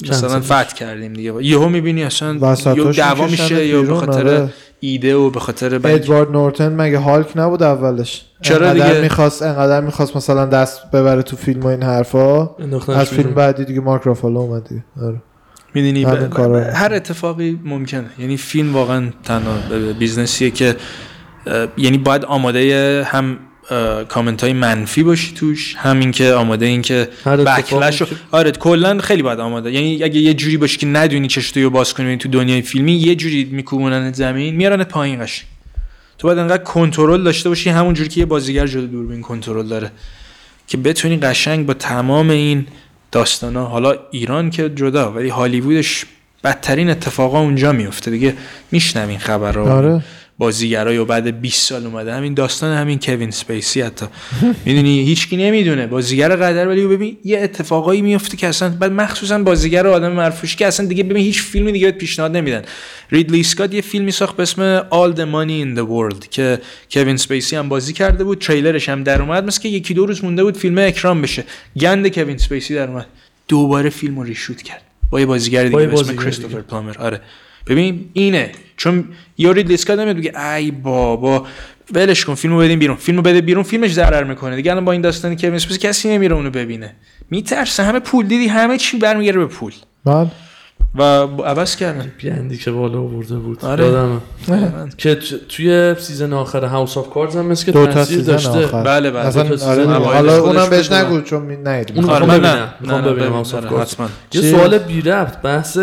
[0.09, 4.49] مثلا فتح کردیم دیگه یهو می‌بینی اصلا یا دعوا میشه یا به خاطر آره.
[4.79, 9.81] ایده و به خاطر ادوارد نورتن مگه هالک نبود اولش چرا انقدر دیگه؟ می‌خواست انقدر
[9.81, 12.41] می‌خواست مثلا دست ببره تو فیلم و این حرفا
[12.87, 13.33] از فیلم بیرون.
[13.33, 15.21] بعدی دیگه مارک رافالو اومد دیگه آره.
[15.73, 16.63] می‌دونی کارا.
[16.63, 20.75] هر اتفاقی ممکنه یعنی فیلم واقعا تنها ب- business یه که
[21.77, 23.37] یعنی باید آماده هم
[24.09, 25.75] کامنت های منفی باشی توش.
[25.77, 29.71] همین که آماده این که backlash رو آره کلا خیلی باید آماده.
[29.71, 33.43] یعنی اگه یه جوری باشی که ندونی چشتو باز کنی تو دنیای فیلمی یه جوری
[33.51, 35.47] میکوبونن زمین میارنت پایین قشنگ.
[36.17, 39.91] تو باید انقدر کنترل داشته باشی همون جوری که یه بازیگر جلو دوربین کنترل داره.
[40.67, 42.67] که بتونی قشنگ با تمام این
[43.11, 46.05] داستانا حالا ایران که جدا ولی هالیوودش
[46.43, 48.11] بدترین اتفاقا اونجا میفته.
[48.11, 48.33] دیگه
[48.71, 49.73] میشنوین خبرها.
[49.77, 50.01] آره.
[50.43, 52.13] بازیگرای و بعد 20 سال اومده.
[52.13, 54.05] همین داستان همین کوین سپیسی حتی.
[54.65, 55.87] می‌دونی هیچکی نمی‌دونه.
[55.87, 60.67] بازیگر قدر ولی ببین یه اتفاقایی میفته که اصلا بعد مخصوصا بازیگر آدم معروفش که
[60.67, 62.61] اصلا دیگه ببین هیچ فیلمی دیگه بهت پیشنهاد نمیدن.
[63.11, 67.17] ریدلی اسکات یه فیلمی ساخت به اسم All the Money in the World که کوین
[67.17, 68.39] سپیسی هم بازی کرده بود.
[68.39, 69.45] تریلرش هم در اومد.
[69.45, 71.43] مثل که یکی دو روز مونده بود فیلم اکران بشه.
[71.79, 73.05] گند کوین سپیسی در اومد.
[73.47, 74.81] دوباره فیلم رو reshoot کرد.
[75.09, 76.61] با یه بازیگر با دیگه به اسم کریستوفر.
[76.61, 77.21] پلامر آره.
[77.67, 78.51] ببین اینه.
[78.83, 79.03] چون
[79.37, 81.45] ریدلی اسکات نمیاد بگه ای بابا
[81.93, 82.97] ولش کن فیلمو بدین بیرون.
[82.97, 84.55] فیلمو بده بیرون فیلمش ضرر می‌کنه.
[84.55, 86.95] دیگه الان با این داستانی که اسپیسی کسی نمیره اونو ببینه.
[87.29, 87.83] میترسه.
[87.83, 89.73] همه پول دیدی؟ همه چی برمیگرده به پول.
[90.05, 90.29] من
[90.95, 91.03] و
[91.41, 92.11] عوض کردن.
[92.17, 93.65] گندی که بالا آورده بود.
[93.65, 93.85] آره.
[93.85, 94.19] یادمه.
[94.97, 98.49] که ت- توی season آخر House of Cards هم مثل که دو تا season داشته.
[98.65, 98.83] آخر.
[98.83, 99.25] بله، بله.
[99.25, 100.91] اصلا آره حالا اونم بهش.
[100.91, 102.63] نگو چون می- ندیدیم اون آره، می‌خوام نه، ببینم.
[102.63, 104.09] نه، می‌خوام نه، ببینم ببین، House of آره، Cards حتما.
[104.33, 105.77] یه؟ سوال بی ربط بحث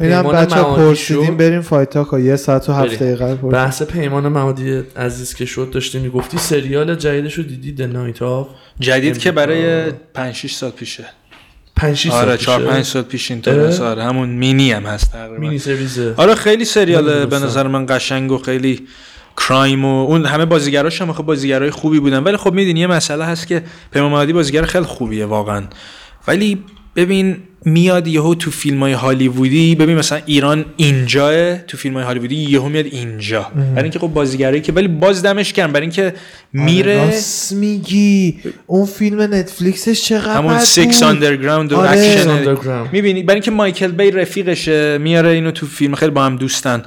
[0.00, 1.36] اینم بچه پرسیدیم.
[1.36, 2.94] بریم فایتاکا یه ساعت و هفت.
[2.94, 3.50] دقیقه پرسیدیم.
[3.50, 8.46] بحث پیمان معادی عزیز که شد داشتی می‌گفتی سریال جدیدش رو دیدی The Night of
[8.80, 9.32] جدید که.
[9.32, 11.04] برای 5 6 سال پیشه
[11.76, 12.70] 5 6 آره سال 4 پیشه.
[12.70, 13.42] 5 سال پیش این؟
[13.82, 17.38] آره همون مینی هم هست تقریبا mini series ه آره خیلی سریال به.
[17.38, 18.86] نظر من قشنگ و خیلی
[19.36, 23.24] crime و اون همه بازیگراش هم خب بازیگرای خوبی بودن ولی خب می‌دونی یه مسئله
[23.24, 25.64] هست که پیمان معادی بازیگر خیلی خوبیه واقعا
[26.28, 26.64] ولی
[26.96, 32.36] ببین میاد یهو تو فیلم های هالیوودی ببین مثلا ایران اینجاه تو فیلم های هالیوودی
[32.36, 33.50] یهو میاد اینجا.
[33.54, 36.14] برای اینکه خب بازیگرایی که ولی باز دمش کردن برای اینکه آره،
[36.52, 38.38] میره راست میگی.
[38.66, 41.08] اون فیلم نتفلیکسش چقدر همون Six بود.
[41.08, 41.90] Underground و آره.
[41.90, 42.92] اکشن Underground.
[42.92, 45.94] می‌بینی؟ برای اینکه مایکل بی رفیقشه میاره اینو تو فیلم.
[45.94, 46.82] خیلی با هم دوستن.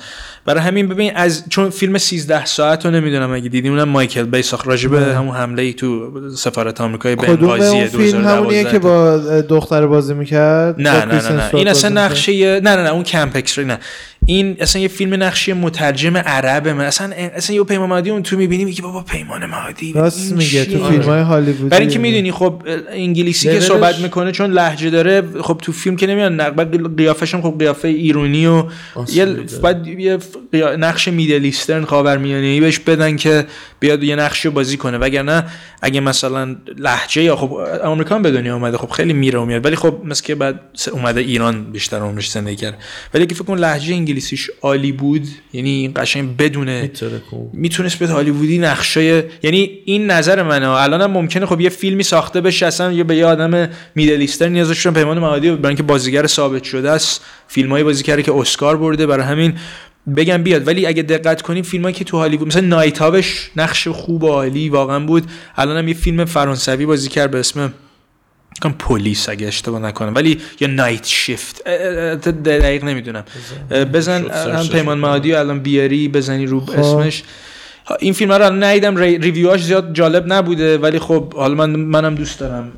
[0.49, 4.41] برای همین ببین از چون فیلم 13 ساعت رو نمی‌دونم اگه دیدی اونم مایکل بی
[4.41, 8.79] ساخت راجبه همون حمله ای تو سفارت آمریکای کدوم بنغازی اون فیلم همونیه 2012 که
[8.79, 11.55] با دختر بازی می‌کرد؟ نه نه نه, نه.
[11.55, 13.79] این اصلا نقشه نه نه نه اون Camp X-Ray نه.
[14.29, 16.85] این اصلا یه فیلم نقشه مترجم عربه من.
[16.85, 20.89] اصلا اصلا یه پیمان معادی اون تو می‌بینی میگه بابا پیمان معادی راست میگه؟ تو
[20.89, 25.59] فیلم های هالیوودی برای اینکه می‌دونی خب انگلیسی که صحبت می‌کنه چون لهجه داره خب
[25.61, 28.63] تو فیلم که نمیاد نق- بعد قیافش هم خب قیافه ایرونی و
[29.13, 29.25] یه.
[29.61, 30.17] بعد یه
[30.79, 33.45] نقش میدل ایسترن خاورمیانه‌ای بهش بدن که
[33.79, 34.97] بیاد یه نقش رو بازی کنه.
[34.97, 35.45] وگرنه
[35.81, 37.53] اگه مثلا لهجه یا خب
[37.83, 39.65] آمریکا به دنیا اومده خب خیلی میره و میاد.
[39.65, 40.59] ولی خب مثل که بعد
[40.91, 42.77] اومده ایران بیشتر عمرش زندگی کرد.
[43.13, 46.91] ولی اگه فکر کن لهجه انگلیسیش عالی بود یعنی قشنگ بدونه
[47.53, 50.69] می‌تونست به هالیوودی نقشای یعنی این نظر منه.
[50.69, 54.51] الان هم ممکنه خب یه فیلمی ساخته بشه اصلا یه به یه آدم میدل ایسترن
[54.51, 58.77] نیاز داشتن پیمان معادی برای اینکه بازیگر ثابت شده است فیلمای بازی کرده که اسکار
[58.77, 59.53] برده برای همین
[60.17, 60.67] بگم بیاد.
[60.67, 64.69] ولی اگه دقت کنیم فیلمایی که تو هالیوود مثلا نایت هاوش نقش خوب و عالی
[64.69, 65.23] واقعا بود.
[65.55, 67.73] الان هم یه فیلم فرانسوی بازی کرد به اسم
[68.61, 70.15] کم پلیس اگه اشتباه نکنم.
[70.15, 71.63] ولی یا نایت شیفت
[72.45, 73.23] دقیق نمی‌دونم.
[73.93, 74.25] بزن.
[74.31, 74.97] الان پیمان.
[74.97, 76.79] معادی الان بیاری بزنی رو خب.
[76.79, 77.23] اسمش.
[77.99, 82.15] این فیلم رو الان ندیدم ری- ریویوهاش زیاد جالب نبوده ولی خب حالا من منم
[82.15, 82.71] دوست دارم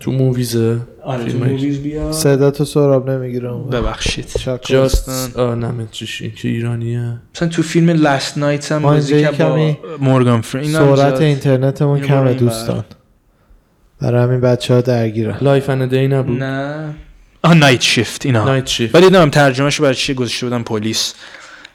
[0.00, 1.38] تو موویزه آره تو.
[1.38, 2.50] موویز بیا.
[2.50, 4.30] تو سراب نمی‌گیرم ببخشید.
[4.64, 10.40] جاست آه نمی‌تونی که ایرانیه؟ مثلا تو فیلم لاست نایت هم کرد با کمی مورگان
[10.40, 12.84] فرین سرعت اینترنتمون کمه دوستان.
[14.00, 16.42] برای همین بچه ها درگیرن لایف ان دی نبود.
[16.42, 16.94] نه.
[17.42, 18.44] آه Night Shift اینا.
[18.44, 21.14] Night Shift ولی نمی‌دونم ترجمهش برای چی گذاشته بودن پلیس؟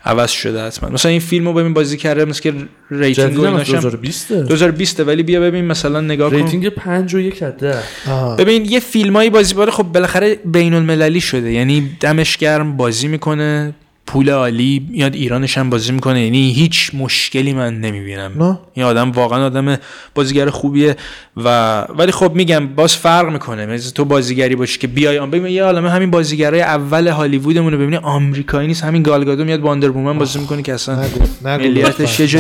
[0.06, 0.90] عوض شده حتما.
[0.90, 2.54] مثلا این فیلم رو ببین بازی کرده مثل که
[2.92, 6.36] rating جدید و هم از ایناش هم 2020 2020 ولی بیا ببین مثلا نگاه کن.
[6.36, 7.78] rating 5 و یک از ده.
[8.08, 8.36] آها.
[8.36, 11.52] ببین یه فیلمایی بازی باره خب بالاخره بین المللی شده.
[11.52, 13.74] یعنی دمش گرم بازی می‌کنه.
[14.12, 16.22] پول عالی میاد ایرانش هم بازی می‌کنه.
[16.22, 18.32] یعنی هیچ مشکلی من نمی‌بینم.
[18.38, 18.60] نه.
[18.74, 19.78] این آدم واقعا آدم
[20.16, 20.96] بازیگر خوبیه
[21.38, 23.66] و ولی خب میگم باز فرق می‌کنه.
[23.66, 27.80] مثل تو بازیگری باشی که بیای آن ببین یه عالمه همین بازیگرای اول هالیوودمون رو
[27.80, 28.84] ببینی آمریکایی نیست.
[28.84, 32.20] همین گالگادو میاد با اندر وومن بازی می‌کنه که اصلا نگو نگو ملیتش.
[32.20, 32.40] یه جا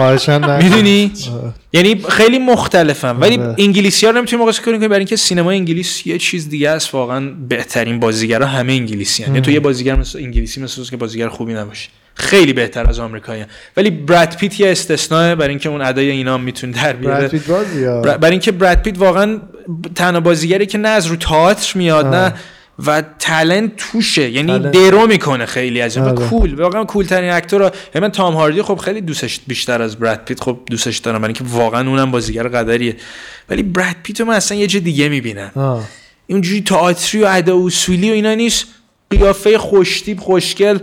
[0.00, 0.62] نگو.
[0.62, 1.12] می‌دونی.
[1.72, 3.54] یعنی خیلی مختلفن ولی آره.
[3.58, 7.30] انگلیسی ها رو نمی‌تونی مقایسه کنی برای اینکه سینما انگلیس یه چیز دیگه است واقعا
[7.48, 9.22] بهترین بازیگرا همه انگلیسی.
[9.22, 13.44] یعنی تو یه بازیگر مثل انگلیسی مثل که بازیگر خوبی نباشه خیلی بهتر از آمریکایی
[13.76, 17.30] ولی براد پیت یه استثناء برای اینکه اون ادای اینا هم می‌تونه در بیاره براد
[17.30, 17.84] پیت بازی
[18.18, 19.40] برای اینکه براد پیت واقعا
[19.94, 22.06] تنها بازیگری که نه از رو تئاتر میاد.
[22.06, 22.34] نه
[22.86, 24.30] و تلنت توشه.
[24.30, 24.72] یعنی تالنت.
[24.72, 26.28] درو می‌کنه خیلی از این و.
[26.28, 30.24] کول واقعا کول ترین اکتور یعنی من تام هاردی خب خیلی دوستش بیشتر از براد
[30.24, 31.18] پیت خب دوستش دارم.
[31.18, 32.96] برای اینکه واقعا اونم بازیگر قدریه.
[33.48, 35.50] ولی براد پیت رو من اصلا یه جا دیگه می‌بینم.
[35.54, 35.88] آه.
[36.26, 38.64] اونجوری تئاتری و ادا اصولی و اینا نیست.
[39.10, 40.78] قیافه خوشتیپ خوشگل.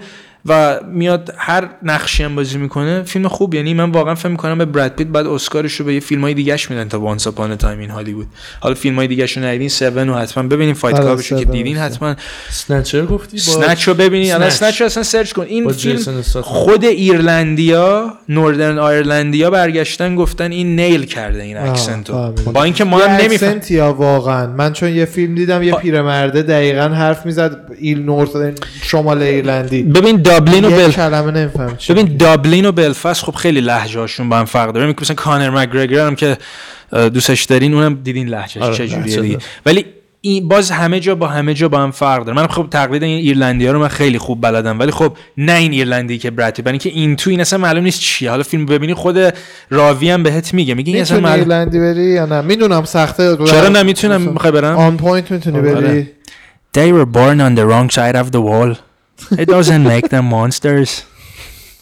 [0.48, 4.66] و میاد هر نقشی هم بازی می‌کنه فیلم خوب یعنی من واقعا فکر می‌کنم به
[4.66, 7.61] براد پیت بعد اسکارش رو به یه فیلم های دیگهش میدن تا Once Upon a
[7.61, 8.28] Time in Hollywood
[8.60, 11.38] حالا فیلم های دیگهش رو ندیدین 7 رو حتما ببینین Fight آره، Club ش رو
[11.40, 11.78] که Seven دیدین.
[11.78, 12.16] حتما
[12.50, 14.82] Snatch گفتی با Snatch رو ببینین الان Snatch.
[14.82, 16.22] رو اصلا سرچ کن این فیلم.
[16.42, 22.32] خود ایرلندیا Northern Ireland یا برگشتن گفتن این nail کرده این accent و.
[22.54, 25.74] با اینکه ما هم نمیفهم accent یا واقعا من چون یه فیلم دیدم یه.
[25.76, 31.94] پیرمرده دقیقا حرف می‌زد ایل نورت شمال ایرلندی ببین دابلین و بل کلمه نمیفهم چی
[31.94, 34.96] ببین دابلین و بلفاست خب خیلی لهجه هاشون با هم فرق داره.
[35.02, 36.38] مثلا کانر مگرگر هم که
[36.92, 39.38] دوستش دارین اونم دیدین لهجهش آره، چه جوریه لهجه دیگه.
[39.66, 39.86] ولی
[40.22, 42.38] این باز همه جا با همه جا با هم فرق داره.
[42.38, 45.72] من خب تقلید این ایرلندی ها رو من خیلی خوب بلدم ولی خب نه این
[45.72, 48.30] ایرلندی که برات برای اینکه این تو این اصلا معلوم نیست چیه.
[48.30, 49.34] حالا فیلم ببینی خود
[49.70, 50.74] راوی هم بهت میگه.
[50.74, 53.38] میگه این اصلا معلوم ایرلندی بری یا نه؟ می‌دونم سخته.
[53.46, 55.62] چرا نمی‌تونم می‌خوای برم؟ on point می‌تونی.
[55.62, 56.10] بری.
[56.78, 58.87] They were born on the wrong side of the wall.
[59.32, 60.90] It doesn't make them monsters.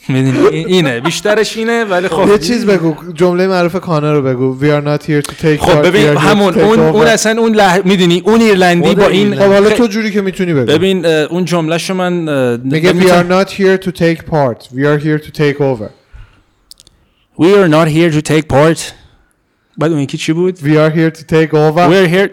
[0.10, 4.58] می‌دونی؟ این- اینه بیشترش اینه ولی خب یه چیز بگو جمله معروف کانر رو بگو
[4.60, 6.58] We are not here to take part, خب we ببین are here to همون take
[6.58, 6.96] اون over.
[6.96, 7.80] اون اصلا اون لح...
[7.86, 9.44] می‌دونی اون ایرلندی خود با این ایرلندی.
[9.46, 12.58] خب حالا خ- تو جوری که می‌تونی بگو ببین اه، اون جمله شو من اه،
[12.64, 15.60] میگه من We می‌تونم- are not here to take part We are here to take
[15.62, 15.90] over
[17.40, 18.80] We are not here to take part
[19.78, 22.30] بعد اون یکی چی بود We are here to take over We're here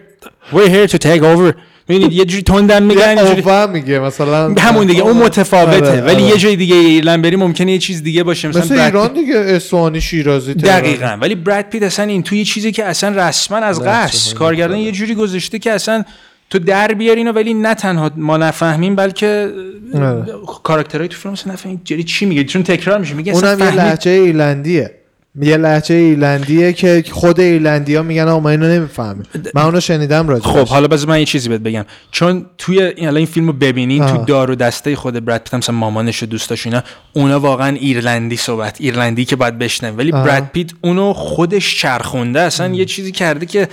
[0.53, 1.53] We're here to take over
[1.87, 6.23] می‌دونید یه جوری تندم میگن یه over میگه مثلا همون دیگه اون متفاوته آره، ولی
[6.23, 6.23] آره.
[6.23, 10.01] یه جای دیگه ایرلند بری ممکنه یه چیز دیگه باشه مثلا مثل ایران دیگه اصفهانی
[10.01, 10.79] شیرازی تهران.
[10.79, 14.77] دقیقا ولی براد پیت اصلا این توی چیزی که اصلا رسما از لهجه قصد کارگردان.
[14.77, 16.03] یه جوری گذاشته که اصلا
[16.49, 19.51] تو در بیارین ولی نه تنها ما نفهمیم بلکه
[19.93, 20.25] آره.
[20.63, 24.11] کاراکترهای تو فیلم اصلا نفهمیم جری چی میگه چون تکرار میشه میگه اونم یه لحجه
[24.11, 25.02] ایرلندیه
[25.41, 29.23] یه لحجه ایرلندیه که خود ایرلندی ها میگن آقا اینو نمی‌فهمیم
[29.53, 33.05] من اونو شنیدم راجع خب حالا بذار من یه چیزی بهت بگم چون توی این
[33.05, 34.25] حالا این فیلم رو ببینین تو.
[34.25, 36.83] دار و دسته خود براد پیت مثلا مامانش و دوستاش اینا
[37.13, 40.25] اونا واقعا ایرلندی صحبت ایرلندی که باید بشنویم ولی آه.
[40.25, 43.67] براد پیت اونو خودش چرخونده اصلا یه چیزی کرده که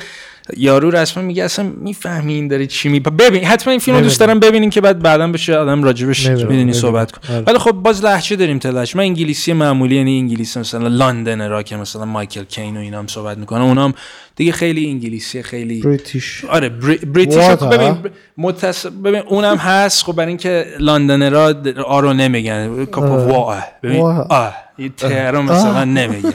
[0.57, 4.21] یارو رسما میگه اصلا می‌فهمی این داره چی می ببین حتما این فیلم رو دوست.
[4.21, 6.27] دارم ببینین که بعد بعدا بشه آدم راجبش.
[6.27, 6.73] می‌دونی.
[6.73, 7.45] صحبت کن آره.
[7.47, 11.77] ولی خب باز لهجه داریم تلاش من انگلیسی معمولی یعنی انگلیسی مثلا لندن را که
[11.77, 13.95] مثلا مایکل کین و اینا هم صحبت می‌کنه اونام
[14.37, 16.97] دیگه خیلی انگلیسی خیلی بریتیش آره بری...
[16.97, 17.97] بریتیش رو خب ببین؟
[18.37, 18.87] متص...
[18.87, 21.55] ببین اونم هست خب برای اینکه لندن را
[21.87, 23.05] آ رو نمیگن کاپ.
[23.05, 24.01] واه ببین.
[24.01, 26.33] آه این ته رو مثلا نمیگه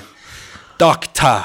[0.78, 1.44] داکتر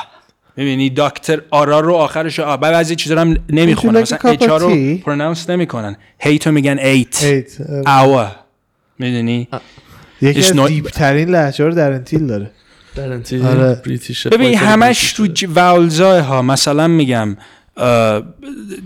[0.56, 4.96] ببینی داکتر آرا رو آخرش آ بعد بعضی چیزا رو هم نمی‌خونن مثلا اچ رو?
[4.96, 5.96] پرونانس نمی‌کنن.
[6.18, 7.24] هیتو میگن ایت.
[7.86, 8.26] اوا
[8.98, 9.48] می‌دونی؟
[10.22, 12.50] یکی از دیپ ترین لحجه رو در انتیل داره.
[12.94, 13.74] در انتیل آره.
[13.74, 15.44] بریتیش ببین همش تو ج...
[15.48, 17.36] واولزای ها مثلا میگم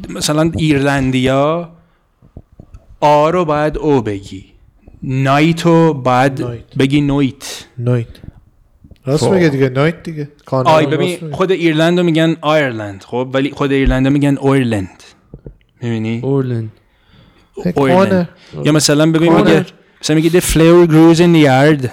[0.08, 1.72] مثلا ایرلندیا
[3.00, 4.44] آ رو باید او بگی.
[5.02, 6.74] نایتو باید نایت.
[6.78, 7.64] بگی نویت.
[7.78, 8.06] نایت
[9.06, 9.32] راست خب.
[9.32, 10.28] میگه دیگه night دیگه.
[10.50, 11.32] I ببین.
[11.32, 15.02] خود ایرلند رو میگن Ireland خب؟ ولی خود ایرلند میگن اویرلند
[15.82, 16.72] می‌بینی؟ اورلند.
[18.64, 19.32] یا مثلا ببین.
[19.32, 19.66] میگه
[20.00, 21.88] مثلا میگه the flower grows in the yard.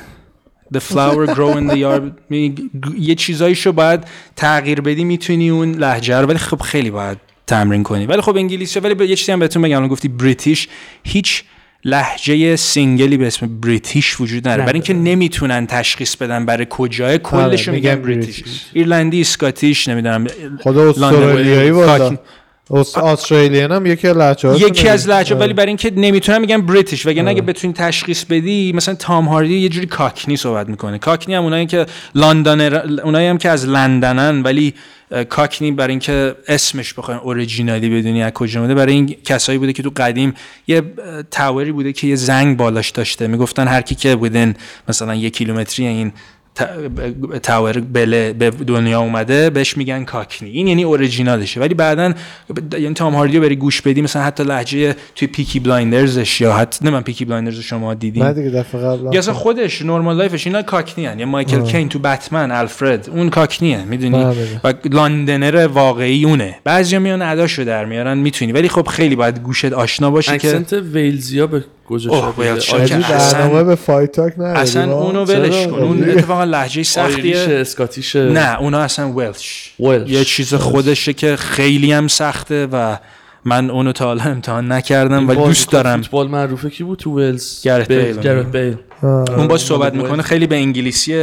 [0.78, 2.34] The flower grow in the yard.
[3.10, 4.04] یه چیزایشو باید
[4.36, 6.28] تغییر بدی می‌تونی اون لهجه رو.
[6.28, 7.18] ولی خب خیلی باید
[7.48, 8.06] تمرین کنی.
[8.06, 9.88] ولی خب انگلیسی ولی یه چیزی هم بهتون بگم.
[9.88, 10.68] گفتی British
[11.04, 11.44] هیچ
[11.86, 14.64] لهجه single ی به اسم British وجود نداره.
[14.64, 18.44] برای اینکه نمی‌تونن تشخیص بدن برای کجای کلش آره، میگن British.
[18.74, 20.28] ایرلندی اسکاتیش نمی‌دونم
[20.60, 21.72] خود استرالیایی
[22.74, 25.10] استرالیان هم یکی از هاشونه یکی از.
[25.10, 25.46] لهجه آره.
[25.46, 27.32] ولی برای اینکه نمی‌تونن میگن بریتیش وگرنه آره.
[27.32, 31.66] اگه بتونی تشخیص بدی مثلا تام هاردی یه جوری کاکنی صحبت می‌کنه کاکنی هم اونایی
[31.66, 31.86] که
[32.16, 32.62] لندن
[33.00, 34.74] اونایی هم که از لندنن ولی
[35.30, 39.84] کاکنی برای اینکه اسمش بخواین اوریجینالی بدونی از کجا اومده برای این کسایی بوده که
[39.84, 40.34] تو قدیم
[40.68, 40.82] یه
[41.32, 44.54] تاوری بوده که یه زنگ بالاش داشته می‌گفتن هر کی که بودن
[44.90, 46.12] مثلا یک کیلومتری این
[47.44, 50.50] تاور بله به دنیا اومده بهش میگن Cockney.
[50.50, 52.14] این یعنی اوریجینالشه ولی بعدا
[52.74, 56.86] یعنی تام هاردیو بری گوش بدی مثلا حتی لهجه توی Peaky Blinders ش یا حتی
[56.86, 58.24] نه من Peaky Blinders رو شما دیدین.
[58.24, 61.20] نه دیگه دفعه قبل یا اصلا خودش normal life ش اینا Cockney هن.
[61.20, 64.62] یا مایکل کین تو بتمن الفرد اون Cockney ه می‌دونی؟ بله.
[64.64, 66.60] و Londoner واقعی اونه.
[66.64, 68.52] بعضیا میان اداشو در میارن می‌تونی.
[68.52, 71.64] ولی خب خیلی باید گوشت آشنا باشه که accent ویلزیا به
[71.96, 74.94] عجیب اصلا- برنامه به فایت تاک نداری اصلا.
[74.94, 76.18] اونو؟ ولش کن اون عجیب.
[76.18, 79.74] اتفاقا لهجه آیریش سختیه اسکاتیش نه اونا اصلا ولش.
[80.08, 82.98] یه چیز خودشه که خیلی هم سخته و
[83.46, 87.62] من اونو تا حالا امتحان نکردم ولی دوست دارم فوتبال معروفه کی بود تو ولز
[87.64, 88.20] گرت بیل.
[88.22, 88.76] گرت بیل.
[89.04, 90.22] اون باش صحبت می‌کنه.
[90.24, 91.14] خیلی به انگلیسی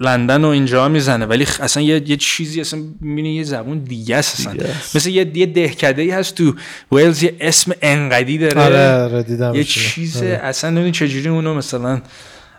[0.00, 4.40] لندن و اینجا می‌زنه ولی اصلا یه, یه چیزی اصلا می‌بینی یه زبون دیگه است
[4.40, 4.52] اصلا.
[4.52, 4.96] دیگه است.
[4.96, 6.54] مثل یه, یه دهکده ای هست تو
[6.92, 8.60] ولز یه اسم انقدی داره.
[8.62, 12.02] آره آره دیدم یه چیز اصلا نمی‌دونی چجوری اونو مثلا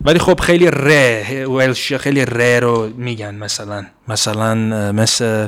[0.01, 3.85] ولی خب خیلی ره ولشی خیلی ره رو میگن مثلا.
[4.07, 4.55] مثلا
[4.91, 5.47] مثل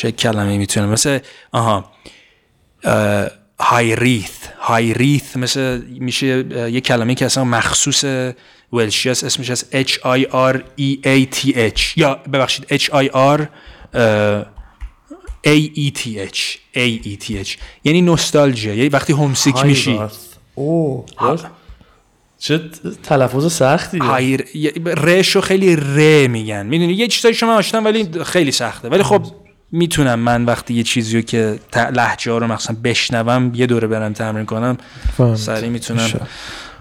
[0.00, 0.86] چه کلمه می‌تونه.
[0.86, 1.18] مثل
[1.52, 1.92] آها
[2.84, 3.26] اه،
[3.60, 8.04] هایریث هایریث مثل میشه یه کلمه که اصلا مخصوص
[8.72, 11.80] ولشی است اسمش از H I R E A T H.
[11.96, 13.40] یا ببخشید H I R
[15.46, 16.38] A E T H.
[16.74, 17.56] A E T H.
[17.84, 20.00] یعنی نوستالژی یعنی وقتی هومسیک میشی.
[21.20, 21.46] راست؟
[22.38, 22.60] چه
[23.02, 24.44] تلفظ سختی هایر
[24.96, 26.66] رشو خیلی ر میگن.
[26.66, 28.88] می‌دونی یه چیزایی شما آشنام ولی خیلی سخته.
[28.88, 29.22] ولی خب
[29.72, 31.58] می‌تونم من وقتی یه چیزی رو که
[31.92, 34.78] لهجه ها رو مثلا بشنوم یه دوره برم تمرین کنم
[35.36, 36.28] سریع می‌تونم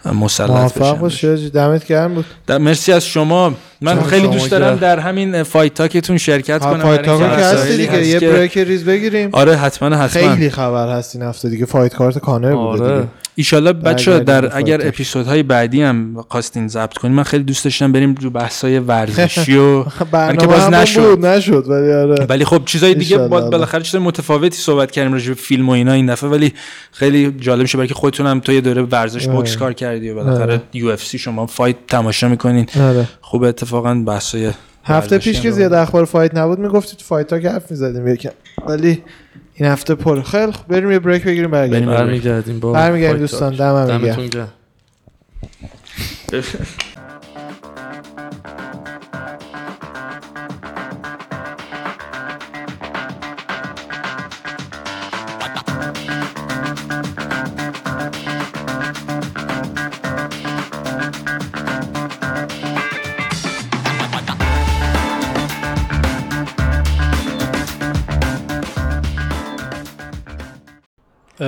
[0.05, 1.49] مسلط موفق بشم باشی حاجی.
[1.49, 2.25] دمت گرم بود.
[2.47, 3.53] در- مرسی از شما.
[3.81, 6.79] من خیلی دوست دارم در همین Fight Talk تون شرکت کنم.
[6.83, 9.29] Fight Talk و که هستی دیگه هست یه break ریز بگیریم.
[9.33, 10.07] آره حتما حتما.
[10.35, 12.95] خیلی خبر هست این هفته دیگه fight card کانر بوده آره.
[12.95, 13.07] دیگه.
[13.39, 14.87] ایشالله بچه در اگر.
[14.87, 19.77] اپیزودهای بعدی هم خواستین ضبط کنیم من خیلی دوست داشتم بریم رو بحثای ورزشی و
[20.13, 21.25] من که باز نشد.
[21.25, 22.25] نشد ولی آره.
[22.29, 26.05] ولی خب چیزای دیگه بالاخره چیز متفاوتی صحبت کردیم راجع به فیلم و اینا این
[26.05, 26.53] دفعه ولی
[26.91, 29.37] خیلی جالب میشه برای که خودتون هم تو یه دوره ورزش آره.
[29.37, 30.61] بوکس کار کردی و بالاخره آره.
[30.73, 32.65] UFC شما fight تماشا می‌کنین.
[32.79, 33.07] آره.
[33.21, 34.51] خوب اتفاقا بحثای
[34.83, 38.29] هفته پیش که زیاد اخبار فایت نبود می‌گفتی تو فایت ها که حرف می‌زدیم یکم.
[38.67, 39.03] ولی
[39.59, 40.21] این هفته پر.
[40.21, 41.85] خیلی خب بریم یه بریک بگیریم برگردیم.
[41.85, 41.97] بریم.
[41.97, 43.55] برمیگردیم با برمیگردیم دوستان.
[43.55, 44.49] دمتون گرم.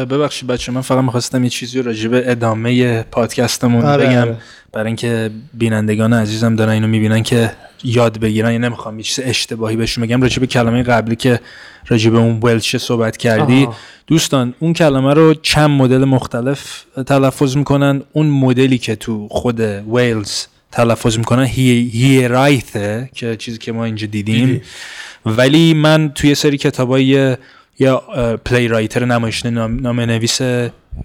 [0.06, 4.38] ببخشید بچه من فقط می‌خواستم یه چیزی راجع به ادامه پادکستمون آره، بگم آره.
[4.72, 7.52] برای اینکه بینندگان عزیزم دارن اینو می‌بینن که
[7.84, 11.40] یاد بگیرن یا نمی‌خوام یه چیز اشتباهی بهشون بگم راجع به کلمه قبلی که
[11.88, 13.76] راجع به اون ولش صحبت کردی آها.
[14.08, 20.46] دوستان اون کلمه رو چند مدل مختلف تلفظ می‌کنن اون مدلی که تو خود ویلز
[20.72, 24.62] تلفظ می‌کنن هی هیرایثه که چیزی که ما اینجا دیدیم دیدی.
[25.26, 27.38] ولی من توی سری کتابای
[27.80, 27.98] یا
[28.46, 30.42] playwriter نمایش نام, نویس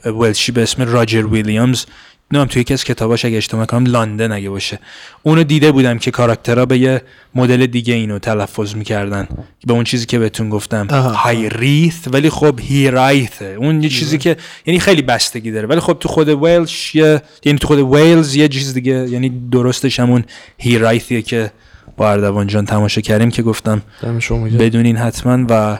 [0.05, 1.85] ولشی به اسم راجر ویلیامز.
[2.33, 4.79] نام توی یکی از کتاباش اگه اشتباه کنم لندن اگه باشه.
[5.23, 7.03] اونو دیده بودم که کاراکترها به یه
[7.35, 9.29] مدل دیگه اینو تلفظ می‌کردن.
[9.67, 10.87] به اون چیزی که بهتون گفتم.
[10.91, 11.13] آها.
[11.13, 14.37] hiraeth ولی خب hiraeth ه اون یه چیزی که
[14.67, 15.67] یعنی خیلی بستگی داره.
[15.67, 20.01] ولی خب تو خود ویلش یه یعنی تو خود ویلز یه چیز دیگه یعنی درستش
[20.01, 20.25] همون
[20.59, 21.51] hiraeth یه که
[21.97, 23.83] با اردوان جان تماشا کردیم که گفتم.
[24.59, 25.79] بدونین حتما و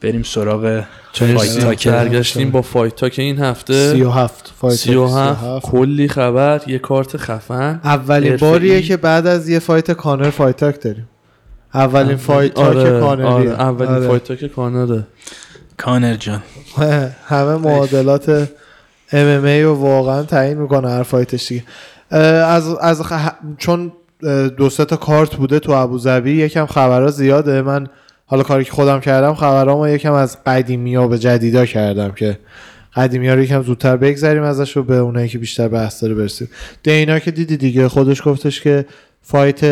[0.00, 0.82] بریم سراغ
[1.12, 5.66] fight برگشتیم با Fight Talk این هفته سی و هفت fight سی و هفت 37.
[5.70, 7.80] کلی خبر یه کارت خفن.
[7.84, 8.36] اولین.
[8.36, 11.08] باریه که بعد از یه fight کانر Fight Talk داریم.
[11.74, 15.06] اولین Fight Talk آره کانری آره اولین فایت تاک کانره
[15.76, 16.42] کانر جان.
[17.28, 18.44] همه معادلات
[19.10, 21.64] MMA رو واقعا تعیین می‌کنه هر fight ش دیگه.
[22.44, 23.92] از از خ- چون
[24.56, 27.62] دو سه تا کارت بوده تو ابوظبی یکم خبرها زیاده.
[27.62, 27.86] من
[28.28, 32.38] حالا کاری که خودم کردم خبرامو یکم از قدیمی ها به جدیدا کردم که
[32.94, 36.48] قدیمی ها رو یکم زودتر بگذریم ازش و به اونایی که بیشتر بحث داره برسیم.
[36.82, 38.86] دینا که دیدی دیگه خودش گفتش که
[39.22, 39.64] fight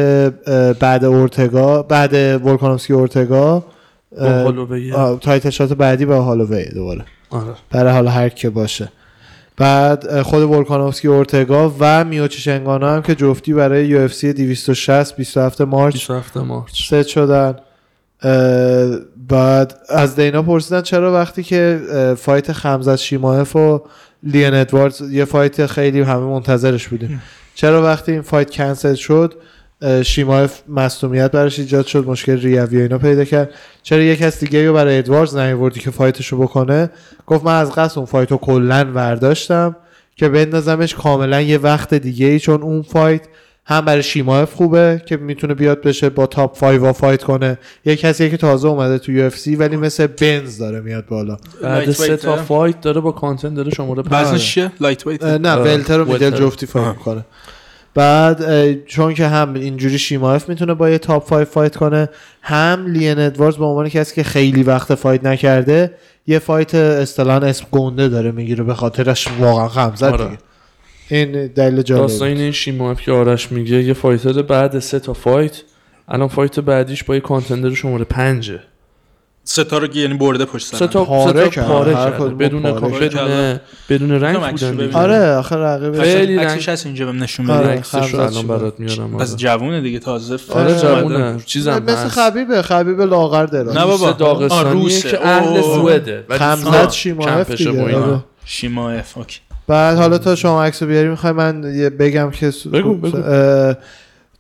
[0.79, 2.15] بعد اورتگا بعد
[2.47, 3.65] ولکانوفسکی اورتگا
[5.21, 7.05] title shot بعدی به هالووی دوباره.
[7.31, 7.55] آره.
[7.71, 8.89] برای حالا هر که باشه.
[9.57, 15.95] بعد خود ولکانوفسکی اورتگا و میوچیچ انگانو هم که جفتی برای UFC 260 27 March
[15.95, 16.87] 27 March.
[16.87, 17.55] set شدن.
[19.29, 21.81] بعد از دینا پرسیدن چرا وقتی که
[22.19, 23.83] fight خمزت شیماهف و
[24.23, 27.23] لیان ادواردز یه fight خیلی همه منتظرش بودیم.
[27.55, 29.35] چرا وقتی این fight کنسل شد
[29.83, 33.51] اه، شیماهف مصونیت براش ایجاد شد مشکل ریوی و اینا پیدا کرد.
[33.83, 36.91] چرا یک کس دیگه رو برای ادواردز نیاوردی که fight شو بکنه؟
[37.27, 39.77] گفت من از قصد اون fight رو کلا ورداشتم
[40.17, 43.23] که بندازمش کاملا یه وقت دیگه ای چون اون fight
[43.67, 47.97] هم برای شیماف خوبه که می‌تونه بیاد بشه با top 5 وا fight کنه یه
[47.97, 52.17] کسی که تازه اومده تو UFC ولی مثل بنز داره میاد بالا بعد light سه
[52.17, 52.37] تا.
[52.37, 55.63] fight داره با contender داره شماره پنج وزنش چیه lightweight نه آره.
[55.63, 56.31] welter و middle.
[56.31, 56.89] جفتی fight.
[56.89, 57.25] می‌کنه
[57.95, 62.09] بعد چون که هم اینجوری شیماف می‌تونه با یه top 5 fight کنه
[62.43, 65.95] هم لین ادواردز به عنوان کسی که خیلی وقت فایت نکرده
[66.27, 70.25] یه فایت اصطلاحا اسم گنده داره می‌گیره به خاطرش واقعا خم زد آره.
[70.25, 70.39] دیگه
[71.09, 75.63] این دلیل جالب داستان این شیماف که آرش میگه یه فایتر بعد سه تا فایت
[76.09, 78.61] الان فایت بعدیش با یه کانتندر شماره پنجه
[79.45, 81.93] ستا رو یعنی برده پشت سر سه تا پاره تا کرد.
[81.93, 83.09] کرده بدون پاره.
[83.09, 84.93] بدون بدون رنگ بودن.
[84.93, 87.67] آره آخه رقیب خیلی رنگ عکسش هست اینجا بهم نشون آره.
[87.67, 88.43] بده عکسش رو خمزت الان شده.
[88.43, 89.27] برات میارم آره.
[89.27, 90.81] جوونه دیگه تازه آره.
[90.81, 94.63] جوونه چیزم مثل هست خبیبه خبیب لاغر دراز نه بابا.
[94.63, 95.11] روسه.
[95.11, 95.63] که اهل.
[95.63, 97.97] سوئده خمزت شیماف دیگه،.
[97.97, 98.25] آره.
[98.45, 103.17] شیماف okay بعد حالا تا شما عکسو بیاری می‌خوای من یه بگم که بگو، بگو.
[103.17, 103.77] اه،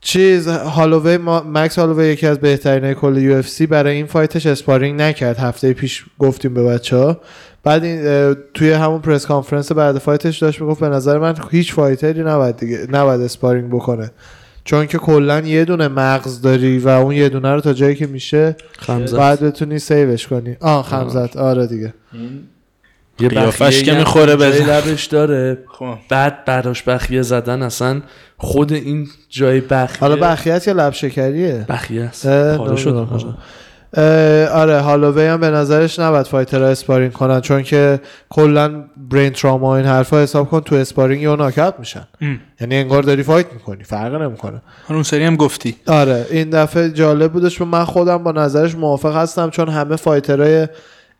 [0.00, 1.44] چیز هالووی ما...
[1.52, 5.38] مکس هالووی یکی از بهترین کل UFC برای این fight ش sparring نکرد.
[5.38, 7.20] هفته پیش گفتیم به بچه ها
[7.62, 11.72] بعد این توی همون press conference بعد fight ش داشت می‌گفت به نظر من هیچ
[11.72, 14.10] fighter ی نباید دیگه نباید sparring بکنه.
[14.64, 18.06] چون که کلا یه دونه مغز داری و اون یه دونه رو تا جایی که
[18.06, 19.16] میشه خمزت.
[19.16, 20.56] بعد بتونی save ش کنی.
[20.60, 21.36] آه خمزت.
[21.36, 21.94] آره دیگه.
[23.20, 24.64] یه قیافش بخیه که می‌خوره بزن.
[24.64, 25.58] لبش داره.
[25.78, 25.94] خب.
[26.08, 28.02] بعد براش بخیه زدن اصلا.
[28.36, 32.56] خود این جای بخیه حالا بخیت یا لب شکریه بخیه است.
[32.56, 33.08] پاره شد.
[33.12, 33.34] آره.
[34.48, 38.00] آره هالووی هم به نظرش نباید fighter ها sparring کنن چون که
[38.30, 42.06] کلا brain trauma و این حرفا حساب کن تو sparring یا ناکات میشن.
[42.20, 42.40] ام.
[42.60, 44.62] یعنی انگار داری fight می‌کنی فرق نمی‌کنه.
[44.90, 45.76] اون سری هم گفتی.
[45.86, 50.68] آره این دفعه جالب بودش من خودم با نظرش موافق هستم چون همه fighter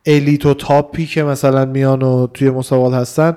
[0.06, 3.34] های elite و top ی که مثلا میان و توی مسابقات هستن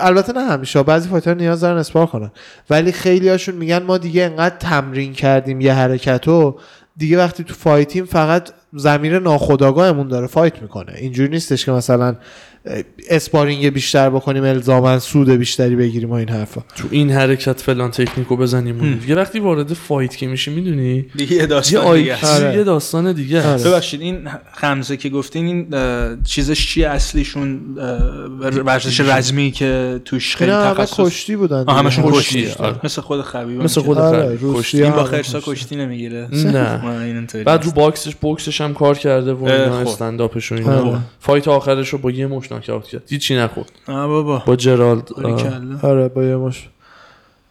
[0.00, 2.30] البته نه همیشه بعضی fighter نیاز دارن spar کنن.
[2.70, 6.58] ولی خیلی هاشون میگن ما دیگه انقدر تمرین کردیم یه حرکت رو
[6.96, 10.92] دیگه وقتی تو fight یم فقط ضمیر ناخودآگاهمون داره fight می‌کنه.
[10.96, 12.16] اینجوری نیستش که مثلا
[13.08, 18.36] sparring بیشتر بکنیم الزاما سود بیشتری بگیریم و این حرفا تو این حرکت فلان تکنیکو
[18.36, 18.98] بزنیم.
[19.00, 22.26] دیگه وقتی وارد fight که میشی می‌دونی دیگه یه یه داستان دیگه.
[22.26, 22.56] آره.
[22.56, 23.64] یه داستان دیگه آره.
[23.64, 25.66] ببخشید این خمزه که گفتین این
[26.22, 27.60] چیزش چیه اصلیشون
[28.64, 32.12] ورزش رزمی که توش خیلی تخصص کشتی بودن آه، همشون.
[32.12, 32.74] کشتی، آره.
[32.84, 35.76] مثل خود خبیب مثل خود آره، کشتی این با خرسا کشتی.
[35.76, 36.80] نمی‌گیره نه
[37.44, 37.70] بعد رو.
[37.70, 39.88] box ش بوکسش هم کار کرده و خب.
[39.88, 40.98] استنداپش و اینا آره.
[41.20, 43.72] fight آخرش رو با یه مش ناکاوت کرد؟ هیچی نخورد.
[43.86, 44.42] بابا.
[44.46, 45.08] با جرالد.
[45.82, 46.68] آره با یه مشت.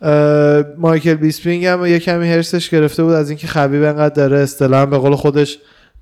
[0.02, 4.86] اه، مایکل بیسپینگ هم یه کمی حرصش گرفته بود از اینکه خبیب انقدر داره اصطلاحا
[4.86, 5.58] به قول خودش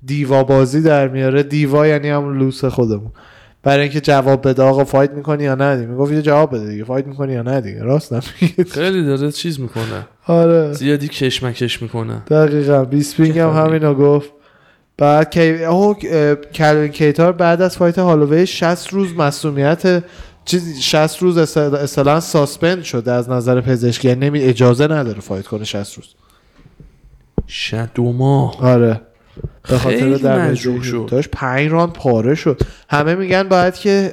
[0.06, 1.42] diva بازی در میاره.
[1.42, 3.10] diva یعنی همون لوس خودمون.
[3.62, 6.84] برای اینکه جواب بده آقا fight می‌کنی یا نه دیگه؟ می‌گفت یه جواب بده دیگه
[6.84, 10.06] fight می‌کنی یا نه دیگه؟ راست نمیگه خیلی داره چیز می‌کنه.
[10.26, 10.72] آره.
[10.72, 12.22] زیادی کشمکش می‌کنه.
[12.30, 12.84] دقیقا.
[12.84, 14.30] بیسپینگ هم همینو گفت.
[14.98, 15.58] بعد کی
[16.54, 20.04] کلوین کیتار بعد از fight هالووی 60 روز مسئولیت
[20.44, 25.64] چیز 60 روز اصطلاحا suspend شده از نظر پزشکی یعنی نمی اجازه نداره fight کنه
[25.64, 26.06] 60 روز.
[27.48, 28.62] شد دو ماه.
[28.62, 29.00] آره.
[29.70, 31.26] به خاطر مجروح شد.
[31.32, 32.60] 5 راند پاره شد.
[32.90, 34.12] همه میگن باید که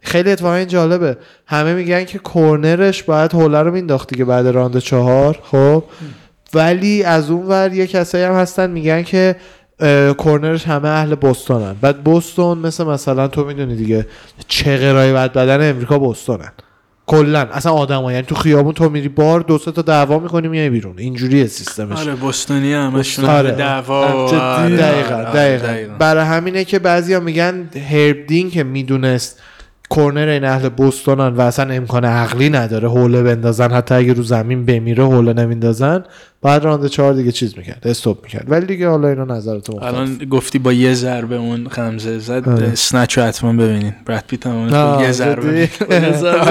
[0.00, 1.16] خیلی اتفاقا این جالبه.
[1.46, 5.84] همه میگن که corner ش باید حوله رو مینداخت دیگه بعد راند چهار خب؟
[6.54, 9.36] ولی از اون ور یه کسایی هم هستن میگن که
[10.18, 11.76] corner ش همه اهل بوستونن.
[11.80, 14.06] بعد بوستون مثل مثلا تو می‌دونی دیگه
[14.48, 16.52] چه قرای بد بدن امریکا بوستونن.
[17.06, 17.40] کلا.
[17.40, 20.94] اصلا آدم یعنی تو خیابون تو میری بار دو سه تا دعوا می‌کنی میای بیرون.
[20.98, 21.98] اینجوریه سیستمش.
[21.98, 23.50] آره بوستونی همشون آره.
[23.50, 24.06] دعوا.
[24.06, 25.66] آره، دقیقا آره، دقیقا.
[25.66, 25.94] دقیقا.
[25.98, 29.42] برای همینه که بعضیا میگن هرب دین که می‌دونست
[29.90, 33.70] کورنر این اهل بوستونن و اصلا امکان عقلی نداره حوله بندازن.
[33.70, 36.04] حتی اگه رو زمین بمیره حوله نمیندازن.
[36.42, 38.44] بعد راند چهار دیگه چیز می‌کرد استوب می‌کرد.
[38.48, 42.74] ولی دیگه حالا اینا نظرت مختلف الان گفتی با یه ضربه اون خمزه زد آره.
[42.74, 43.94] Snatch رو حتما ببینین.
[44.06, 45.68] براد پیت هم یه ضربه؟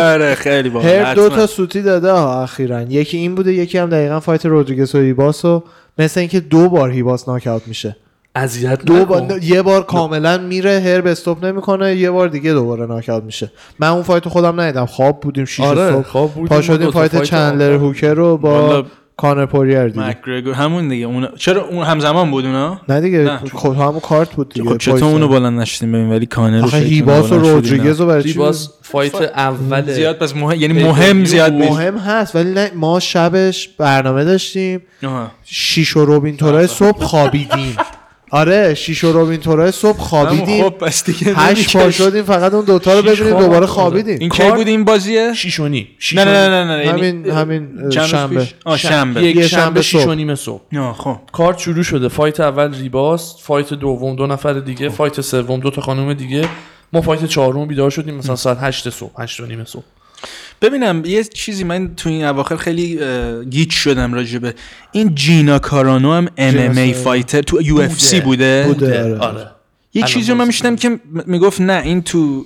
[0.02, 2.82] آره خیلی با هرب دو تا سوتی داده ها اخیرا.
[2.82, 5.64] یکی این بوده یکی هم دقیقا fight رودریگز و هیباس و
[6.00, 7.96] مثل اینکه دو بار هیباس ناکاوت میشه.
[8.36, 9.06] اذیت دو.
[9.06, 13.52] بار یه بار کاملا میره هرب stop نمی‌کنه یه بار دیگه دوباره ناکاوت میشه.
[13.80, 14.86] من اون fight رو خودم ندیدم.
[14.86, 16.02] خواب بودیم شیش آره صبح.
[16.02, 18.86] خواب بود پا شدیم fight چندلر هوکر رو با
[19.18, 20.04] کانر پوریر دیدیم.
[20.04, 21.06] مکگرگور همون دیگه.
[21.06, 23.38] اون چرا اون همزمان بود اونا؟ نه دیگه نه.
[23.54, 25.04] خب همون کارت بود دیگه خب چطور.
[25.04, 28.40] اونو بلند نشدیم ببین ولی کانر آخه هیباس و رودریگز رو برای چی
[28.82, 31.72] فایت اول زیاد پس مهم یعنی مهم زیاد نیست.
[31.72, 34.82] مهم هست ولی نه ما شبش برنامه داشتیم.
[35.44, 37.76] شیش و روبین تورای صبح خوابیدیم.
[38.30, 40.64] آره شیش و روبین تورای صبح خوابیدیم.
[40.64, 41.92] خب پس دیگه هشت پا.
[41.92, 43.66] شدیم فقط اون دوتا رو ببینیم خواب دوباره آره.
[43.66, 44.18] خوابیدیم.
[44.20, 45.88] این کی بود این بازیه شیش و نیم.
[46.00, 46.50] شیش نه نه.
[46.50, 48.48] نه نه یعنی همین همین شنبه.
[48.78, 49.24] شنبه.
[49.24, 50.12] یک یه شنبه شنبه شیش صبح.
[50.12, 50.62] و نیم صبح.
[50.98, 51.18] خب.
[51.32, 52.08] کارت شروع شده.
[52.08, 56.50] fight اول ریباس fight دوم دو نفر دیگه fight سوم دو تا خانم دیگه.
[56.94, 59.84] ما fight چهارم بیدار شدیم مثلا ساعت 8 صبح 8 و نیم صبح.
[60.62, 63.00] ببینم یه چیزی من تو این اواخر خیلی
[63.50, 64.54] گیج شدم راجع به
[64.92, 69.18] این جینا کارانو هم ام ام ای فایتر تو UFC بوده بوده.
[69.18, 69.48] آره.
[69.94, 72.46] یه چیزی من میشنم که می‌گفت نه این تو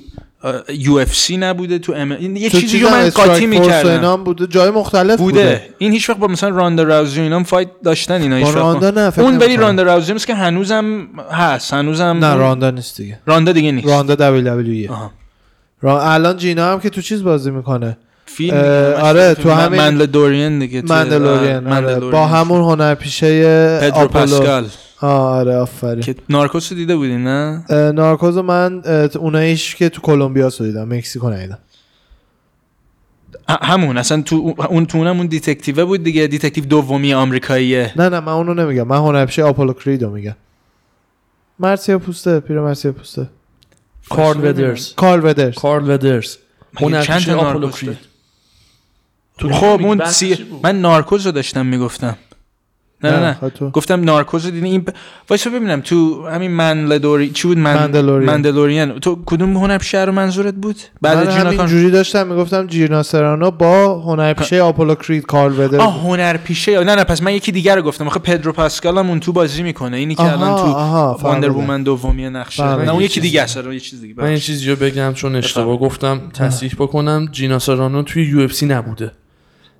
[0.77, 4.23] یو اف سی نبوده تو ام این یه چیزی رو من قاطی می‌کردم.
[4.23, 4.48] بوده.
[4.48, 5.69] جای مختلف بوده, بوده.
[5.77, 9.10] این هیچ وقت با مثلا راندا راوزی اینا fight داشتن اینا هیچ وقت راندا نه
[9.10, 9.57] فکر اون ولی.
[9.57, 13.19] راندا راوزی مثل که هنوزم هست هنوزم نه راندا نیست دیگه.
[13.26, 13.88] راندا دیگه نیست.
[13.88, 15.11] راندا W آها.
[15.81, 16.11] را...
[16.11, 17.98] الان جینا هم که تو چیز بازی می‌کنه.
[18.36, 18.58] فیلم
[19.02, 19.34] آره،.
[19.34, 21.60] تو همین- Mandalorian دیگه تو- Mandalorian آره، آره.
[21.60, 22.12] Mandalorian.
[22.12, 24.68] با همون هنرپیشه پدرو پاسکال.
[25.02, 26.02] آره آفرین.
[26.02, 27.64] که Narcos رو دیده بودی نه؟
[27.95, 31.58] Narcos رو من اه، اوناییش که تو کلمبیا دیدم مکزیکو ندیدم.
[33.50, 37.92] همون اصلا تو اون تو اونم اون detective ه بود دیگه detective دومی آمریکاییه.
[37.96, 40.36] نه نه من اونو نمیگم من هنرپیشه آپولو کریدو میگم.
[41.60, 43.28] مرسیا پوسته پیر مرسیا پوسته.
[44.10, 44.94] کارل ودرز.
[44.96, 45.56] کارل ودرز.
[45.56, 46.38] کارل ودرز.
[46.78, 48.12] هنرپیشه تا آپولو نارکوس کرید؟ داره؟ تو
[49.38, 50.38] خب نمی‌گی اون سی...
[50.64, 52.18] من نارکوز رو داشتم می‌گفتم.
[53.06, 54.90] نه نه نه خب تو گفتم نارکوز رو دیدی؟ این ب...
[55.30, 57.76] وایسا ببینم تو همین منلدوری چی بود؟ من...
[57.76, 58.30] مندلورین.
[58.30, 59.00] مندلورین.
[59.00, 64.00] تو کدوم هنرپیشه رو منظورت بود؟ بعد من جینا همین جوری داشتم می‌گفتم سرانو با
[64.00, 66.84] هنرپیشه آپولو کرید کارل ودرز آه هنرپیشه.
[66.84, 68.08] نه نه پس من یکی دیگر رو گفتم.
[68.08, 69.98] آخه پدرو پاسکال هم اون تو بازی می‌کنه.
[69.98, 70.66] اینی که الان تو
[71.24, 71.50] Wonder.
[71.50, 72.64] Woman دومی نقشه.
[72.76, 73.58] نه اون یکی دیگه است.
[73.58, 74.14] یه چیز دیگه.
[74.18, 77.28] من یه چیزی رو بگم چون اشتباه گفتم تصحیح بکنم.
[77.32, 79.12] جینا کارانو توی UFC نبوده.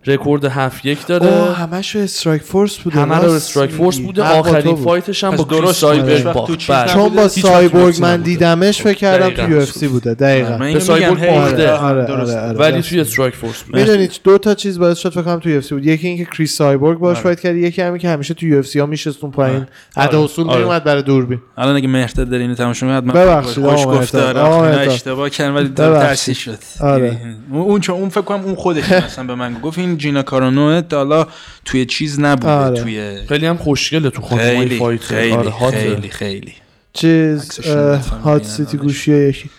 [0.08, 4.00] رکورد 7 یک اوه داره همش Strikeforce بوده همه رو Strikeforce.
[4.00, 4.86] بوده آخرین بود.
[4.86, 6.68] fight ش هم با درست سایبرگ تو باخت.
[6.94, 8.22] چون با UFC من.
[8.22, 9.46] دیدمش فکر کردم دقیقاً.
[9.46, 11.72] تو UFC بوده دقیقا من اینو به باخته.
[11.72, 12.06] آره،.
[12.06, 12.58] آره، آره.
[12.58, 15.76] ولی راست توی Strikeforce بود می‌دونید دو تا چیز باعث شد فکر کنم تو UFC
[15.76, 17.24] بود یکی اینکه کریس سایبورگ باش آره.
[17.24, 19.66] fight کرد یکی همین که همیشه تو UFC ها میشست اون پایین
[19.98, 20.08] آره.
[20.08, 20.60] ادا اصول آره.
[20.60, 24.16] میومد برای دوربین الان اگه مهرداد داره اینو تماشا می‌کنه حتما ببخشید، خوش.
[24.16, 24.92] آره.
[24.92, 25.70] اشتباه کردن ولی.
[25.70, 27.06] ترسی شد آره.
[27.06, 30.82] یعنی اون چون اون فکر کنم اون خودش مثلا به من گفت این جینا کارانو
[30.82, 31.28] تا حالا
[31.66, 32.82] توی چیز نبوده آره.
[32.82, 35.78] توی خیلی هم خوشگله تو خانمای خیلی فایت خیلی آره هاته.
[35.78, 36.54] خیلی خیلی
[36.94, 37.60] چیز
[38.24, 38.78] هات سیتی.
[38.78, 39.50] گوشی یکی.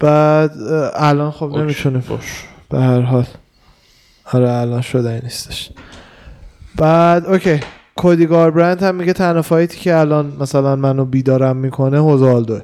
[0.00, 0.50] بعد
[0.94, 1.58] الان خب اوکی.
[1.58, 2.44] نمی‌تونه باش.
[2.70, 3.26] به هر حال.
[4.32, 5.70] آره الان شده نیستش.
[6.76, 7.60] بعد okay.
[7.96, 12.60] کودی گاربرند هم میگه تنها fight ی که الان مثلا منو بیدارم می‌کنه خوزه آلدو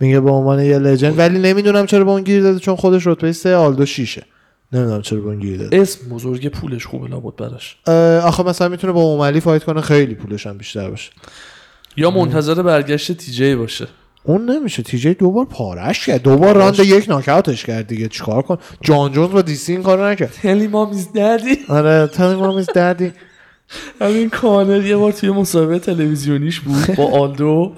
[0.00, 3.32] میگه به عنوان یه legend ولی نمی‌دونم چرا به اون گیر داده چون خودش رتبه
[3.32, 4.26] سه آلدو شیشه.
[4.72, 7.76] نمی‌دونم چرا اون گیر داده اسم بزرگ پولش خوبه لابد براش.
[8.24, 11.12] آخه مثلا می‌تونه با اوملی fight کنه خیلی پولش هم بیشتر باشه.
[11.96, 13.86] یا منتظر برگشت TJ باشه.
[14.24, 14.82] اون نمیشه.
[14.82, 16.22] TJ دوبار پارش کرد.
[16.22, 18.08] دوبار راند یک ناکاوتش کرد دیگه.
[18.08, 20.36] چیکار کن؟ جان جونز با DC این کارو نکرد.
[20.42, 23.12] tell him I'm his daddy آره tell him I'm his daddy
[24.00, 27.72] همین کانر یه بار توی مسابقه تلویزیونیش بود با آلدو.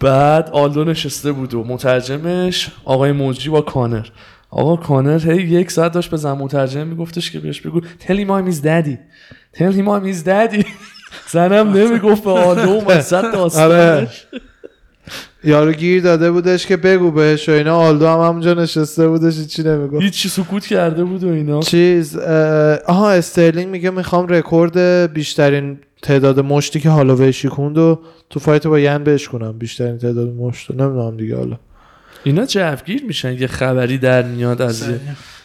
[0.00, 4.06] بعد آلدو نشسته بود و مترجمش آقای موجی با کانر.
[4.50, 8.42] آقا کانر هی یک ساعت داشت به زن مترجم میگفتش که بهش بگو tell him
[8.42, 8.98] I'm his daddy
[9.52, 10.64] tell him I'm his daddy
[11.30, 13.32] زنم نمی‌گفت به آلدو اومد صد.
[13.32, 14.26] داستانش.
[15.44, 17.76] یارو گیر داده بودش که بگو بهش و اینا.
[17.76, 20.02] آلدو هم همونجا نشسته بودش چی نمی‌گفت.
[20.02, 21.60] هیچی سکوت کرده بود و اینا.
[21.60, 22.16] چیز
[22.86, 24.78] آها استرلینگ میگه می‌خوام رکورد
[25.12, 28.00] بیشترین تعداد مشتی که هالووی شیکوند و
[28.30, 31.56] تو fight با ین beat ش کنم بیشترین تعداد مشت نمی‌دونم دیگه حالا.
[32.24, 34.84] اینا جوگیر میشن یه خبری در میاد از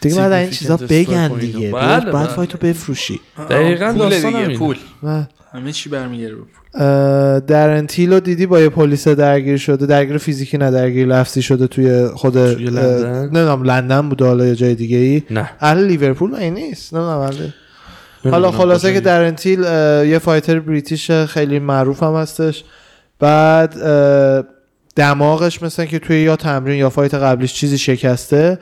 [0.00, 1.28] دیگه بعد این چیزا بگن.
[1.28, 1.70] دیگه.
[1.70, 2.26] بله، بعد بله.
[2.26, 3.20] fight و بفروشی.
[3.50, 4.58] دقیقاً پول داستان دیگه همینه.
[4.58, 4.76] پول.
[5.02, 5.22] و
[5.52, 10.58] همه چی برمیگره به دارن تیل رو دیدی با یه پلیس درگیر شده درگیر فیزیکی
[10.58, 14.74] نه درگیر لفظی شده توی خود توی اه، لندن؟ نمی‌دونم لندن بود حالا یا جای
[14.74, 15.50] دیگه ای نه.
[15.60, 17.52] اهل لیورپول این نیست؟ نمی‌دونم
[18.30, 22.64] حالا خلاصه که دارن تیل اه، یه fighter British خیلی معروف هم هستش.
[23.18, 23.74] بعد
[24.96, 28.58] دماغش مثلا که توی یا تمرین یا fight قبلیش چیزی شکسته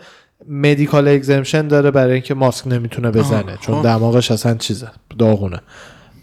[0.48, 3.82] medical exemption داره برای اینکه ماسک نمی‌تونه بزنه آه، چون خب.
[3.82, 4.88] دماغش اصلا چیزه
[5.18, 5.60] داغونه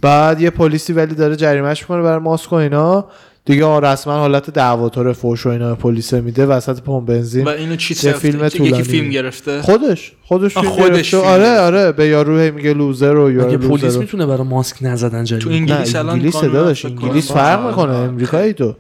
[0.02, 3.06] بعد یه پلیسی ولی داره جریمهش می‌کنه برای ماسک و اینا
[3.46, 7.94] دیگه رسما حالت دعواتور فوش و اینا پلیس میده وسط پمپ بنزین و اینو چی
[7.94, 8.84] فیلم یکی.
[8.84, 11.18] فیلم گرفته خودش خودش فیلم خودش گرفته.
[11.18, 11.60] فیلم آره.
[11.60, 15.96] آره به یارو میگه loser و یارو پلیس می‌تونه برای ماسک نزدن جریمه تو انگلیس
[15.96, 16.86] الان انگلیس داداش.
[16.86, 17.94] انگلیس فرق می‌کنه.
[17.94, 18.76] امریکایی تو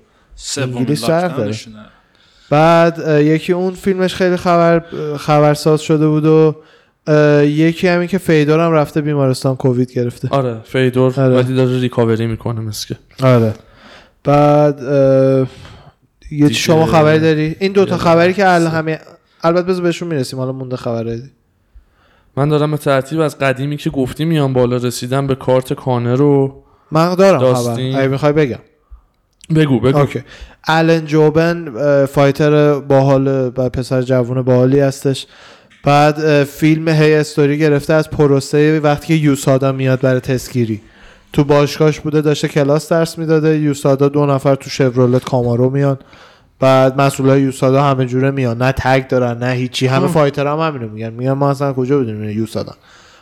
[0.57, 1.28] انگلیس داره.
[1.27, 1.85] lockdown شونه.
[2.49, 4.84] بعد یکی اون فیلمش خیلی خبر
[5.18, 6.56] خبرساز شده بود و
[7.44, 11.36] یکی همین که فیدور هم رفته بیمارستان کووید گرفته آره فیدور آره.
[11.36, 13.53] ولی داره recovery می‌کنه مسکه آره
[14.24, 15.48] بعد یه
[16.30, 18.72] دیگه- شما خبری داری این دوتا خبری که الان.
[18.72, 18.99] همه
[19.44, 21.22] البته بذار بهشون می‌رسیم حالا مونده خبره
[22.38, 26.64] من دارم به ترتیب از قدیمی که گفتی میام بالا رسیدم به کارت کانر رو
[26.91, 27.72] من دارم خبر.
[27.72, 28.60] اگه می‌خوای بگم
[29.55, 29.97] بگو بگو.
[29.97, 30.23] اوکی.
[30.67, 31.65] آلن جوبن
[32.06, 35.27] fighter باحال و پسر جوون باحالی هستش.
[35.84, 40.81] بعد فیلم هی استوری گرفته از پروسه وقتی که USADA میاد برای تسکیری
[41.34, 43.59] تو باشگاهش بوده داشته کلاس درس می‌داده.
[43.60, 45.97] USADA دو نفر تو شورولت کامارو میان.
[46.59, 48.61] بعد مسئولای یوسادا همه جوره میان.
[48.61, 49.88] نه تگ دارن نه هیچی.
[49.88, 51.09] همه فایتر هم همینو میگن.
[51.09, 52.76] میگن ما اصلا کجا بودیم؟ یوسادا.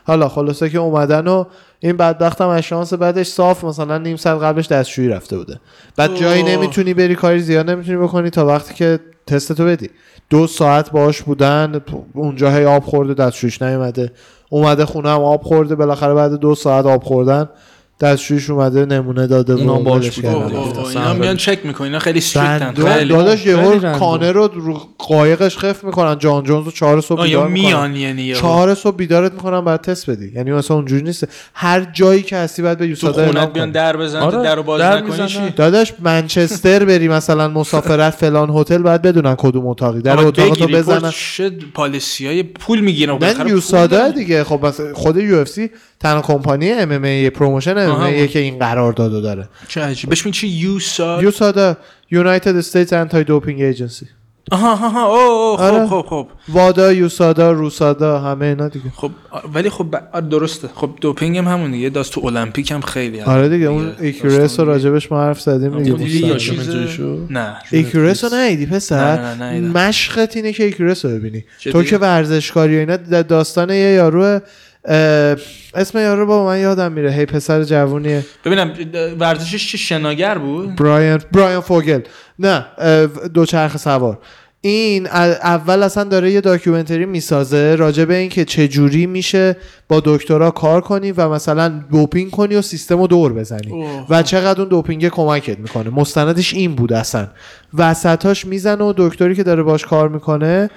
[0.07, 1.45] حالا خلاصه که اومدن و
[1.79, 5.59] این بدبخت هم از شانس بعدش صاف مثلا نیم ساعت قبلش دستشویی رفته بوده.
[5.97, 6.43] بعد جایی.
[6.43, 9.89] نمی‌تونی بری کاری زیاد نمی‌تونی بکنی تا وقتی که تستتو بدی.
[10.29, 11.81] دو ساعت باش بودن
[12.13, 14.11] اونجا هی آب خورده دستشویش نیومده.
[14.49, 17.49] اومده خونه هم آب خورده بالاخره بعد دو ساعت آب خوردن.
[17.99, 21.37] دستشویش اومده نمونه داده و اونم باش اینا میان.
[21.37, 23.97] چک می‌کنن اینا خیلی strict ن خیلی داداش یهو.
[23.99, 27.69] کانر رو رو قایقش خف می‌کنن جان جونز رو چهار صبح آه، یا بیدار می‌کنن.
[27.69, 28.39] میان یعنی یهو.
[28.39, 30.31] چهار صبح بیدارت می‌کنن بعد تست بدی.
[30.35, 31.27] یعنی مثلا اونجوری نیست.
[31.53, 33.71] هر جایی که هستی باید به USADA اعلام بیان.
[33.71, 35.27] در بزن آره، در رو باز در نکنی.
[35.27, 40.01] چی؟ داداش منچستر بری مثلا مسافرت فلان هتل باید بدونن کدوم اتاقی.
[40.01, 41.11] در اتاق تو بزنن.
[41.11, 43.17] چه policy های پول می‌گیرن.
[43.21, 44.43] من USADA دیگه.
[44.43, 48.05] خب خود UFC تنها کمپانی MMA promotion آها.
[48.05, 49.49] ای که این قراردادو داره.
[49.67, 51.77] چه عجیب بهش میگن چی؟ یوسا یوسادا
[52.11, 54.05] یونایتد استیتس انتای دوپینگ ایجنسی.
[54.51, 55.05] آها آها آها.
[55.05, 55.87] اوه اوه، آره.
[55.87, 56.05] خب خب.
[56.09, 58.85] خب WADA USADA RUSADA همه اینا دیگه.
[58.95, 59.11] خب
[59.53, 60.69] ولی خب آره، درسته.
[60.75, 61.89] خب دوپینگ هم همون دیگه.
[61.89, 63.21] داست تو المپیک هم خیلی.
[63.21, 64.65] آره دیگه اون Icarus رو.
[64.65, 66.37] راجبش ما حرف زدیم دیگه.
[66.37, 67.55] شد؟ نه.
[67.71, 69.35] Icarus رو ندیدی پسر.
[69.59, 74.39] مشقت اینه که Icarus رو ببینی؟ تو که ورزشکاری و اینا داستان یه یارو
[74.87, 77.11] اسم یارو با من یادم میره.
[77.11, 78.25] یه پسر جوونیه.
[78.45, 78.73] ببینم
[79.19, 82.01] ورزشش چه شناگر بود؟ Bryan Bryan Fogel.
[82.39, 84.19] نه اه، دوچرخه سوار.
[84.61, 89.55] این اول اصلا داره یه documentary می‌سازه راجع به این که چجوری میشه
[89.87, 93.71] با دکترا کار کنی و مثلا دوپینگ کنی و سیستم رو دور بزنی.
[93.71, 94.05] اوه.
[94.09, 95.89] و چقدر اون دوپینگ کمکت می‌کنه.
[95.89, 97.27] مستندش این بود اصلا.
[97.73, 100.69] وسطاش می‌زنه و دکتری که داره باش کار می‌کنه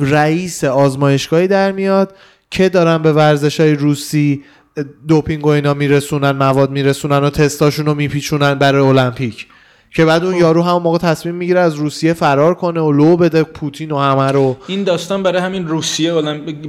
[0.00, 2.14] رئیس آزمایشگاهی در میاد
[2.50, 4.42] که دارن به ورزش های روسی
[5.08, 9.46] دوپینگ و اینا میرسونن مواد میرسونن و تستاشون رو میپیچونن برای المپیک.
[9.94, 13.42] که بعد اون یارو هم موقع تصمیم می‌گیره از روسیه فرار کنه و لو بده
[13.42, 14.56] پوتین و همه رو.
[14.66, 16.12] این داستان برای همین روسیه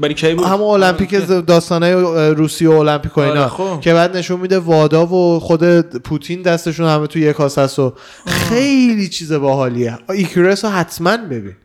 [0.02, 1.16] برای کی بود؟ همون المپیک
[1.48, 1.96] داستانه
[2.34, 3.82] روسیه و المپیک و آره، اینا خب.
[3.82, 7.92] که بعد نشون میده WADA و خود پوتین دستشون همه تو یک کاسه و
[8.28, 9.98] خیلی چیز باحالیه.
[10.10, 11.56] Icarus رو حتما ببین.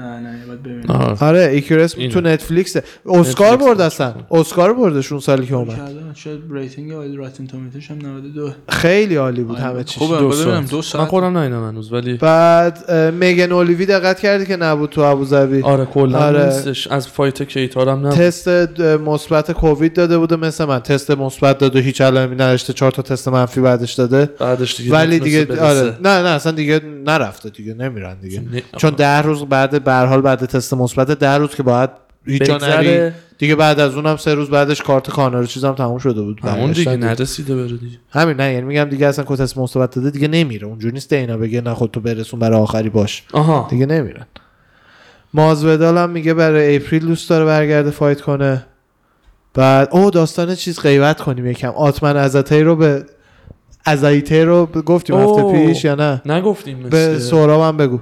[0.00, 1.24] نه نه باید ببینم آه.
[1.24, 1.92] آره ایکرس.
[1.92, 5.96] تو نتفلیکسه اسکار نتفلیکس برد اصلا اسکار بردش اون سالی که اومد.
[6.14, 10.70] شاید ریتینگ آیل راتن تومیتوش هم 92 خیلی عالی بود همه چیز خوبه دو ساعت.
[10.70, 15.00] دو من ساعت خودم ندیدم هنوز ولی بعد میگن اولیوی دقت کردی که نبود تو
[15.00, 16.44] ابوظبی آره کلا آره.
[16.46, 18.48] نیستش از فایت کیتارم نه تست
[18.80, 23.02] مثبت کووید داده بوده مثل من تست مثبت داده و هیچ علائمی نداشته چهار تا
[23.02, 25.60] تست منفی بعدش داده بعدش دیگه ولی دیگه.
[25.62, 28.62] آره نه نه اصلا دیگه نرفته دیگه نمیرن دیگه نه.
[28.76, 31.90] چون ده روز بعد به هر حال بعد تست مثبت ده روز که باید
[32.26, 32.76] هیچ جا بگذره.
[32.76, 36.40] نری دیگه بعد از اونم سه روز بعدش card Conor چیزام تموم شده بود.
[36.40, 36.96] همون دیگه.
[36.96, 37.98] نرسیده بره دیگه.
[38.10, 40.66] همین نه یعنی میگم دیگه اصلا تست مثبت داده دیگه نمیره.
[40.66, 43.22] اونجوری نیست اینا بگه نه خود تو برسون برای آخری باش.
[43.32, 43.66] آها.
[43.70, 44.26] دیگه نمیرن.
[45.34, 48.66] Masvidal هم میگه برای April دوست داره برگرده fight کنه.
[49.54, 51.70] بعد او داستان چیز غیبت کنیم یکم.
[51.70, 53.04] Ottman Azaitar رو به
[53.84, 55.66] Azaitar رو گفتیم هفته اوه.
[55.66, 58.00] پیش یا نه؟ نگفتیم به سهراب هم بگو.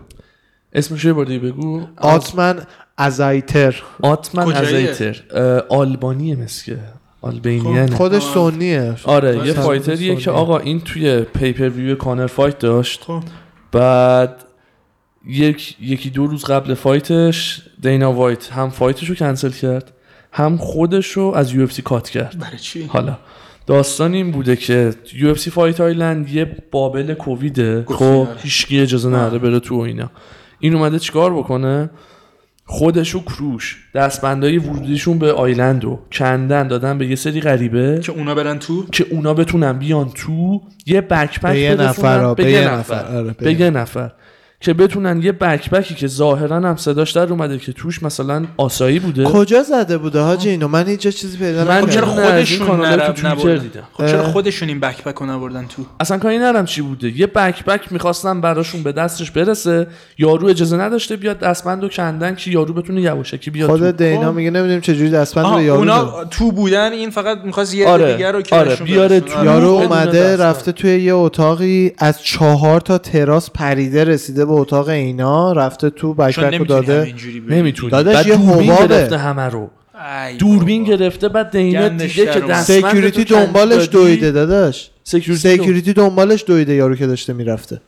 [0.73, 1.83] اسمش یه بار دیگه بگو.
[1.97, 2.63] Ottman
[2.97, 3.83] Azaitar.
[4.03, 5.23] Ottman؟ Azaitar.
[5.69, 6.79] آلبانیه مسکه.
[7.23, 8.51] آلبینیانه خودش آه.
[8.51, 8.95] سنیه.
[9.05, 10.31] آره یه fighter یه که.
[10.31, 13.03] آقا این توی pay-per-view Conor fight داشت.
[13.03, 13.23] خب.
[13.73, 14.45] بعد
[15.27, 19.93] یک یکی دو روز قبل fight ش Dana White هم fight ش رو کنسل کرد
[20.33, 22.39] هم خودش رو از UFC cut کرد.
[22.39, 23.19] برای چی؟ حالا
[23.67, 27.85] داستان این بوده که UFC Fight Island یه bubble کوویده.
[27.89, 28.29] خب آره.
[28.43, 30.11] هیچکی اجازه نداره بره تو و اینا.
[30.61, 31.91] این اومده چیکار بکنه؟
[32.65, 33.89] خودش و crew ش.
[33.95, 38.01] دستبندای ورودیشون به island رو کندن دادن به یه سری غریبه.
[38.01, 42.51] که اونا برن تو؟ که اونا بتونن بیان تو؟ یه backpack به یه نفر به
[42.51, 43.17] یه نفر.
[43.17, 44.11] آره، به یه نفر.
[44.61, 48.99] که بتونن یه backpack ی که ظاهرا هم صداش در اومده که توش مثلا آسایی
[48.99, 52.23] بوده کجا زده بوده حاجی اینو من هیچ جا چیزی پیدا من خب چرا نکردم
[52.23, 53.83] از این خودشون نرم دیدم.
[53.93, 54.23] خب چرا.
[54.23, 58.83] خودشون این بکپک رو نبردن تو اصلا کاری نرم چی بوده یه بکپک می‌خواستن براشون
[58.83, 59.87] به دستش برسه
[60.19, 63.97] یارو اجازه نداشته بیاد دستبند و کندن که یارو بتونه یواشکی بیاد خود.
[63.97, 64.37] دینا خب.
[64.37, 65.79] میگه نمی‌دونیم چجوری دستبند به یارو.
[65.81, 68.13] اونا تو بودن این فقط می‌خواست یه آره،.
[68.13, 69.21] دیگه رو آره، بیاره.
[69.21, 69.45] تو.
[69.45, 70.37] یارو بدون اومده.
[70.37, 76.13] رفته توی یه اتاقی از چهار تا تراس پریده رسیده به اتاق اینا رفته تو
[76.13, 77.15] رو نمی‌تونی داده.
[77.49, 79.19] نمی‌تونی داداش، یه حبابه.
[79.19, 79.71] همه رو
[80.39, 80.85] دوربین.
[80.85, 82.51] گرفته بعد دینا دیده که اومد.
[82.51, 83.89] دستبند سکیوریتی دنبالش.
[83.89, 87.81] دویده داداش سکیوریتی دنبالش دویده یارو که داشته می‌رفته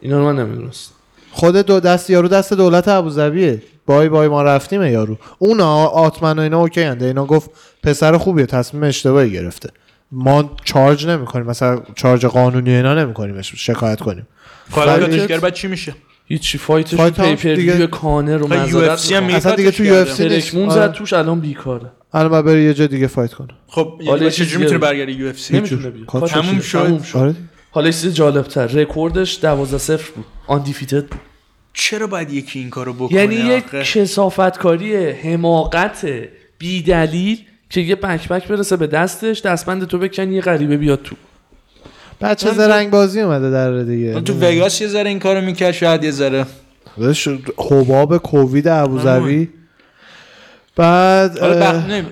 [0.00, 0.92] اینا رو من نمی‌دونست
[1.32, 6.42] خود دو دست یارو دست دولت ابوظبیه بای بای ما رفتیم یارو اونا آتمن و
[6.42, 7.50] اینا اوکی انده اینا گفت
[7.82, 9.70] پسر خوبیه تصمیم اشتباهی گرفته
[10.12, 14.26] ما چارج نمی‌کنیم مثلا چارج قانونی اینا نمی‌کنیم شکایت کنیم
[14.70, 15.94] حالا فایت- داداشگر بعد چی میشه
[16.24, 19.24] هیچی فایتش فایت پیپر دیگه- ویو کانر رو خب، می‌خوام.
[19.30, 20.04] اصلا دیگه تو کرده.
[20.04, 20.50] UFC نیست.
[20.52, 20.80] ترکمون آره.
[20.80, 24.30] زد توش الان بیکاره الان باید بری یه جا دیگه fight کنه خب حالا حالا
[24.30, 24.78] چجوری می‌تونه.
[24.78, 26.60] برگردی UFC نمی‌تونه بیاد cut ش تموم.
[26.60, 26.84] شد.
[26.86, 27.34] تموم شد آره
[27.70, 31.20] حالا چیز جالبتر رکوردش 12 0 بود undefeated بود
[31.74, 36.06] چرا باید یکی این کارو بکنه یعنی یک آخه؟ کسافتکاری حماقت
[36.58, 37.38] بی دلیل
[37.72, 41.16] که یه backpack برسه به دستش دستبند تو بکن یه غریبه بیاد تو.
[42.20, 44.20] بچه زرنگ بازی اومده در دیگه.
[44.20, 46.46] تو وگاس یه ذره این کارو می‌کرد شاید یه ذره.
[47.58, 49.48] حباب کووید ابوظبی.
[50.76, 51.38] بعد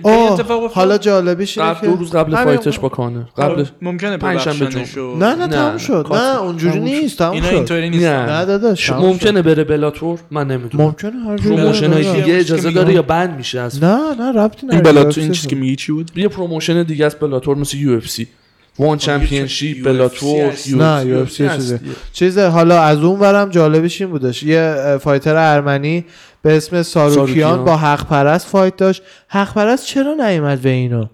[0.05, 4.16] اتفاق افتاد؟ حالا جالبیش اینه که دو روز قبل fight ش با Conor قبل ممکنه
[4.16, 6.93] پنجشنبه ببخشنش و- نه نه تموم شد نه اونجوری تموم شد.
[7.03, 8.27] نیست تموم اینا شد اینطوری نیست نه.
[8.39, 8.91] نه داداش.
[8.91, 11.93] ممکنه بره Bellator من نمی‌دونم ممکنه هر promotion.
[11.93, 12.20] های.
[12.23, 12.95] دیگه اجازه داره.
[12.95, 15.93] یا ban میشه از نه نه ربطی این نداره این UFC چیزی که میگی چی
[15.93, 20.53] بود یه promotion دیگه است Bellator مثل UFC ONE Championship UFC Bellator.
[20.77, 21.81] نه UFC چیزه.
[22.12, 24.43] چیز حالا از اون برم جالبش این بودش.
[24.43, 26.05] یه fighter ارمنی
[26.43, 27.65] به اسم Tsarukyan Tsarukyan.
[27.65, 29.02] با حق پرست fight داشت.
[29.28, 31.07] حق پرست چرا نیومد به اینو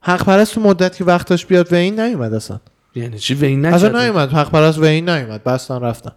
[0.00, 2.60] حق پرست تو مدت که وقت داشت بیاد و این نیومد اصلا.
[2.94, 4.32] یعنی چی weigh-in اصلا نکرد نیومد.
[4.32, 5.44] حق پرست و این نیومد.
[5.44, 6.12] بستن رفتن.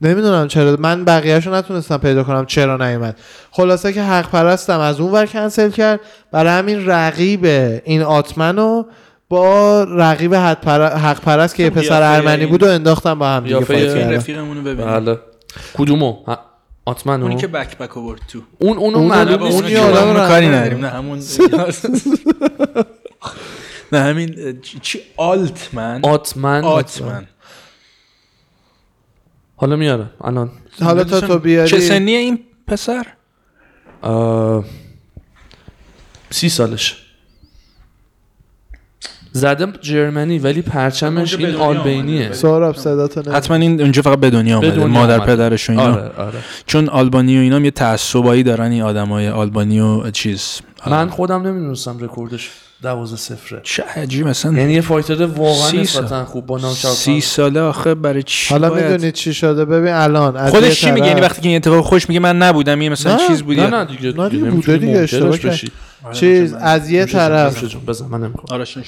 [0.00, 0.76] نمی‌دونم چرا.
[0.80, 3.16] من بقیهشو نتونستم پیدا کنم چرا نیومد.
[3.50, 6.00] خلاصه که حق پرستم از اون ور کنسل کرد.
[6.32, 7.44] برای همین رقیب
[7.84, 8.84] این Ottman و
[9.28, 13.28] با رقیب حق پر- حق پرست که یه خب، پسر ارمنی بود و انداختم با
[13.28, 14.12] هم دیگه فایت کردن.
[14.12, 15.18] رفیقمونو ببین بله.
[15.74, 16.16] کدومو؟
[16.84, 17.22] آتمنو.
[17.22, 18.40] اونی که بک بک آورد تو.
[18.58, 20.48] اون اونو معلوم نیست اون رنگ کاری.
[20.48, 20.78] نداریم.
[20.84, 21.18] نه همون
[23.92, 26.00] نه همین چی- آلتمن.
[26.02, 26.64] آتمن.
[26.64, 27.26] آتمن.
[29.56, 30.50] حالا میارم الان.
[30.82, 31.70] حالا تا تو بیاری.
[31.70, 33.06] چه سنیه این پسر؟
[36.30, 37.04] سی سالش
[39.38, 42.32] زده جرمنی ولی پرچمش این آمده.
[42.32, 45.32] سهراب صداتو نمی- حتما این اونجا فقط به دنیا آمده مادر آمده.
[45.36, 45.84] پدرش و اینا.
[45.84, 46.38] آره آره.
[46.66, 50.60] چون آلبانی و اینا هم یه تعصبایی دارن این آدمای آلبانی و چیز.
[50.86, 52.50] من خودم نمی‌دونستم رکوردش.
[52.82, 56.24] 12 صفره چه عجیب مثلا یعنی یه فایتر واقعا نسبتا.
[56.24, 60.48] خوب با ناکاوت سی ساله آخه برای چی حالا باید؟ می‌دونید چی شده ببین الان
[60.50, 62.88] خودش یه چی میگه طرف- یعنی وقتی که این اتفاق خوش میگه من نبودم یه
[62.88, 65.36] مثلا نه، چیز بودی نه نه دیگه نه دیگه بوده دیگه، اشتباه.
[65.38, 65.70] بشی.
[66.12, 68.32] چیز از یه طرف بزن من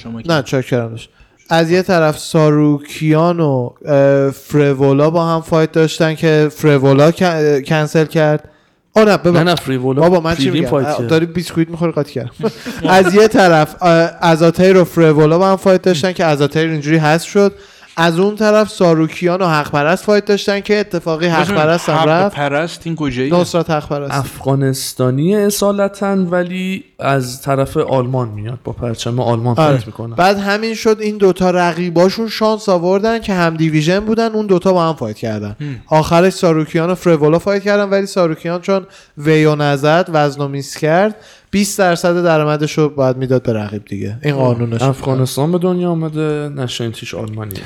[0.03, 1.09] شما نه چاکرم داشت
[1.49, 8.05] از یه طرف ساروکیان و اه، فریولا با هم fight داشتن که فریولا کن- کنسل
[8.05, 8.49] کرد
[8.93, 11.07] آه نه نه ببین نه فریولا بابا من چی میگم.
[11.07, 12.31] داری بیسکویت می‌خوری قاطی کردم.
[12.89, 17.25] از یه طرف اه، ازاتیر و فریولا با هم فایت داشتن که ازاتیر اینجوری هست
[17.25, 17.53] شد.
[17.97, 22.07] از اون طرف ساروکیان و حق پرست fight داشتن که اتفاقی حق پرست هم حق
[22.07, 22.35] رفت.
[22.35, 29.19] پرست این کجایی؟ نصرت حق پرست افغانستانی اصالتا ولی از طرف آلمان میاد با پرچم
[29.19, 29.71] آلمان آره.
[29.71, 30.15] fight می‌کنه.
[30.15, 34.89] بعد همین شد این دوتا رقیباشون شانس آوردن که هم division بودن اون دوتا با
[34.89, 35.55] هم fight کردن.
[35.87, 38.85] آخرش ساروکیان و فریولا fight کردن ولی ساروکیان چون
[39.17, 41.15] weight نزد وزنو miss کرد
[41.51, 44.17] 20 درصد درآمدش رو باید می‌داد به رقیب دیگه.
[44.23, 44.81] این قانونش.
[44.81, 47.61] افغانستان به دنیا آمده نشنتیش آلمانیه.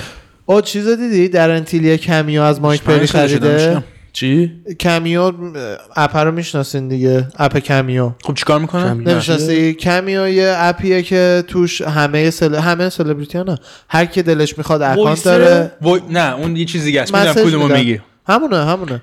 [0.46, 3.84] او چیز دیدی؟ درن تیل یه Cameo از مایک پری خریده.
[4.14, 5.32] چی؟ Cameo
[5.96, 7.28] app رو می‌شناسین دیگه.
[7.38, 8.12] app Cameo.
[8.24, 9.10] خب چیکار می‌کنه؟ Cameo.
[9.10, 12.56] نمی‌شناسی؟ Cameo یه app یه که توش همه سل...
[12.56, 13.58] همه سلبریتی ها نه.
[13.90, 15.72] هر کی دلش می‌خواد اکانت؟ داره.
[15.82, 17.16] وای نه اون یه چیز دیگه است.
[17.16, 17.68] می‌دونم کدومو.
[17.68, 18.02] میگی.
[18.28, 19.02] همونه همونه.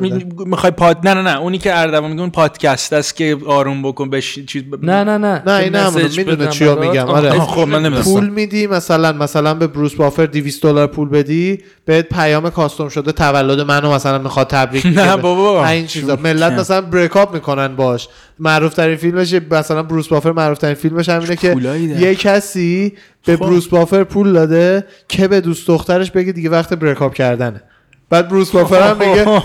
[0.00, 0.22] میدن.
[0.46, 4.10] می‌خوای پاد نه نه نه اونی که اردوان میگه اون پادکست است که آروم بکن
[4.10, 4.84] بش چیز ب...
[4.84, 6.88] نه نه نه نه این می‌دونه چیا برات.
[6.90, 11.08] میگم آره خب من نمی‌دونستم پول میدی مثلا مثلا به بروس بافر 200 دلار پول
[11.08, 15.16] بدی بهت پیام کاستوم شده تولد منو مثلا می‌خواد تبریک نه بگه.
[15.16, 15.66] بابا.
[15.68, 16.52] این چیزا ملت.
[16.52, 18.08] مثلا بریک اپ می‌کنن باش
[18.38, 21.56] معروف ترین فیلمش مثلا بروس بافر معروف ترین فیلمش همینه که.
[22.00, 22.92] یه کسی
[23.26, 23.42] به خب.
[23.42, 27.62] بروس بافر پول داده که به دوست دخترش بگه دیگه وقت بریک اپ کردنه
[28.10, 29.42] بعد بروس بافر هم میگه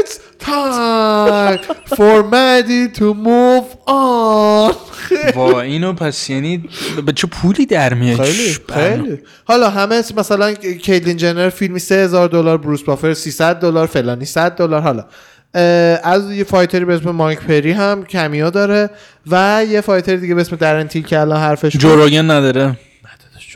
[0.00, 0.12] It's
[0.44, 1.58] time
[1.96, 4.74] for Maddie to move on.
[5.36, 6.68] وا اینو پس یعنی
[7.06, 8.56] به چه پولی در میاد؟ خیلی.
[8.74, 9.18] خیلی.
[9.44, 14.80] حالا همه مثلا کیتلین جنر فیلمی 3000 دلار بروس بافر 300 دلار فلانی 100 دلار.
[14.80, 15.04] حالا
[16.02, 18.90] از یه fighter ی به اسم مایک پری هم Cameo داره
[19.26, 21.76] و یه fighter دیگه به اسم درن تیل که الان حرفش.
[21.76, 22.76] جو روگن نداره.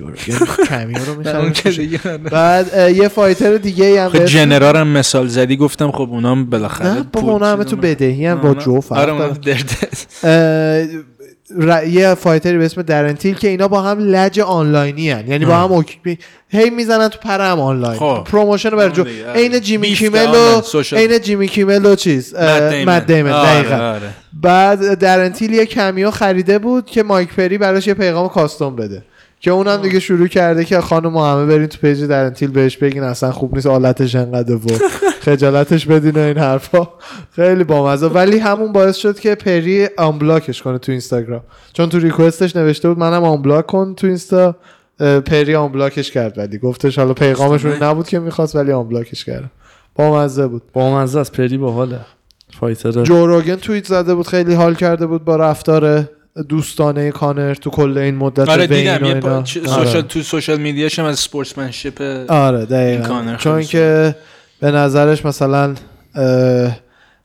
[0.69, 1.73] Cameo رو اون که می‌خره.
[1.73, 2.31] دیگه نداره.
[2.31, 7.03] بعد یه fighter دیگه هم خب جنرال هم مثال زدی گفتم خب اونام بالاخره نه
[7.13, 9.57] بابا اونا همه تو بدهی هم با جو فرق آره
[11.59, 15.27] ر- یه fighter ی به اسم درن تیل که اینا با هم لج آنلاینی هن.
[15.29, 16.19] یعنی با هم اوکی...
[16.49, 18.25] هی می‌زنن تو پر هم آنلاین خب.
[18.25, 19.05] promotion برای جو.
[19.35, 20.63] عین جیمی کیمل و.
[20.93, 22.97] عین جیمی کیمل و چیز دیمن.
[22.97, 23.75] مت دیمن آره، دقیقاً.
[23.77, 24.09] آره.
[24.33, 29.03] بعد درن تیل یه Cameo خریده بود که مایک پری براش یه پیغام custom بده
[29.45, 33.03] که اونم دیگه شروع کرده که خانم همه برین تو page درن تیل بهش بگین
[33.03, 34.61] اصلا خوب نیست آلتش انقدر و
[35.27, 36.89] خجالتش بدین و این حرفا.
[37.31, 38.07] خیلی بامزه.
[38.07, 41.41] ولی همون باعث شد که پری unblock ش کنه تو اینستاگرام.
[41.73, 44.57] چون تو request ش نوشته بود منم unblock کن تو اینستا.
[45.27, 46.59] پری unblock ش کرد ولی.
[46.59, 49.51] گفتش حالا پیغامش اون نبود که می‌خواست ولی unblock ش کرد.
[49.95, 50.63] بامزه بود.
[50.73, 52.01] با مزه از پری باحاله.
[52.61, 56.09] fighter جو روگن توییت زده بود خیلی حال کرده بود با رفتار
[56.43, 59.15] دوستانه کانر تو کل این مدت آره دیدم یه.
[59.15, 59.31] پا...
[59.31, 59.45] آره.
[59.45, 64.17] social تو social media ش هم از sportsmanship آره این دقیقا کانر چون که
[64.61, 65.75] به نظرش مثلا
[66.15, 66.77] اه،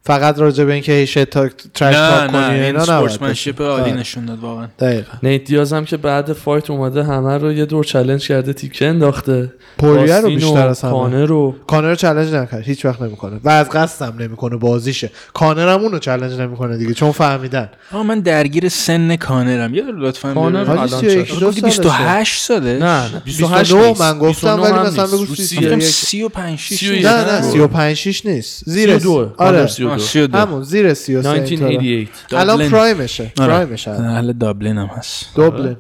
[0.10, 3.52] فقط راجع به اینکه هی shit talk talk نه کنی نه این اینا باشه.
[3.60, 7.54] عالی آره، نشون داد واقعا دقیقا نیت دیاز هم که بعد fight اومده همه رو
[7.54, 12.34] یه دور challenge کرده تیکه انداخته پوریه رو بیشتر از همه کانر رو کانر چالش
[12.34, 16.78] نکرد هیچ وقت نمی‌کنه و از قصد هم نمی‌کنه بازیشه کانر هم اونو چالش نمی‌کنه
[16.78, 21.40] دیگه چون فهمیدن آه من درگیر سن کانرم یه دور لطفا کانر الان 31 چقدر؟
[21.40, 21.82] دو گفتی سالشه.
[21.82, 24.02] 28 ساله نه نه 28 نیست.
[24.02, 25.08] من گفتم 29 ولی مثلا.
[25.08, 25.64] بگو رو 31.
[25.66, 25.94] گفتم 31.
[25.96, 27.06] 35 6 سی و یک.
[27.06, 27.42] نه نه نه.
[27.42, 29.68] 35 6 نیست زیر 32 آره
[30.00, 30.38] کانر 32.
[30.38, 31.76] 32 همون زیر 33 اینطوره.
[31.76, 32.72] 1988 الان دابلین.
[32.72, 33.48] prime شه آره.
[33.54, 33.92] prime شه.
[33.92, 35.26] اهل دابلین هم هست.
[35.36, 35.78] دوبلین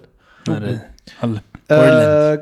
[0.49, 0.91] آره.
[1.69, 2.37] اه،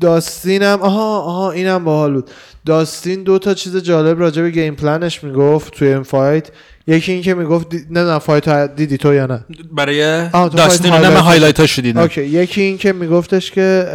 [0.00, 2.30] داستینم آها آها اینم باحال بود.
[2.66, 6.48] داستین دو تا چیز جالب راجع به game plan ش می‌گفت توی این fight.
[6.86, 7.84] یکی این که می‌گفت دی...
[7.90, 11.82] نه fight ها دیدی تو یا نه؟ برای داستین fight نه من highlight highlight هاشو
[11.82, 12.00] دیدم.
[12.00, 12.22] okay.
[12.22, 13.86] یکی این که میگفتش که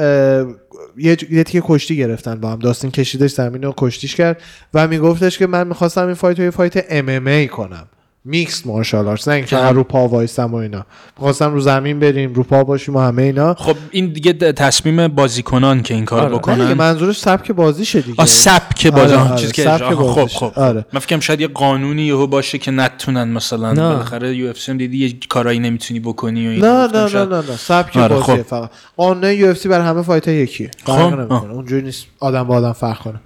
[1.00, 2.60] یه یه تیکه کشتی گرفتن با هم.
[2.60, 4.42] داستین کشیدش زمین و کشتیش کرد
[4.74, 7.88] و میگفتش که من می‌خواستم این fight رو یه fight MMA کنم.
[8.26, 9.58] mixed martial arts نه اینکه.
[9.58, 10.86] رو پا وایسم و اینا
[11.18, 15.82] می‌خواستم رو زمین بریم رو پا باشیم و همه اینا خب این دیگه تصمیم بازیکنان
[15.82, 16.36] که این کار آره.
[16.36, 20.38] بکنن منظورش سبک بازیشه دیگه آ سبک بازی آره، آره، چیزی که سبک خب بازیش.
[20.38, 20.86] خب آره.
[20.94, 23.82] من فکرم شاید یه قانونی یهو باشه که نتونن مثلا نه.
[23.82, 26.86] بالاخره UFC دیدی یه کارایی نمی‌تونی بکنی و اینا.
[26.88, 28.42] نه نه نه نه نه سبک آره، بازیه خب.
[28.42, 31.52] فقط قانون UFC بر همه fight یکیه خب، آه.
[31.52, 33.20] اونجوری نیست آدم با آدم فرق کنه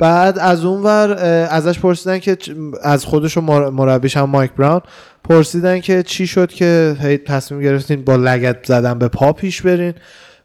[0.00, 1.12] بعد از اون ور
[1.50, 2.36] ازش پرسیدن که
[2.82, 4.80] از خودش و مر- مربیش هم مایک براون
[5.24, 9.94] پرسیدن که چی شد که هی تصمیم گرفتین با لگت زدن به پا پیش برین.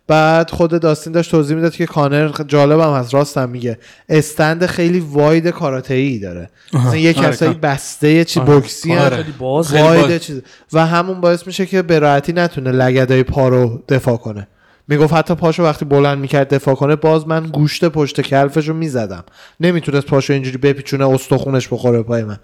[0.08, 3.78] بعد خود داستین داشت توضیح می‌داد که کانر جالبم از راستم میگه.
[4.10, 8.54] استند خیلی واید کاراته ای داره مثلا یه آره، کسایی بسته چی آره.
[8.54, 9.00] بوکسی.
[9.00, 9.74] خیلی باز.
[9.74, 10.20] واید باز.
[10.20, 10.42] چیز.
[10.74, 14.48] و همون باعث میشه که به راحتی نتونه لگدای پا رو دفاع کنه.
[14.88, 18.74] می‌گفت حتی پاشو وقتی بلند می‌کرد دفاع کنه باز من گوشت پشت calf ش رو
[18.74, 19.24] می‌زدم.
[19.60, 22.40] نمی‌تونست پاشو اینجوری بپیچونه استخونش بخوره پای من.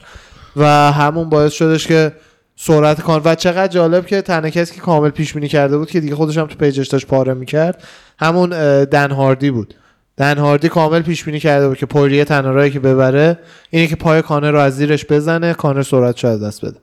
[0.55, 2.11] و همون باعث شدش که
[2.55, 3.21] سرعت کان.
[3.25, 6.37] و چقدر جالب که تنها کسی که کامل پیش بینی کرده بود که دیگه خودش
[6.37, 7.83] هم تو page ش داشت پاره می‌کرد
[8.19, 8.49] همون
[8.83, 9.73] دن هاردی بود.
[10.17, 13.39] دن هاردی کامل پیش بینی کرده بود که پوریه تنها که ببره
[13.69, 16.77] اینه که پای کانر رو از زیرش بزنه کانر سرعتشو از دست بده.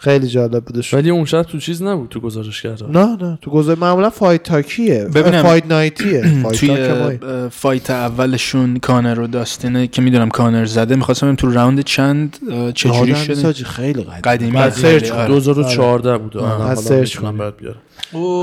[0.00, 3.50] خیلی جالب بودش ولی اون شب تو چیز نبود تو گزارش کرده نه نه تو
[3.50, 5.04] گزارش معمولا fight talk یه.
[5.14, 5.42] ببینم.
[5.42, 6.48] fight night یه.
[6.48, 10.96] fight توی fight اولشون کانر و داستینه که می‌دونم کانر زده.
[10.96, 12.36] می‌خواستم ببینم تو round چند
[12.74, 14.50] چجوری شده؟ خیلی قدیم قدیمی.
[14.52, 14.80] بعد هست.
[14.80, 15.26] search آره.
[15.26, 15.32] کن.
[15.32, 16.52] 2014 بود آره.
[16.52, 17.38] از حالا search کنی.
[17.38, 17.76] برات بیارم.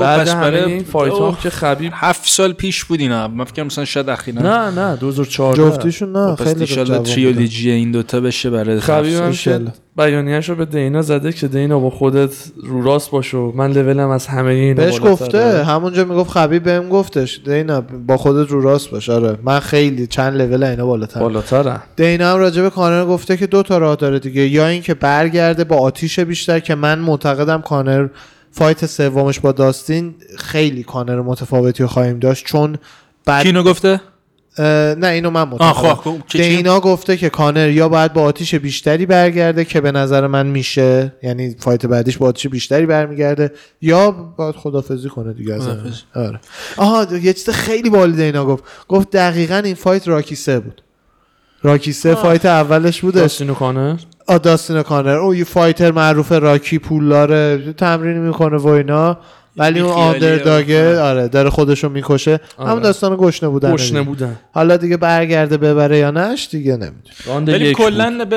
[0.00, 3.28] بعد برای این fight هم که خبیب هفت سال پیش بود اینا.
[3.28, 4.42] من فکرم مثلا شاید اخیرا.
[4.42, 7.02] نه نه 2014 جفتیشون نه پس خیلی بودن.
[7.02, 9.72] تریولوژی این دوتا بشه برای خبیب هم.
[9.96, 14.52] بیانیه‌شو به دینا زده که دینا با خودت رو راست باشو من لولم از همه
[14.52, 15.00] اینا بهش.
[15.00, 19.10] گفته همونجا می‌گفت خبیب بهم گفتش دینا با خودت رو راست باش.
[19.10, 21.20] آره من خیلی چند لول اینا بالاتر.
[21.20, 21.80] بالاتره.
[21.96, 24.48] دینا هم راجع به کانر گفته که دو تا راه داره دیگه.
[24.48, 28.08] یا اینکه برگرده با آتیش بیشتر که من معتقدم کانر
[28.56, 32.78] فایت سومش با داستین خیلی کانر متفاوتی رو خواهیم داشت چون
[33.24, 34.00] بعد کینو گفته؟
[34.58, 35.50] نه اینو من
[36.26, 40.46] چی؟ دینا گفته که کانر یا باید با آتیش بیشتری برگرده که به نظر من
[40.46, 43.52] میشه یعنی fight بعدیش با آتیش بیشتری برمیگرده
[43.82, 45.68] یا باید خدافظی کنه دیگه از.
[46.14, 46.40] آره.
[46.76, 48.64] آها یه چیز خیلی باحالی دینا گفت.
[48.88, 50.82] گفت دقیقا این fight راکی سه بود.
[51.62, 53.20] راکی سه fight اولش بودش.
[53.20, 53.96] داستین و کانر؟
[54.26, 55.08] آ داستین کانر.
[55.08, 59.18] او یه fighter معروف راکی پولداره تمرین می‌کنه و اینا.
[59.56, 61.28] ولی اون underdog ه آره.
[61.28, 62.40] داره خودشو می‌کشه.
[62.56, 62.70] آره.
[62.70, 64.36] همون داستان گشنه بودن گشنه بودن.
[64.52, 68.34] حالا دیگه برگرده ببره یا نش دیگه نمی‌دونه ولی کلا ب...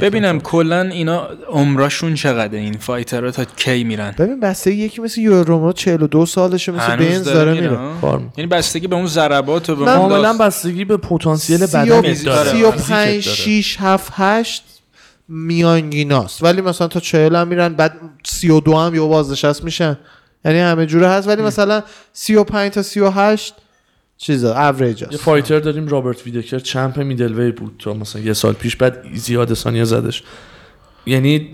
[0.00, 5.72] ببینم کلا اینا عمرشون چقدره این فایترها تا کی میرن؟ ببین بسته یکی مثل یوروما
[5.72, 7.78] 42 سالشه مثل بنز داره میره.
[8.36, 12.14] یعنی بستگی به اون ضربات و به اون کاملا بستگی به پتانسیل بدن داره.
[12.14, 14.64] 35 6 7 8
[15.30, 16.42] میانگیناست.
[16.42, 19.98] ولی مثلا تا 40 هم میرن بعد 32 هم یه بازنشست میشن.
[20.44, 21.28] یعنی همه جوره هست.
[21.28, 21.82] ولی مثلا
[22.12, 23.54] 35 تا 38
[24.16, 28.76] چیزا اوریج یه fighter داریم رابرت ویتکر champ middleweight بود تا مثلا یه سال پیش
[28.76, 30.22] بعد ادسانیا زدش.
[31.06, 31.50] یعنی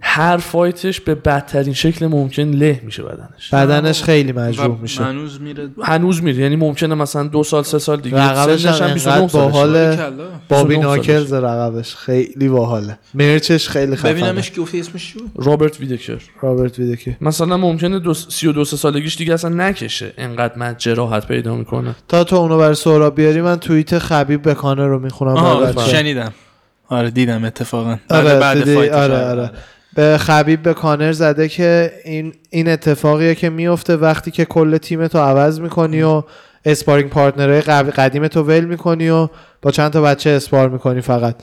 [0.00, 3.54] هر fight ش به بدترین شکل ممکن له میشه بدنش.
[3.54, 5.04] بدنش خیلی مجروح میشه.
[5.04, 5.68] هنوز میره.
[5.82, 8.16] هنوز میره یعنی ممکنه مثلا دو سال سه سال دیگه.
[8.16, 9.52] لقبش سنش هم هم 29 انقدر سالشه.
[9.52, 9.96] باحاله.
[9.96, 10.10] کلا.
[10.48, 12.98] بابی 29 ناکلز لقبش خیلی باحاله.
[13.14, 14.12] merch ش خیلی خفنه.
[14.12, 16.22] ببینمش که گفتی اسمش چی بود؟ رابرت ویتکر.
[16.42, 20.12] رابرت ویتکر مثلا ممکنه دو سی و دو سه سالگیش دیگه اصلا نکشه.
[20.18, 21.94] انقدر من جراحت پیدا می‌کنه.
[22.08, 25.74] تا تو اونو برای سهراب بیاری من توییت خبیب به کانر رو می‌خونم.
[25.90, 26.32] شنیدم.
[26.88, 27.98] آره دیدم اتفاقا.
[28.10, 29.24] آره بعد؟ fight آره.
[29.24, 29.50] آره.
[29.96, 35.06] به خبیب به کانر زده که این این اتفاقیه که میفته وقتی که کل تیم
[35.06, 36.22] تو عوض می‌کنی و
[36.64, 37.60] sparring partner های
[37.90, 39.28] قدیم تو ول می‌کنی و
[39.62, 41.34] با چند تا بچه spar می‌کنی فقط.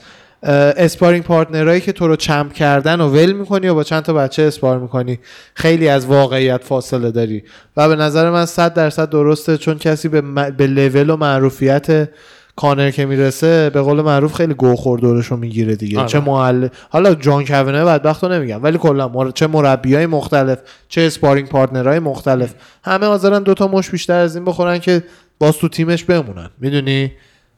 [0.76, 4.12] sparring partner هایی که تو رو champ کردن و ول می‌کنی و با چند تا
[4.12, 5.18] بچه spar می‌کنی.
[5.54, 7.42] خیلی از واقعیت فاصله داری.
[7.76, 12.08] و به نظر من 100 درصد درسته چون کسی به, م- به لول و معروفیت
[12.56, 15.98] کانر که می‌رسه به قول معروف خیلی گو خوردورش رو می‌گیره دیگه.
[15.98, 16.08] آره.
[16.08, 19.30] چه معلم حالا جان کوینه بدبخت رو نمیگم ولی کلا مر...
[19.30, 20.58] چه مربی های مختلف
[20.88, 22.54] چه اسپارینگ پارتنرهای مختلف
[22.84, 25.02] همه حاضرن دوتا مش بیشتر از این بخورن که
[25.38, 26.50] باز تو تیمش بمونن.
[26.60, 27.12] می‌دونی؟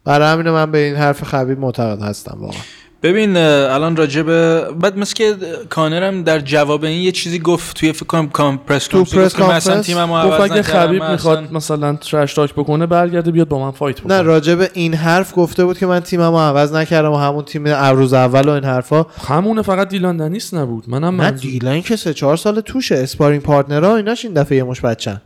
[0.05, 2.61] برای همین من به این حرف خبیب معتقد هستم واقعا.
[3.03, 5.35] ببین الان راجع به بعد مثل که
[5.71, 9.37] کانرم در جواب این یه چیزی گفت توی فکر کنم کام پرس تو پرس گفت
[9.37, 13.71] کانفرنس تیممو گفت عوض اگه خبیب می‌خواد مثلا ترش تاک بکنه برگرده بیاد با من
[13.71, 14.15] فایت بکنه.
[14.15, 17.69] نه راجع به این حرف گفته بود که من تیممو عوض نکردم و همون تیم
[17.69, 19.07] روز اول و این حرفا.
[19.29, 20.85] همونه فقط دیلان دنیس نبود.
[20.89, 22.95] منم نه دیلن که سه چهار سال توشه.
[22.95, 25.21] اسپارینگ پارتنرها ایناش این دفعه یه مش بچن.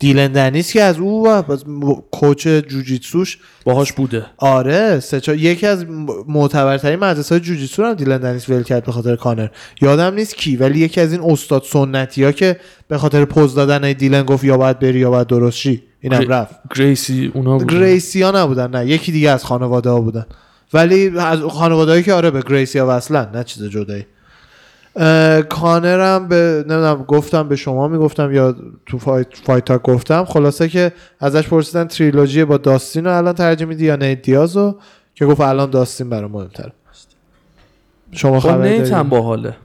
[0.00, 1.42] دیلن دنیس که از او و
[2.10, 4.26] کوچ جوجیتسوش باهاش بوده.
[4.36, 5.86] آره سه یکی از
[6.28, 9.48] معتبرترین مدرسه های جوجیتسو هم دیلن دنیس ول کرد به خاطر کانر.
[9.82, 12.56] یادم نیست کی ولی یکی از این استاد سنتی ها که
[12.88, 16.54] به خاطر پوز دادن دیلن گفت یا باید بری یا باید درست شی اینم رفت.
[16.76, 18.86] گریسی اونا بود گریسی ها نبودن نه.
[18.86, 20.26] یکی دیگه از خانواده ها بودن.
[20.72, 24.06] ولی از خانواده که آره به گریسی ها وصلن نه چیز جدایی.
[25.48, 28.56] کانرم به نمی‌دونم گفتم به شما می‌گفتم یا
[28.86, 30.24] تو fight, fight گفتم.
[30.24, 34.76] خلاصه که ازش پرسیدن تریلوژی با داستین رو الان ترجیح میدی یا نیت دیازو
[35.14, 36.72] که گفت الان داستین برام مهمتره.
[38.12, 39.56] شما با خبر نیت هم دارید؟ باحاله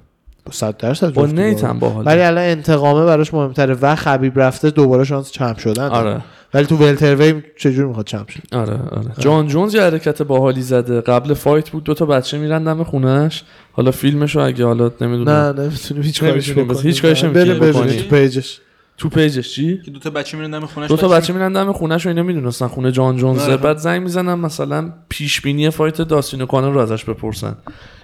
[0.51, 1.69] صد درصد با جفتی نیت باحال.
[1.69, 2.07] هم باحاله.
[2.07, 5.89] ولی الان انتقامه براش مهمتره و خبیب رفته دوباره شانس champ شدن.
[5.89, 6.21] آره.
[6.55, 9.11] ولی تو welterweight چجور می‌خواد champ شه؟ آره آره.
[9.19, 11.01] جان جونز یه حرکت باحالی زده.
[11.01, 15.29] قبل fight بود دو تا بچه میرن دم خونهش حالا فیلمشو اگه حالا نمی‌دونم.
[15.29, 17.73] نه نمی‌تونیم هیچ کاری نمی‌تونیم بس- هیچ کاریش نمی‌تونیم.
[17.83, 18.59] تو page ش.
[18.97, 21.53] تو page ش چی؟ که دو تا بچه میرن دم خونش دو تا بچه میرن
[21.53, 23.57] دم خونهش و اینا می‌دونستن خونه جان جونز آره.
[23.57, 27.55] بعد زنگ می‌زنن مثلا پیش بینی fight داستین و کانر رو ازش بپرسن.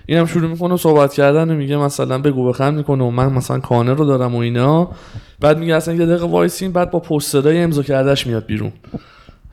[0.06, 3.94] اینم شروع می‌کنه صحبت کردن و میگه مثلا بگو بخند می‌کنه و من مثلا کانر
[3.94, 4.90] رو دارم و اینا.
[5.40, 8.72] بعد میگه اصلا یه دقیقه وایسین بعد با پوسترای امضا کردش میاد بیرون.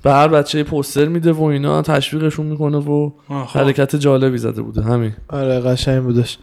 [0.03, 4.83] به هر بچه پوستر میده و اینا تشویقشون می‌کنه و حرکت جالبی زده بوده.
[4.83, 5.12] همین.
[5.29, 6.39] آره قشنگ بودش.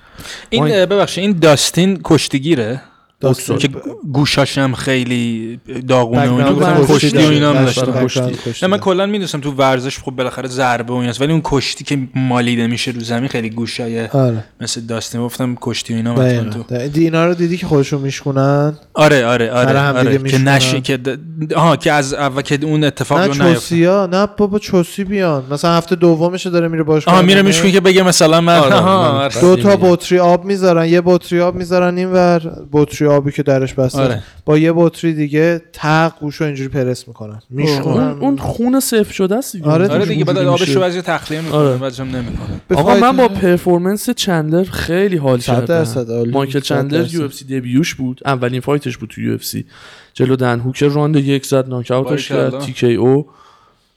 [0.49, 2.82] این ببخشید این داستین کشتیگیره؟
[3.19, 3.57] داستین.
[3.57, 3.69] که
[4.13, 8.21] گوشاش هم خیلی داغونه و کشتی و اینا هم بک‌گراند کشتی
[8.61, 8.77] نه من.
[8.77, 12.91] کلا می‌دونستم تو ورزش خب بالاخره ضربه و ایناست ولی اون کشتی که مالیده میشه
[12.91, 16.87] رو زمین خیلی گوشای آره مثل داستین گفتم کشتی و اینا مثلا دقیقاً.
[16.87, 20.17] تو اینا رو دیدی که خودشون میشکنن آره آره آره, هم آره.
[20.17, 20.37] که.
[20.37, 21.17] نشه که د...
[21.55, 25.95] آها که از اول که اون اتفاق نه چوسیا نه بابا چوسی بیان مثلا هفته
[25.95, 27.41] دومشه داره میره باشگاه آها میره.
[27.41, 29.41] میشکنه که بگه مثلا من آره، آره.
[29.41, 29.75] دو تا.
[29.75, 34.23] بطری آب می‌ذارن یه بطری آب می‌ذارن اینور بطری آبی که درش بسته آره.
[34.45, 39.36] با یه بطری دیگه تق گوشو اینجوری پرس می‌کنن میشکنن اون اون خون صفر شده
[39.36, 39.65] است دیگه.
[39.65, 40.73] آره آره دیگه بعد وجودی آبش میشه.
[40.73, 41.94] رو بعضی تخلیه می‌کنه آره.
[41.99, 45.86] هم نمی‌کنه آقا من با performance چندلر خیلی حال کردم.
[46.32, 47.14] مایکل چندلر.
[47.13, 49.65] UFC debut ش بود اولین fight ش بود تو UFC
[50.14, 52.65] جلو دن هوکر راند یک زد ناکاوتش کرد باریکلا.
[52.65, 53.27] TKO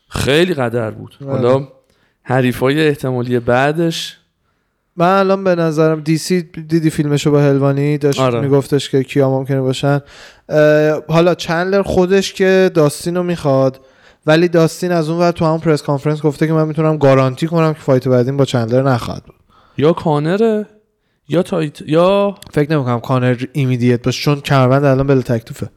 [0.09, 1.31] خیلی قدر بود آره.
[1.33, 1.69] حالا
[2.23, 4.17] حریفای احتمالی بعدش
[4.99, 8.41] من الان به نظرم دیسی دیدی فیلمشو با هلوانی؟ داشت آره.
[8.41, 10.01] میگفتش که کیا ممکنه باشن.
[11.09, 13.81] حالا چندلر خودش که داستین رو می‌خواد
[14.27, 17.75] ولی داستین از اون ور تو همون press conference گفته که من می‌تونم گارانتی کنم
[17.75, 19.35] که fight بعدین با چندلر نخواهد بود.
[19.79, 20.67] یا کانره؟
[21.29, 25.69] یا title یا فکر نمی‌کنم کانر immediate باشه چون کمربند الان بلا تکلیفه.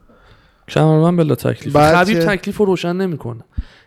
[0.68, 1.76] کمرمن بلا تکلیف.
[1.76, 3.40] بعد خبیب تکلیف رو روشن نمی‌کنه.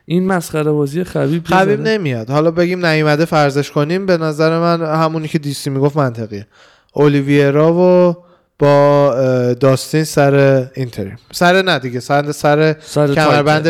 [0.06, 2.30] این مسخره بازی خبیب خبیب نمیاد.
[2.30, 4.06] حالا بگیم نیومده فرضش کنیم.
[4.06, 6.48] به نظر من همونی که دیسی می‌گفت منطقیه.
[6.94, 8.15] اولیویرا و
[8.60, 9.14] با
[9.60, 13.65] داستین سر اینتریم سر نه دیگه سر سر سر کمربند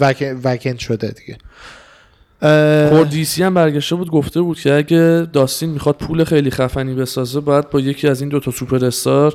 [0.00, 1.38] وک- وکند شده دیگه.
[2.42, 7.40] اه، کوردیسی هم برگشته بود گفته بود که اگه داستین می‌خواد پول خیلی خفنی بسازه
[7.40, 9.34] باید با یکی از این دوتا سوپر استار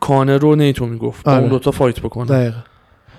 [0.00, 1.24] کانر رو نیتو می‌گفت.
[1.24, 1.40] با آره.
[1.40, 2.26] اون دوتا fight بکنه.
[2.28, 2.56] دقیقا.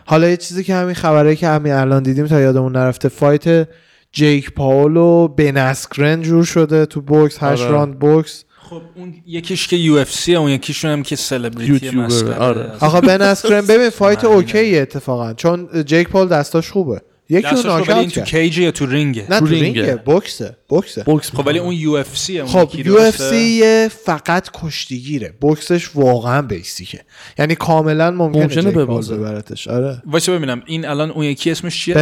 [0.06, 3.68] حالا یه چیزی که همین خبره که همین الان دیدیم تا یادمون نرفته fight
[4.12, 7.72] جیک پاول و بن اسکرن جور شده تو بوکس هشت آره.
[7.72, 8.44] راند بوکس.
[8.58, 12.72] خب اون یکیش که UFC اون یکیشون هم که سلبریتی یوتیوبر، مسخره آره.
[12.80, 15.34] آقا بن اسکرن ببین fight okay اتفاقا.
[15.34, 17.02] چون جیک پال دستاش خوبه.
[17.30, 18.26] یکی رو ناکاوت تو کرد.
[18.26, 19.96] cage یا تو رینگه؟ نه تو رینگه.
[19.96, 21.04] بوکسه بوکسه.
[21.04, 21.32] بوکس.
[21.36, 21.60] خب ولی.
[21.60, 23.64] اون یو اف سی خب یو اف سی
[24.06, 25.34] فقط کشتیگیره.
[25.42, 27.02] بوکسش واقعا بیسیکه.
[27.40, 29.16] یعنی کاملا ممکنه, ممکنه ببازه.
[29.16, 30.02] ببرتش آره.
[30.06, 31.98] واسه ببینم این الان اون یکی اسمش چیه.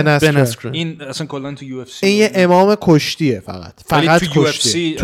[0.72, 3.74] این اصلا کلا تو یو اف سی این یه امام کشتیه فقط.
[3.86, 4.98] فقط تو یو اف سی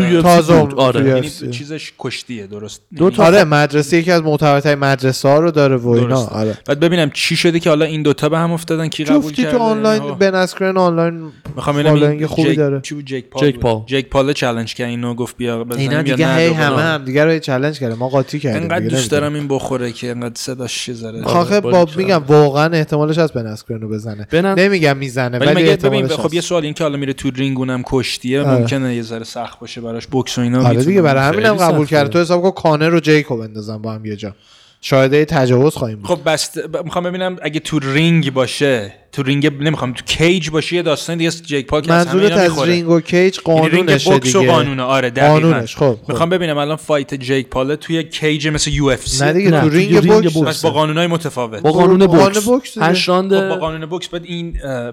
[0.76, 1.08] آره.
[1.08, 1.30] یعنی.
[1.50, 5.88] چیزش کشتیه درست؟ دو تا آره مدرسه یکی از معتبرترین مدرسه ها رو داره و
[5.88, 6.26] اینا.
[6.26, 6.58] آره.
[6.66, 9.58] بعد ببینم چی شده که حالا این دوتا به هم افتادن کی قبول کرده؟ تو
[9.58, 13.58] آنلاین؟ بن اسکرن آنلاین می‌خوام خوبی جیک داره چی بود جیک پال جیک.
[13.60, 13.82] پال.
[13.86, 16.48] جیک پال چالش کرد اینو گفت بیا بزنیم اینا دیگه هی.
[16.48, 19.10] همه هم دیگه رو چالش کرده ما قاطی کردیم انقدر دوست.
[19.10, 21.96] دارم این بخوره که انقدر صداش چه ذره آخه باری با کرد.
[21.96, 26.26] میگم واقعا احتمالش از بن اسکرن رو بزنه نمیگم می‌زنه ولی ولی مگه ببین احتمالش
[26.26, 26.40] خب یه.
[26.40, 28.58] سوال این که حالا میره تو رینگ اونم کشتیه آره.
[28.58, 30.84] ممکنه یه ذره سخت باشه براش بوکس و اینا آره.
[30.84, 31.86] دیگه برای همینم قبول.
[31.86, 34.34] کرده تو حساب کن کانر رو جیکو بندازن با هم یه جا
[34.80, 36.06] شاهده تجاوز خواهیم بود.
[36.06, 36.84] خب بست ب...
[36.84, 41.28] می‌خوام ببینم اگه تو رینگ باشه تو رینگ نمی‌خوام تو کیج باشه یه داستان دیگه
[41.28, 44.00] است جیک پال که از منظورت رینگ و کیج یعنی رینگ
[44.34, 45.32] و قانونه آره دقیقاً.
[45.32, 46.08] قانونش خب, خب.
[46.08, 49.24] می‌خوام ببینم الان fight جیک پال توی cage مثل UFC.
[49.24, 50.48] نه دیگه نه، تو رینگ رینگ بوکس.
[50.48, 51.62] بس با قانونای متفاوت.
[51.62, 52.78] با خب قانون بوکس.
[52.78, 54.52] هشت راند با قانون بوکس بعد این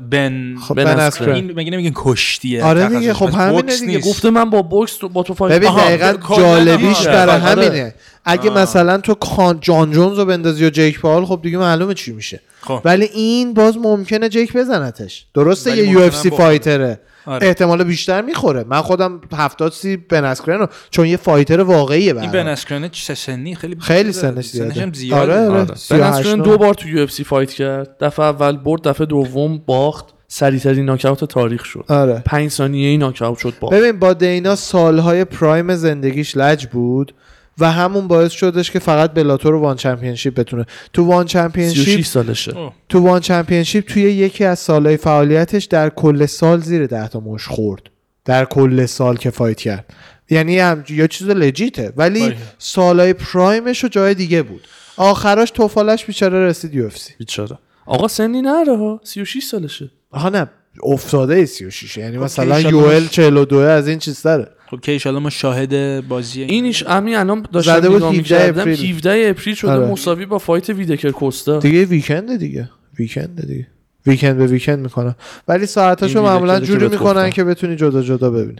[0.10, 0.56] بن.
[0.68, 3.14] خب بن بن این مگه نمیگن کشتیه؟ آره دیگه،.
[3.14, 4.00] خب بس همینه بوکس دیگه.
[4.00, 7.66] گفته من با بوکس با تو fight ببین دقیقا جالبیش آره، برای آره.
[7.66, 7.96] همینه.
[8.26, 8.58] اگه آه.
[8.58, 12.40] مثلا تو کان جان جونز رو بندازی و جیک پال خب دیگه معلومه چی میشه
[12.62, 12.82] خب.
[12.86, 16.30] ولی این باز ممکنه جیک بزنتش درسته یه UFC.
[16.30, 17.48] fighter ه آره.
[17.48, 22.16] احتمال بیشتر می‌خوره من خودم هفتاد سی بن اسکرن رو چون یه fighter واقعیه این
[22.16, 22.32] برام.
[22.32, 24.12] بن اسکرن چه سنی خیلی خیلی.
[24.12, 24.82] سنش زیاده.
[24.82, 26.14] هم زیاده آره، آره.
[26.14, 26.36] آره.
[26.36, 31.66] دو بار تو UFC fight کرد دفعه اول برد دفعه دوم باخت سریعترین ناکاوت تاریخ
[31.66, 36.66] شد آره پنج ثانیه ای ناکاوت شد باخت ببین با دینا سالهای prime زندگیش لج
[36.66, 37.14] بود
[37.60, 40.66] و همون باعث شدش که فقط بلاتور و ONE Championship بتونه.
[40.94, 42.72] تو ONE 36 Championship سالشه.
[42.90, 47.48] تو ONE Championship توی یکی از سالهای فعالیتش در کل سال زیر ده تا مشت
[47.48, 47.82] خورد.
[48.26, 49.94] در کل سال که fight کرد.
[50.30, 51.94] یعنی هم یا چیز legit ه.
[51.98, 52.34] ولی.
[52.58, 54.68] سالهای prime ش رو جای دیگه بود.
[54.98, 57.14] آخراش توفالش بیچاره رسید UFC.
[57.18, 57.58] بیچاره.
[57.86, 59.02] آقا سنی نره ها.
[59.04, 59.92] 36 سالشه.
[60.12, 60.50] آها نه.
[60.84, 65.20] افتاده 36 یعنی خب مثلا یوئل ایشالله 42 از این چیز داره خب که ایشالا
[65.20, 68.62] ما شاهد بازی اینش همین الان داشتم زده بود نگاه 17 می‌کردم.
[68.62, 68.96] April.
[68.96, 69.92] 17 April شده آره.
[69.92, 71.60] مساوی با fight ویتکر کوستا.
[71.60, 72.70] دیگه weekend دیگه.
[73.00, 73.68] weekend دیگه.
[74.06, 75.16] weekend به weekend می‌کنن.
[75.48, 77.30] ولی ساعتاشو معمولا جوری می‌کنن.
[77.30, 78.60] که بتونی جدا جدا ببینی.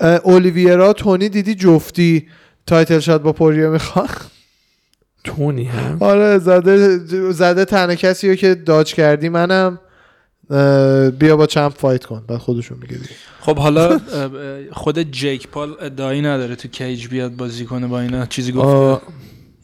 [0.00, 2.28] اولیویرا تونی دیدی جفتی
[2.66, 4.08] title shot با پوریه می‌خوان
[5.24, 6.98] تونی هم آره زده
[7.32, 9.78] زده تنها کسی رو که داج کردی منم.
[11.18, 13.10] بیا با champ fight کن بعد خودشون میگه دیگه.
[13.40, 14.00] خب حالا
[14.72, 18.26] خود جیک پال ادعایی نداره تو cage بیاد بازی کنه با اینا.
[18.26, 19.02] چیزی گفت؟ آه،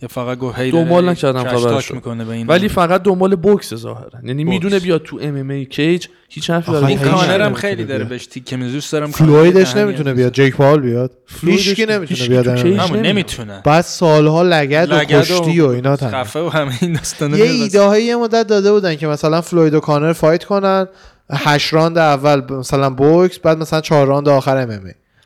[0.03, 3.75] یا فقط گفت هی دنبال داره نکردم talk می‌کنه به اینا ولی فقط دنبال بوکس
[3.75, 4.45] ظاهرا یعنی.
[4.45, 7.43] می‌دونه بیاد تو ام ام ای کیج هیچ حرفی آخه برای این کانر.
[7.43, 8.05] هم خیلی داره.
[8.05, 12.29] بهش تیکه میزه دوست دارم فلویدش نمی‌تونه بیاد جیک پال بیاد فلویدش هیچکی هیچ نمی‌تونه
[12.29, 13.07] بیاد همون.
[13.07, 17.45] نمی‌تونه بعد سالها لگد و کشتی و اینا تنها خفه و همه این داستانا یه.
[17.45, 20.87] ایده های یه مدت داده بودن که مثلا فلوید و کانر فایت کنن
[21.31, 24.71] هشت راند اول مثلا بوکس بعد مثلا چهار راند آخر ام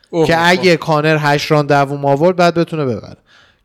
[0.09, 0.49] اوه، که اوه.
[0.49, 3.17] اگه کانر هشت راند دوم آورد بعد بتونه ببره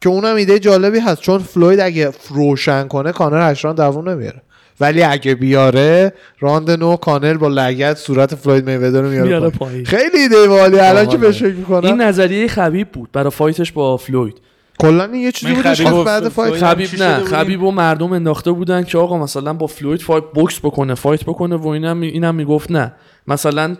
[0.06, 1.20] که اونم ایده جالبی هست.
[1.20, 4.42] چون فلوید اگه روشن کنه کانر هشت راند دوم نمیاره.
[4.80, 9.84] ولی اگه بیاره راند نو کانر با لگد صورت فلوید میودر رو میاره میاره پایین.
[9.84, 9.84] پایین.
[9.84, 10.78] خیلی ایده عالی.
[10.78, 11.06] الان آره.
[11.06, 11.84] که بهش فکر می‌کنم.
[11.84, 14.36] این نظریه خبیب بود برای fight ش با فلوید.
[14.78, 18.82] کلا این یه چیزی بودش و بعد fight خبیب نه؟ خبیب و مردم انداخته بودن
[18.82, 22.92] که آقا مثلا با فلوید fight بوکس بکنه fight بکنه و اینم اینم می‌گفت نه.
[23.28, 23.76] مثلا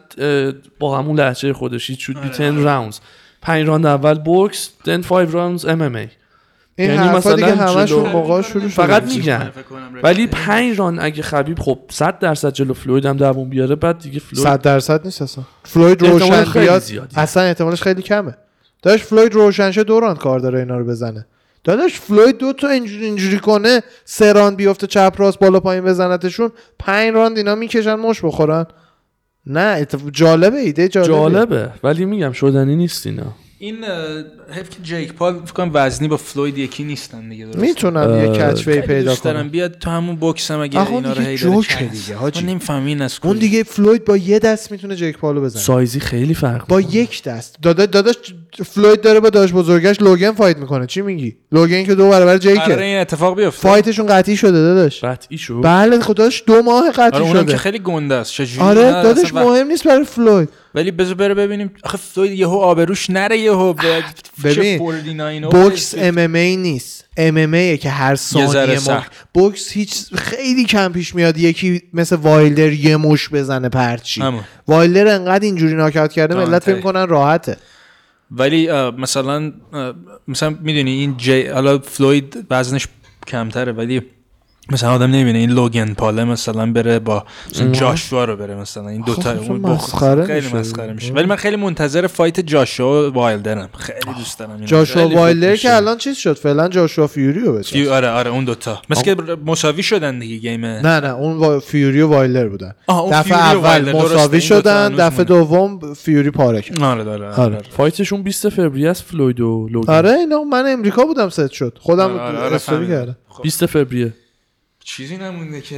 [0.79, 2.97] با همون لهجه خودش should be 10 rounds
[3.43, 6.11] پنج راند اول بوکس then 5 rounds MMA
[6.79, 9.03] این یعنی حرفا مثلا دیگه همشون موقع شروع فقط.
[9.03, 9.53] میگن
[10.03, 10.27] ولی.
[10.27, 14.45] پنج راند اگه خبیب خب 100 درصد جلو فلوید هم دووم بیاره بعد دیگه فلوید
[14.45, 17.19] صد درصد نیست اصلا فلوید روشن بیاد زیادیه.
[17.19, 18.35] اصلا احتمالش خیلی کمه
[18.83, 21.27] داشت فلوید روشن شه دو راند کار داره اینا رو بزنه
[21.65, 26.51] داداش فلوید دو تا اینجوری اینجوری کنه سه راند بیفته چپ راست بالا پایین بزنتشون
[26.79, 28.67] پنج راند اینا می‌کشن مشت بخورن
[29.47, 29.87] نه.
[30.13, 33.85] جالبه ایده جالبه جالبه ولی میگم شدنی نیست اینا این
[34.51, 38.53] حیف که جیک پال فکر کنم وزنی با فلوید یکی نیستن دیگه درسته؟ می‌تونن یه
[38.53, 39.49] catchweight پیدا کنن.
[39.49, 41.37] بیاد تو همون بوکس هم اگه اینا رو هی.
[41.37, 42.41] دیگه، حاجی.
[42.41, 43.39] من نمی‌فهمی این از اون.
[43.39, 45.63] دیگه فلوید با یه دست می‌تونه جیک پالو بزنه.
[45.63, 47.57] سایزی خیلی فرق با یک دست.
[47.63, 48.17] دادا داداش
[48.65, 50.87] فلوید داره با داش بزرگش لوگن fight می‌کنه.
[50.87, 53.69] چی میگی؟ لوگن که دو برابر قراره جیکه این اتفاق بیفته.
[53.69, 55.05] fight شون قطعی شده داداش.
[55.05, 58.33] قطعی شد؟ بله خداش دو ماه آره قطعی اونم که شده خیلی گنده است.
[58.33, 60.49] چجوری؟ آره داداش مهم نیست برای فلوید.
[60.77, 61.71] ولی بذار بره ببینیم.
[61.83, 63.75] آخه فلوید یهو آبروش نره یهو.
[64.45, 67.05] ببین، 49 بوکس ام ام ای نیست.
[67.17, 68.79] ام ام ای که هر ثانیه.
[69.35, 71.39] بوکس هیچ خیلی کم پیش میاد.
[71.39, 74.21] یکی مثل وایلدر یه مشت بزنه پرچی.
[74.21, 74.41] همون.
[74.69, 76.63] وایلدر انقدر اینجوری ناک‌اوت کرده ملت.
[76.63, 77.57] فکر کنن راحته.
[78.31, 79.53] ولی مثلا
[80.29, 82.89] مثلا می‌دونی این جی حالا فلوید وزنش
[83.27, 84.03] کمتره ولی
[84.71, 88.89] مثلا آدم نمی‌بینه این لوگن پاله مثلا بره با مثلا جاشوا رو بره مثلا.
[88.89, 90.49] این دوتا خب، اون مسخره خیلی.
[90.53, 91.13] مسخره میشه.
[91.13, 93.69] ولی من خیلی منتظر fight جاشوا و وایلدرم.
[93.79, 94.67] خیلی دوست دارم اینو.
[94.67, 95.57] جاشوا وایلدر.
[95.57, 98.83] که الان چیز شد؟ فعلا جاشوا فیوریو بچه فیو آره آره اون دوتا.
[98.91, 99.17] مثل که
[99.47, 100.65] مساوی شدن دیگه game.
[100.65, 101.59] نه نه اون.
[101.61, 102.73] فیوری و وایلدر بودن.
[103.13, 105.25] دفعه اول مساوی شدن دفعه.
[105.25, 106.83] دوم فیوری پاره کرد.
[106.83, 107.35] آره آره آره.
[107.35, 107.59] آره.
[107.77, 109.93] fight شون 20 فوریه است فلوید و لوگن.
[109.93, 111.79] آره اینا من امریکا بودم ست شد.
[111.81, 112.89] خودم آره، آره، آره، استوری.
[112.89, 113.17] کردم.
[113.43, 114.13] 20 فوریه.
[114.87, 115.75] چیزی نمونده که.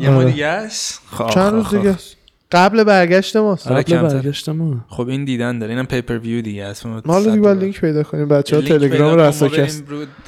[0.00, 0.10] یه آره.
[0.10, 1.76] ما دیگه است خب، چند خب، روز خب.
[1.76, 2.16] دیگه است.
[2.52, 4.14] قبل برگشت ماست آره، قبل کمتر.
[4.14, 4.84] برگشت ما.
[4.88, 5.72] خب این دیدن داره.
[5.72, 6.86] اینم pay-per-view دیگه است.
[6.86, 7.58] ما دیگه باید.
[7.58, 8.28] لینک پیدا کنیم.
[8.28, 9.30] بچه ها تلگرام رو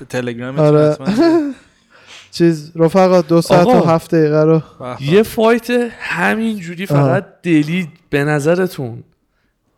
[0.09, 0.97] تلگرام آره.
[2.31, 3.85] چیز رفقا دو ساعت و.
[3.85, 4.63] هفت دقیقه رو.
[5.01, 9.03] یه fight همین جوری فقط دلی به نظرتون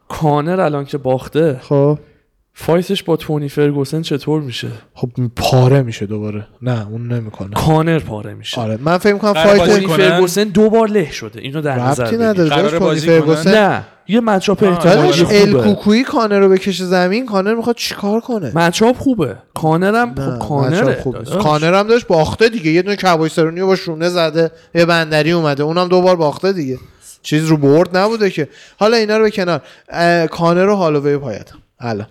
[0.08, 1.60] کانر الان که باخته.
[1.62, 1.98] خب.
[2.58, 6.46] فایتش با تونی فرگوسن چطور میشه؟ خب پاره میشه دوباره.
[6.62, 7.50] نه اون نمی‌کنه.
[7.54, 8.60] کانر پاره میشه.
[8.60, 11.78] آره من فکر می‌کنم قرار فایت تونی کنن؟ فرگوسن دو بار له شده اینو در
[11.78, 12.14] نظر.
[12.14, 15.74] نداره داشت تونی؟ فرگوسن؟ نه یه مچاپ احتمالی ال خوبه.
[15.74, 19.36] کوکویی کانر رو بکشه زمین کانر می‌خواد چیکار کنه؟ مچاپ خوبه.
[19.54, 20.80] کانرم خب کانره.
[20.80, 21.24] بچه‌ها خوب.
[21.24, 25.62] کانر هم داشت باخته دیگه یه دونه کبایسرونی رو با شونه زده یه بندری اومده
[25.62, 26.78] اونم دو بار باخته دیگه.
[27.22, 28.48] چیز رو برد نبوده که.
[28.78, 29.62] حالا اینا رو به کنار.
[30.26, 32.06] کانر و هالووی پایتم الان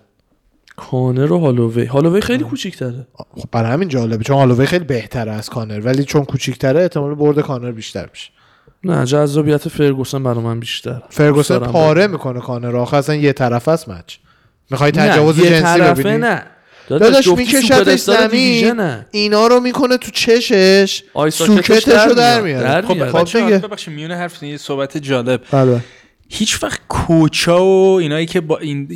[0.76, 5.50] کانر و هالووی هالووی خیلی کوچیک‌تره خب برای همین جالبه چون هالووی خیلی بهتره از
[5.50, 8.30] کانر ولی چون کوچیک‌تره احتمال برد کانر بیشتر میشه
[8.84, 12.10] نه جذابیت فرگوسن برای من بیشتر فرگوسن پاره ببینم.
[12.10, 12.80] می‌کنه کانر رو.
[12.80, 14.16] آخه اصلا یه طرف است مچ
[14.70, 16.42] می‌خوای نه، تجاوز یه جنسی طرفه ببینی نه
[16.88, 18.80] داداش میکشتش زمین.
[19.10, 22.82] اینا رو می‌کنه تو چشش سوکتش رو در در میاره.
[22.82, 23.24] خب.
[23.24, 23.66] خب.
[23.66, 25.80] ببخشید میونه حرف یه صحبت جالب بله
[26.28, 28.88] هیچ وقت coach ا و اینایی که با این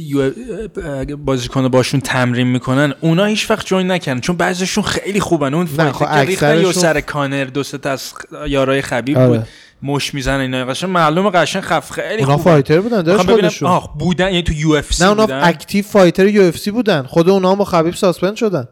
[1.24, 4.20] بازیکن باشون تمرین می‌کنن اونا هیچ وقت join نکردن.
[4.20, 5.55] چون بعضیشون خیلی خوبن.
[5.55, 8.12] اون fight خب که سر کانر دو سه تا از
[8.48, 9.28] یارای خبیب آره.
[9.28, 9.47] بود
[9.83, 10.65] مشت می‌زنه اینا.
[10.65, 12.52] قشنگ معلومه قشنگ خف خیلی اونا خوبن.
[12.53, 13.69] fighter بودن داشت ببینم خودشون.
[13.69, 15.44] آه بودن یعنی تو UFC نه اونا بودن.
[15.45, 17.02] active fighter UFC بودن.
[17.02, 18.69] خود اونا هم با خبیب suspend شدن.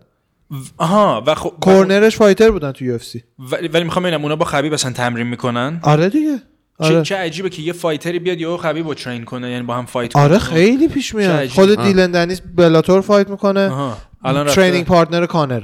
[0.76, 3.22] آها و خب corner ش fighter بودن تو UFC.
[3.38, 6.42] ولی, ولی می‌خوام ببینم اونا با خبیب اصلا تمرین می‌کنن؟ آره دیگه.
[6.78, 7.02] آره.
[7.02, 9.86] چه عجیبه که یه fighter ی بیاد یا خبیب رو train کنه یعنی با هم
[9.86, 10.22] fight کنه.
[10.22, 11.48] آره خیلی پیش میاد.
[11.48, 11.82] خود.
[11.82, 13.94] دیلن دنیس بلاتور fight می‌کنه.
[14.24, 15.62] الان training partner کانر.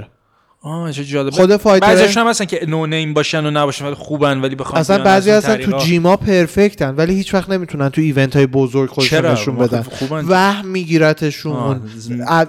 [0.65, 3.95] آه چه جالب خود fighter بعضیشون هم هستن که no name باشن و نباشن ولی
[3.95, 5.77] خوبن ولی بخوام اصلا بعضی هستن تو.
[5.77, 9.81] gym ا perfect ن ولی هیچ وقت نمی‌تونن تو event های بزرگ خودشون؟ نشون بدن
[9.81, 10.25] خوبن.
[10.27, 11.81] وهم میگیرتشون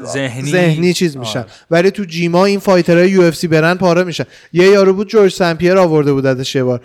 [0.07, 0.51] ذهنی.
[0.51, 1.47] ذهنی چیز میشن آه.
[1.71, 5.33] ولی تو gym ا این fighter های UFC برن پاره میشن یه یارو بود جورج
[5.33, 6.81] سمپیر آورده بود ازش یه بار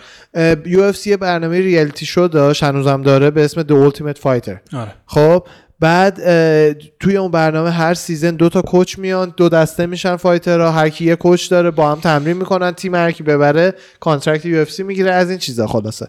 [0.65, 5.43] UFC برنامه reality show داشت هنوزم داره به اسم The Ultimate Fighter آره خب
[5.81, 6.19] بعد
[6.99, 10.89] توی اون برنامه هر season دو تا coach میان دو دسته میشن fighter ها هر
[10.89, 15.11] کی یه coach داره با هم تمرین می‌کنن تیم هر کی ببره contract UFC می‌گیره
[15.11, 16.07] از این چیزا خلاصه.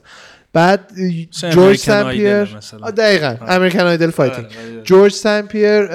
[0.52, 0.80] بعد
[1.50, 2.44] جورج سمپیر
[2.96, 3.36] دقیقا.
[3.48, 4.44] American Idol fighting.
[4.44, 4.82] آره، آره.
[4.82, 5.88] جورج سمپیر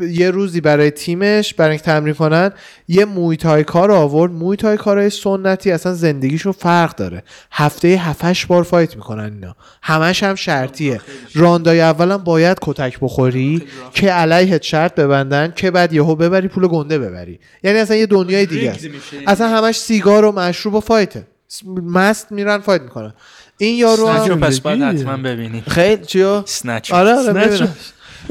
[0.00, 2.50] یه روزی برای تیمش برای اینکه تمرین کنن
[2.88, 4.32] یه مویتای کار آورد.
[4.32, 7.22] مویتای کارهای سنتی اصلا زندگیشون فرق داره.
[7.52, 9.56] هفته هفتش بار fight می‌کنن اینا.
[9.82, 11.00] همش هم شرطیه.
[11.34, 13.62] راندای اولم باید کتک بخوری
[13.94, 17.38] که علیهت شرط ببندن که بعد یهو ببری پول گنده ببری.
[17.62, 18.86] یعنی اصلا یه دنیای دیگه است.
[19.26, 21.26] اصلا همش سیگار و مشروب و fight ه.
[21.84, 23.12] مست میرن fight می‌کنن.
[23.62, 24.82] این یارو هم پس باید.
[24.82, 27.68] حتما ببینی خیلی چیو سنچ آره آره.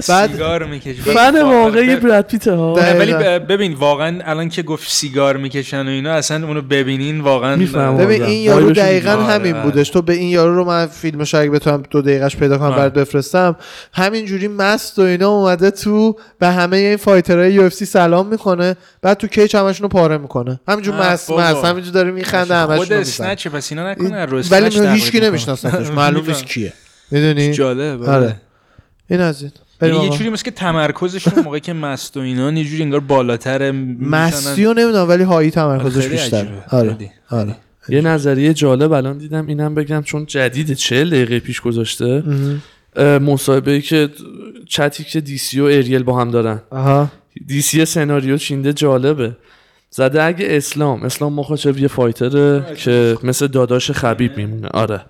[0.10, 3.14] بعد سیگار می‌کشه فن واقعی براد پیت ها ولی.
[3.14, 7.98] ب- ببین واقعا الان که گفت سیگار می‌کشن و اینا اصلا اونو ببینین واقعا می‌فهمم.
[7.98, 8.24] ببین.
[8.24, 9.12] این یارو vibe شون دقیقا.
[9.12, 12.58] همین آره، بودش تو به این یارو رو من فیلمش اگه بتونم دو دقیقش پیدا
[12.58, 12.76] کنم آره.
[12.78, 13.56] برات بفرستم
[13.94, 19.18] همینجوری مست و اینا اومده تو به همه این fighter های UFC سلام می‌کنه بعد
[19.18, 21.32] تو کیچ همشون رو پاره می‌کنه همینجور مست.
[21.32, 25.88] مست همینجور داره میخنده همشون خود اسنچ پس اینا نکنه ولی هیچکی نمیشناسنش.
[26.02, 26.46] معلوم نیست.
[26.46, 26.74] کیه
[27.12, 28.36] می‌دونی جالب آره
[29.10, 29.52] این از این
[29.82, 30.18] یه آقا.
[30.18, 34.74] جوری مثل که تمرکزشون موقعی که مست و اینا یه جوری انگار بالاتره مستی رو
[34.74, 36.48] نمی‌دونم ولی هایی تمرکزش بیشتر.
[36.70, 37.12] آره خیلی.
[37.30, 37.56] آره
[37.90, 42.24] یه نظریه جالب الان دیدم اینم بگم چون جدید 40 دقیقه پیش گذاشته.
[43.22, 44.10] مصاحبه ای که
[44.68, 46.62] چتی که DC و اریل با هم دارن.
[46.70, 47.12] آها.
[47.48, 49.32] DC سناریو چینده جالبه.
[49.90, 51.04] زده اگه اسلام.
[51.04, 54.68] اسلام مخاچف یه fighter ه که مثل داداش خبیب میمونه.
[54.68, 55.02] آره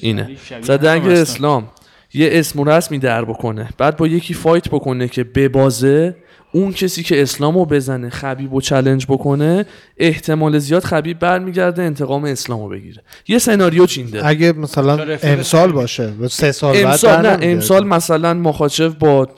[0.00, 0.30] اینه.
[0.62, 1.68] زده اگه اسلام.
[2.14, 3.68] یه اسم و رسمی در بکنه.
[3.78, 6.16] بعد با یکی fight بکنه که ببازه
[6.52, 9.66] اون کسی که اسلامو بزنه خبیب و challenge بکنه
[9.96, 13.02] احتمال زیاد خبیب برمیگرده انتقام اسلامو بگیره.
[13.28, 14.26] یه سناریو چینده.
[14.26, 17.46] اگه مثلا امسال؟ باشه سه سال بعد امسال در نه.
[17.46, 19.28] امسال مثلا مخاچف با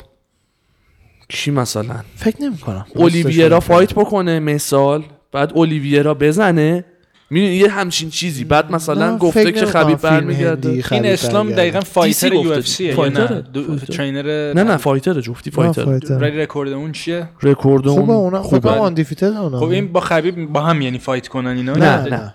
[1.28, 6.84] کی مثلا؟ فکر نمی کنم اولیویرا fight بکنه مثال بعد اولیویرا بزنه
[7.30, 12.32] می‌دونی یه همچین چیزی بعد مثلا گفته که خبیب برمیگرده این اسلام دقیقا fighter.
[12.32, 13.44] UFC fighter ه.
[13.56, 13.76] نه.
[13.76, 18.42] trainer نه نه fighter ه جفتی fighter ولی رکورد اون چیه رکورد خوبه اون اونا
[18.42, 18.68] خوبه.
[18.68, 22.34] خوبه undefeated اونا خب این با خبیب با هم یعنی fight کنن اینا نه نه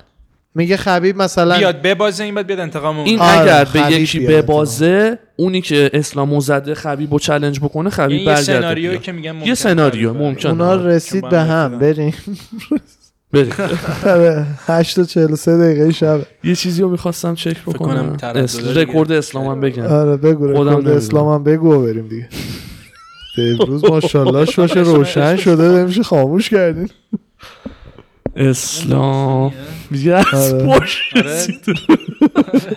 [0.55, 4.19] میگه خبیب مثلا بیاد ببازه این بعد بیاد انتقام اون این آره، اگر به یکی
[4.19, 9.01] ببازه اونی که اسلامو زده خبیب و challenge بکنه خبیب یعنی یه برگرده سناریویی بیاد.
[9.01, 10.85] که میگن یه سناریو ممکنه اونا آره.
[10.85, 11.79] رسید به هم.
[11.79, 12.13] بریم
[13.35, 13.53] بریم.
[14.13, 16.19] آره 8 تا 43 دقیقه شب.
[16.43, 18.45] یه چیزی رو می‌خواستم چک کنم بکنم.
[18.75, 19.83] رکورد اسلامم بگم.
[19.83, 20.97] آره بگو رکورد نمی‌دونم.
[20.97, 22.29] اسلام هم بگو و بریم دیگه.
[23.59, 26.89] امروز ماشاءالله باشه روشن شده نمیشه خاموش کردین.
[28.35, 29.53] اسلام.
[29.91, 30.85] یس آره.
[31.15, 31.65] رسید.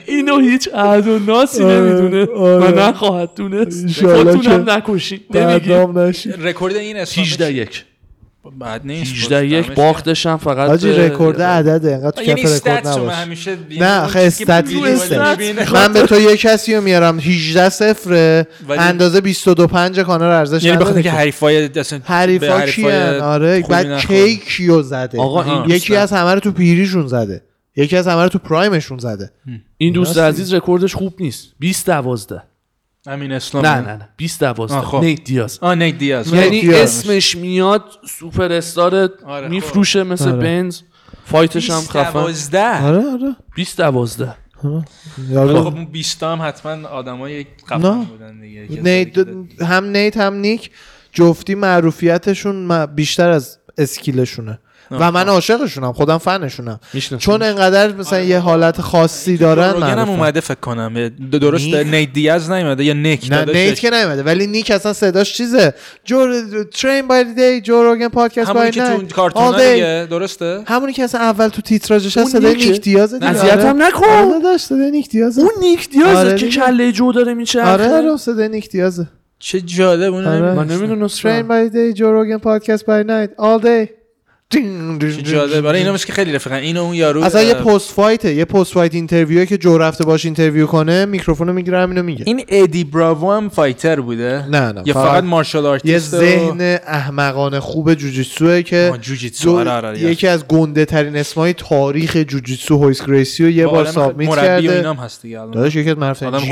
[0.07, 2.73] اینو هیچ عهد و ناسی آره، نمی‌دونه آره.
[2.73, 5.21] و نخواهد دونست خودتونم که نکشین.
[5.35, 5.69] نمیگی.
[5.71, 7.85] بدنام نشی رکورد این اسلام 18 یک.
[8.59, 12.89] بعد نیست 18 یک باختش هم فقط حاجی رکورد عدده انقدر تو یعنی کف رکورد
[12.89, 13.15] نباش.
[13.15, 15.13] همیشه نه آخه استات نیست
[15.73, 20.65] من به تو یه کسی رو میارم 18 صفره ولی- اندازه 22 5 کانر ارزش
[20.65, 21.11] یعنی بخاطر که.
[21.11, 23.99] حریفای اصلا حریفا کیان آره بعد نخورن.
[24.27, 25.65] کی کیو زده؟ آقا.
[25.69, 27.43] یکی از همه رو تو پیریشون زده.
[27.77, 29.31] یکی از همه رو تو prime شون زده.
[29.77, 30.19] این دوست.
[30.19, 31.49] عزیز رکوردش خوب نیست.
[31.59, 32.43] 20 12
[33.09, 34.09] همین اسلام نه نه نه.
[34.17, 35.01] 20 آه، 12 خب.
[35.05, 35.59] نیت دیاز.
[35.63, 36.33] آ نیت دیاز.
[36.33, 36.81] یعنی دیاز.
[36.81, 37.85] اسمش میاد
[38.19, 40.39] سوپر استار آره، میفروشه مثل آره.
[40.39, 40.81] بنز.
[41.25, 42.13] fight ش هم خفن.
[42.13, 43.37] 12 آره آره.
[43.57, 44.83] 20 12 ولی
[45.31, 47.47] یارو خب اون 20 هم حتما آدمای.
[47.67, 48.83] خفن بودن دیگه.
[48.83, 49.19] نیت
[49.63, 50.71] هم نیت هم نیک.
[51.13, 54.59] جفتی معروفیتشون بیشتر از اسکیلشونه.
[54.91, 56.81] و من عاشقشونم خودم فنشونم.
[57.19, 60.11] چون انقدر مثلا یه حالت خاصی دارن روگن هم معروفن.
[60.11, 63.45] اومده فکر کنم درست نیک؟ نیت دیاز نیومده یا نیک نه.
[63.45, 65.75] نیت که نیومده ولی نیک اصلا صداش چیزه
[66.05, 66.27] جو
[66.65, 71.05] ترین بای دی جو روگن پادکست همونی بای که تو نایت دیگه درسته همونی که
[71.05, 73.01] اصلا اول تو تیتراژش هست صدای نیکه؟ نیک دیگه.
[73.03, 73.73] اذیتم آره.
[73.73, 74.07] نکن.
[74.07, 76.49] آره داشت صدای نیک دیازه اون نیک دیازه آره که.
[76.49, 79.07] کله جو داره میچرخه آره آره صدای نیک دیازه
[79.39, 80.55] چه جالب اون آره.
[80.55, 83.98] من نمی‌دونستم train by day Joe Rogan podcast by night day چه
[85.23, 88.45] جالب برای اینا که خیلی رفیقن اینو اون یارو اصلا یه پست fight ه یه
[88.45, 92.85] post fight interview که جو رفته باش interview کنه میکروفونو می‌گیره همینو میگه این ادی
[92.85, 98.93] براوو هم fighter بوده نه نه یا فقط martial artist ذهن احمقانه خوب جوجیتسوه که
[99.01, 103.85] جوجیتسو آره آره یکی از گنده ترین اسمای تاریخ جوجیتسو هویس گریسیو یه با بار
[103.85, 105.51] submit مربی کرده اینام هست دیگه الان.
[105.51, 105.97] داداش یکی از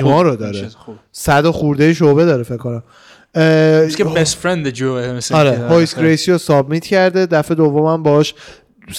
[0.02, 0.08] خوب.
[0.08, 0.94] رو داره چیز خوب.
[1.12, 2.82] صد و خورده شعبه داره فکر کنم
[3.96, 8.34] که بست فرند مثل آره هویس گریسیو سابمیت کرده دفعه دومم باش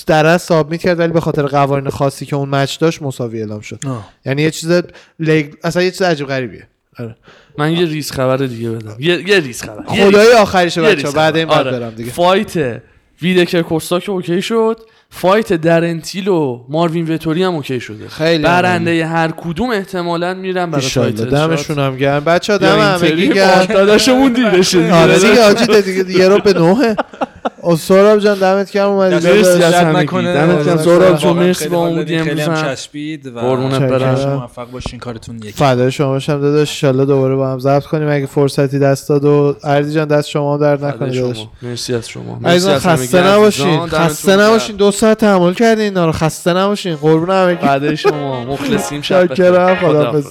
[0.07, 3.61] در از سابمیت کرد ولی به خاطر قوانین خاصی که اون مچ داشت مساوی اعلام
[3.61, 4.09] شد آه.
[4.25, 4.83] یعنی یه چیز
[5.19, 5.53] لگ...
[5.63, 6.67] اصلا یه چیز عجیب غریبیه
[6.99, 7.15] آره.
[7.57, 11.35] من یه ریز خبر دیگه بدم یه, یه ریز خبر خدای آخرشه یه بچه بعد.
[11.35, 11.79] این بعد آره.
[11.79, 12.81] برم دیگه فایت
[13.21, 18.07] ویدکر کوستا که اوکی شد فایت درنتیل و ماروین وتوری هم اوکی شده.
[18.07, 22.23] خیلی برنده هر کدوم احتمالا میرن برای تایتل دمشون هم گرم.
[22.23, 23.65] بچه دم همگی اینتری؟ گرم.
[23.65, 24.93] داداشمون دیدشه دیگه.
[24.93, 26.95] آره دیگه آجی دیگه دیگه رو به نوه.
[27.75, 29.63] سوراب جان دمت گرم اومدی مرسی.
[29.63, 29.99] از همگی.
[30.03, 30.33] نکنه.
[30.33, 30.77] دمت گرم.
[31.15, 31.87] جون خیلی مرسی با.
[31.87, 32.55] اومدی امروز هم.
[32.75, 33.89] چسبید و قربونت چکرم.
[33.89, 37.83] برم شما موفق باشین کارتون یکی فدای شما باشم داداش ان دوباره با هم ضبط
[37.83, 41.51] کنیم اگه فرصتی دست داد و اردی جان دست شما درد فدای نکنه داداش شما.
[41.61, 43.27] مرسی از شما مرسی از همگی خسته.
[43.27, 44.41] نباشین خسته گرم.
[44.41, 49.27] نباشین دو ساعت تحمل کردین اینا رو خسته نباشین قربون همگی بعد شما مخلصیم شب
[49.31, 49.75] بخیر.
[49.75, 50.21] خدا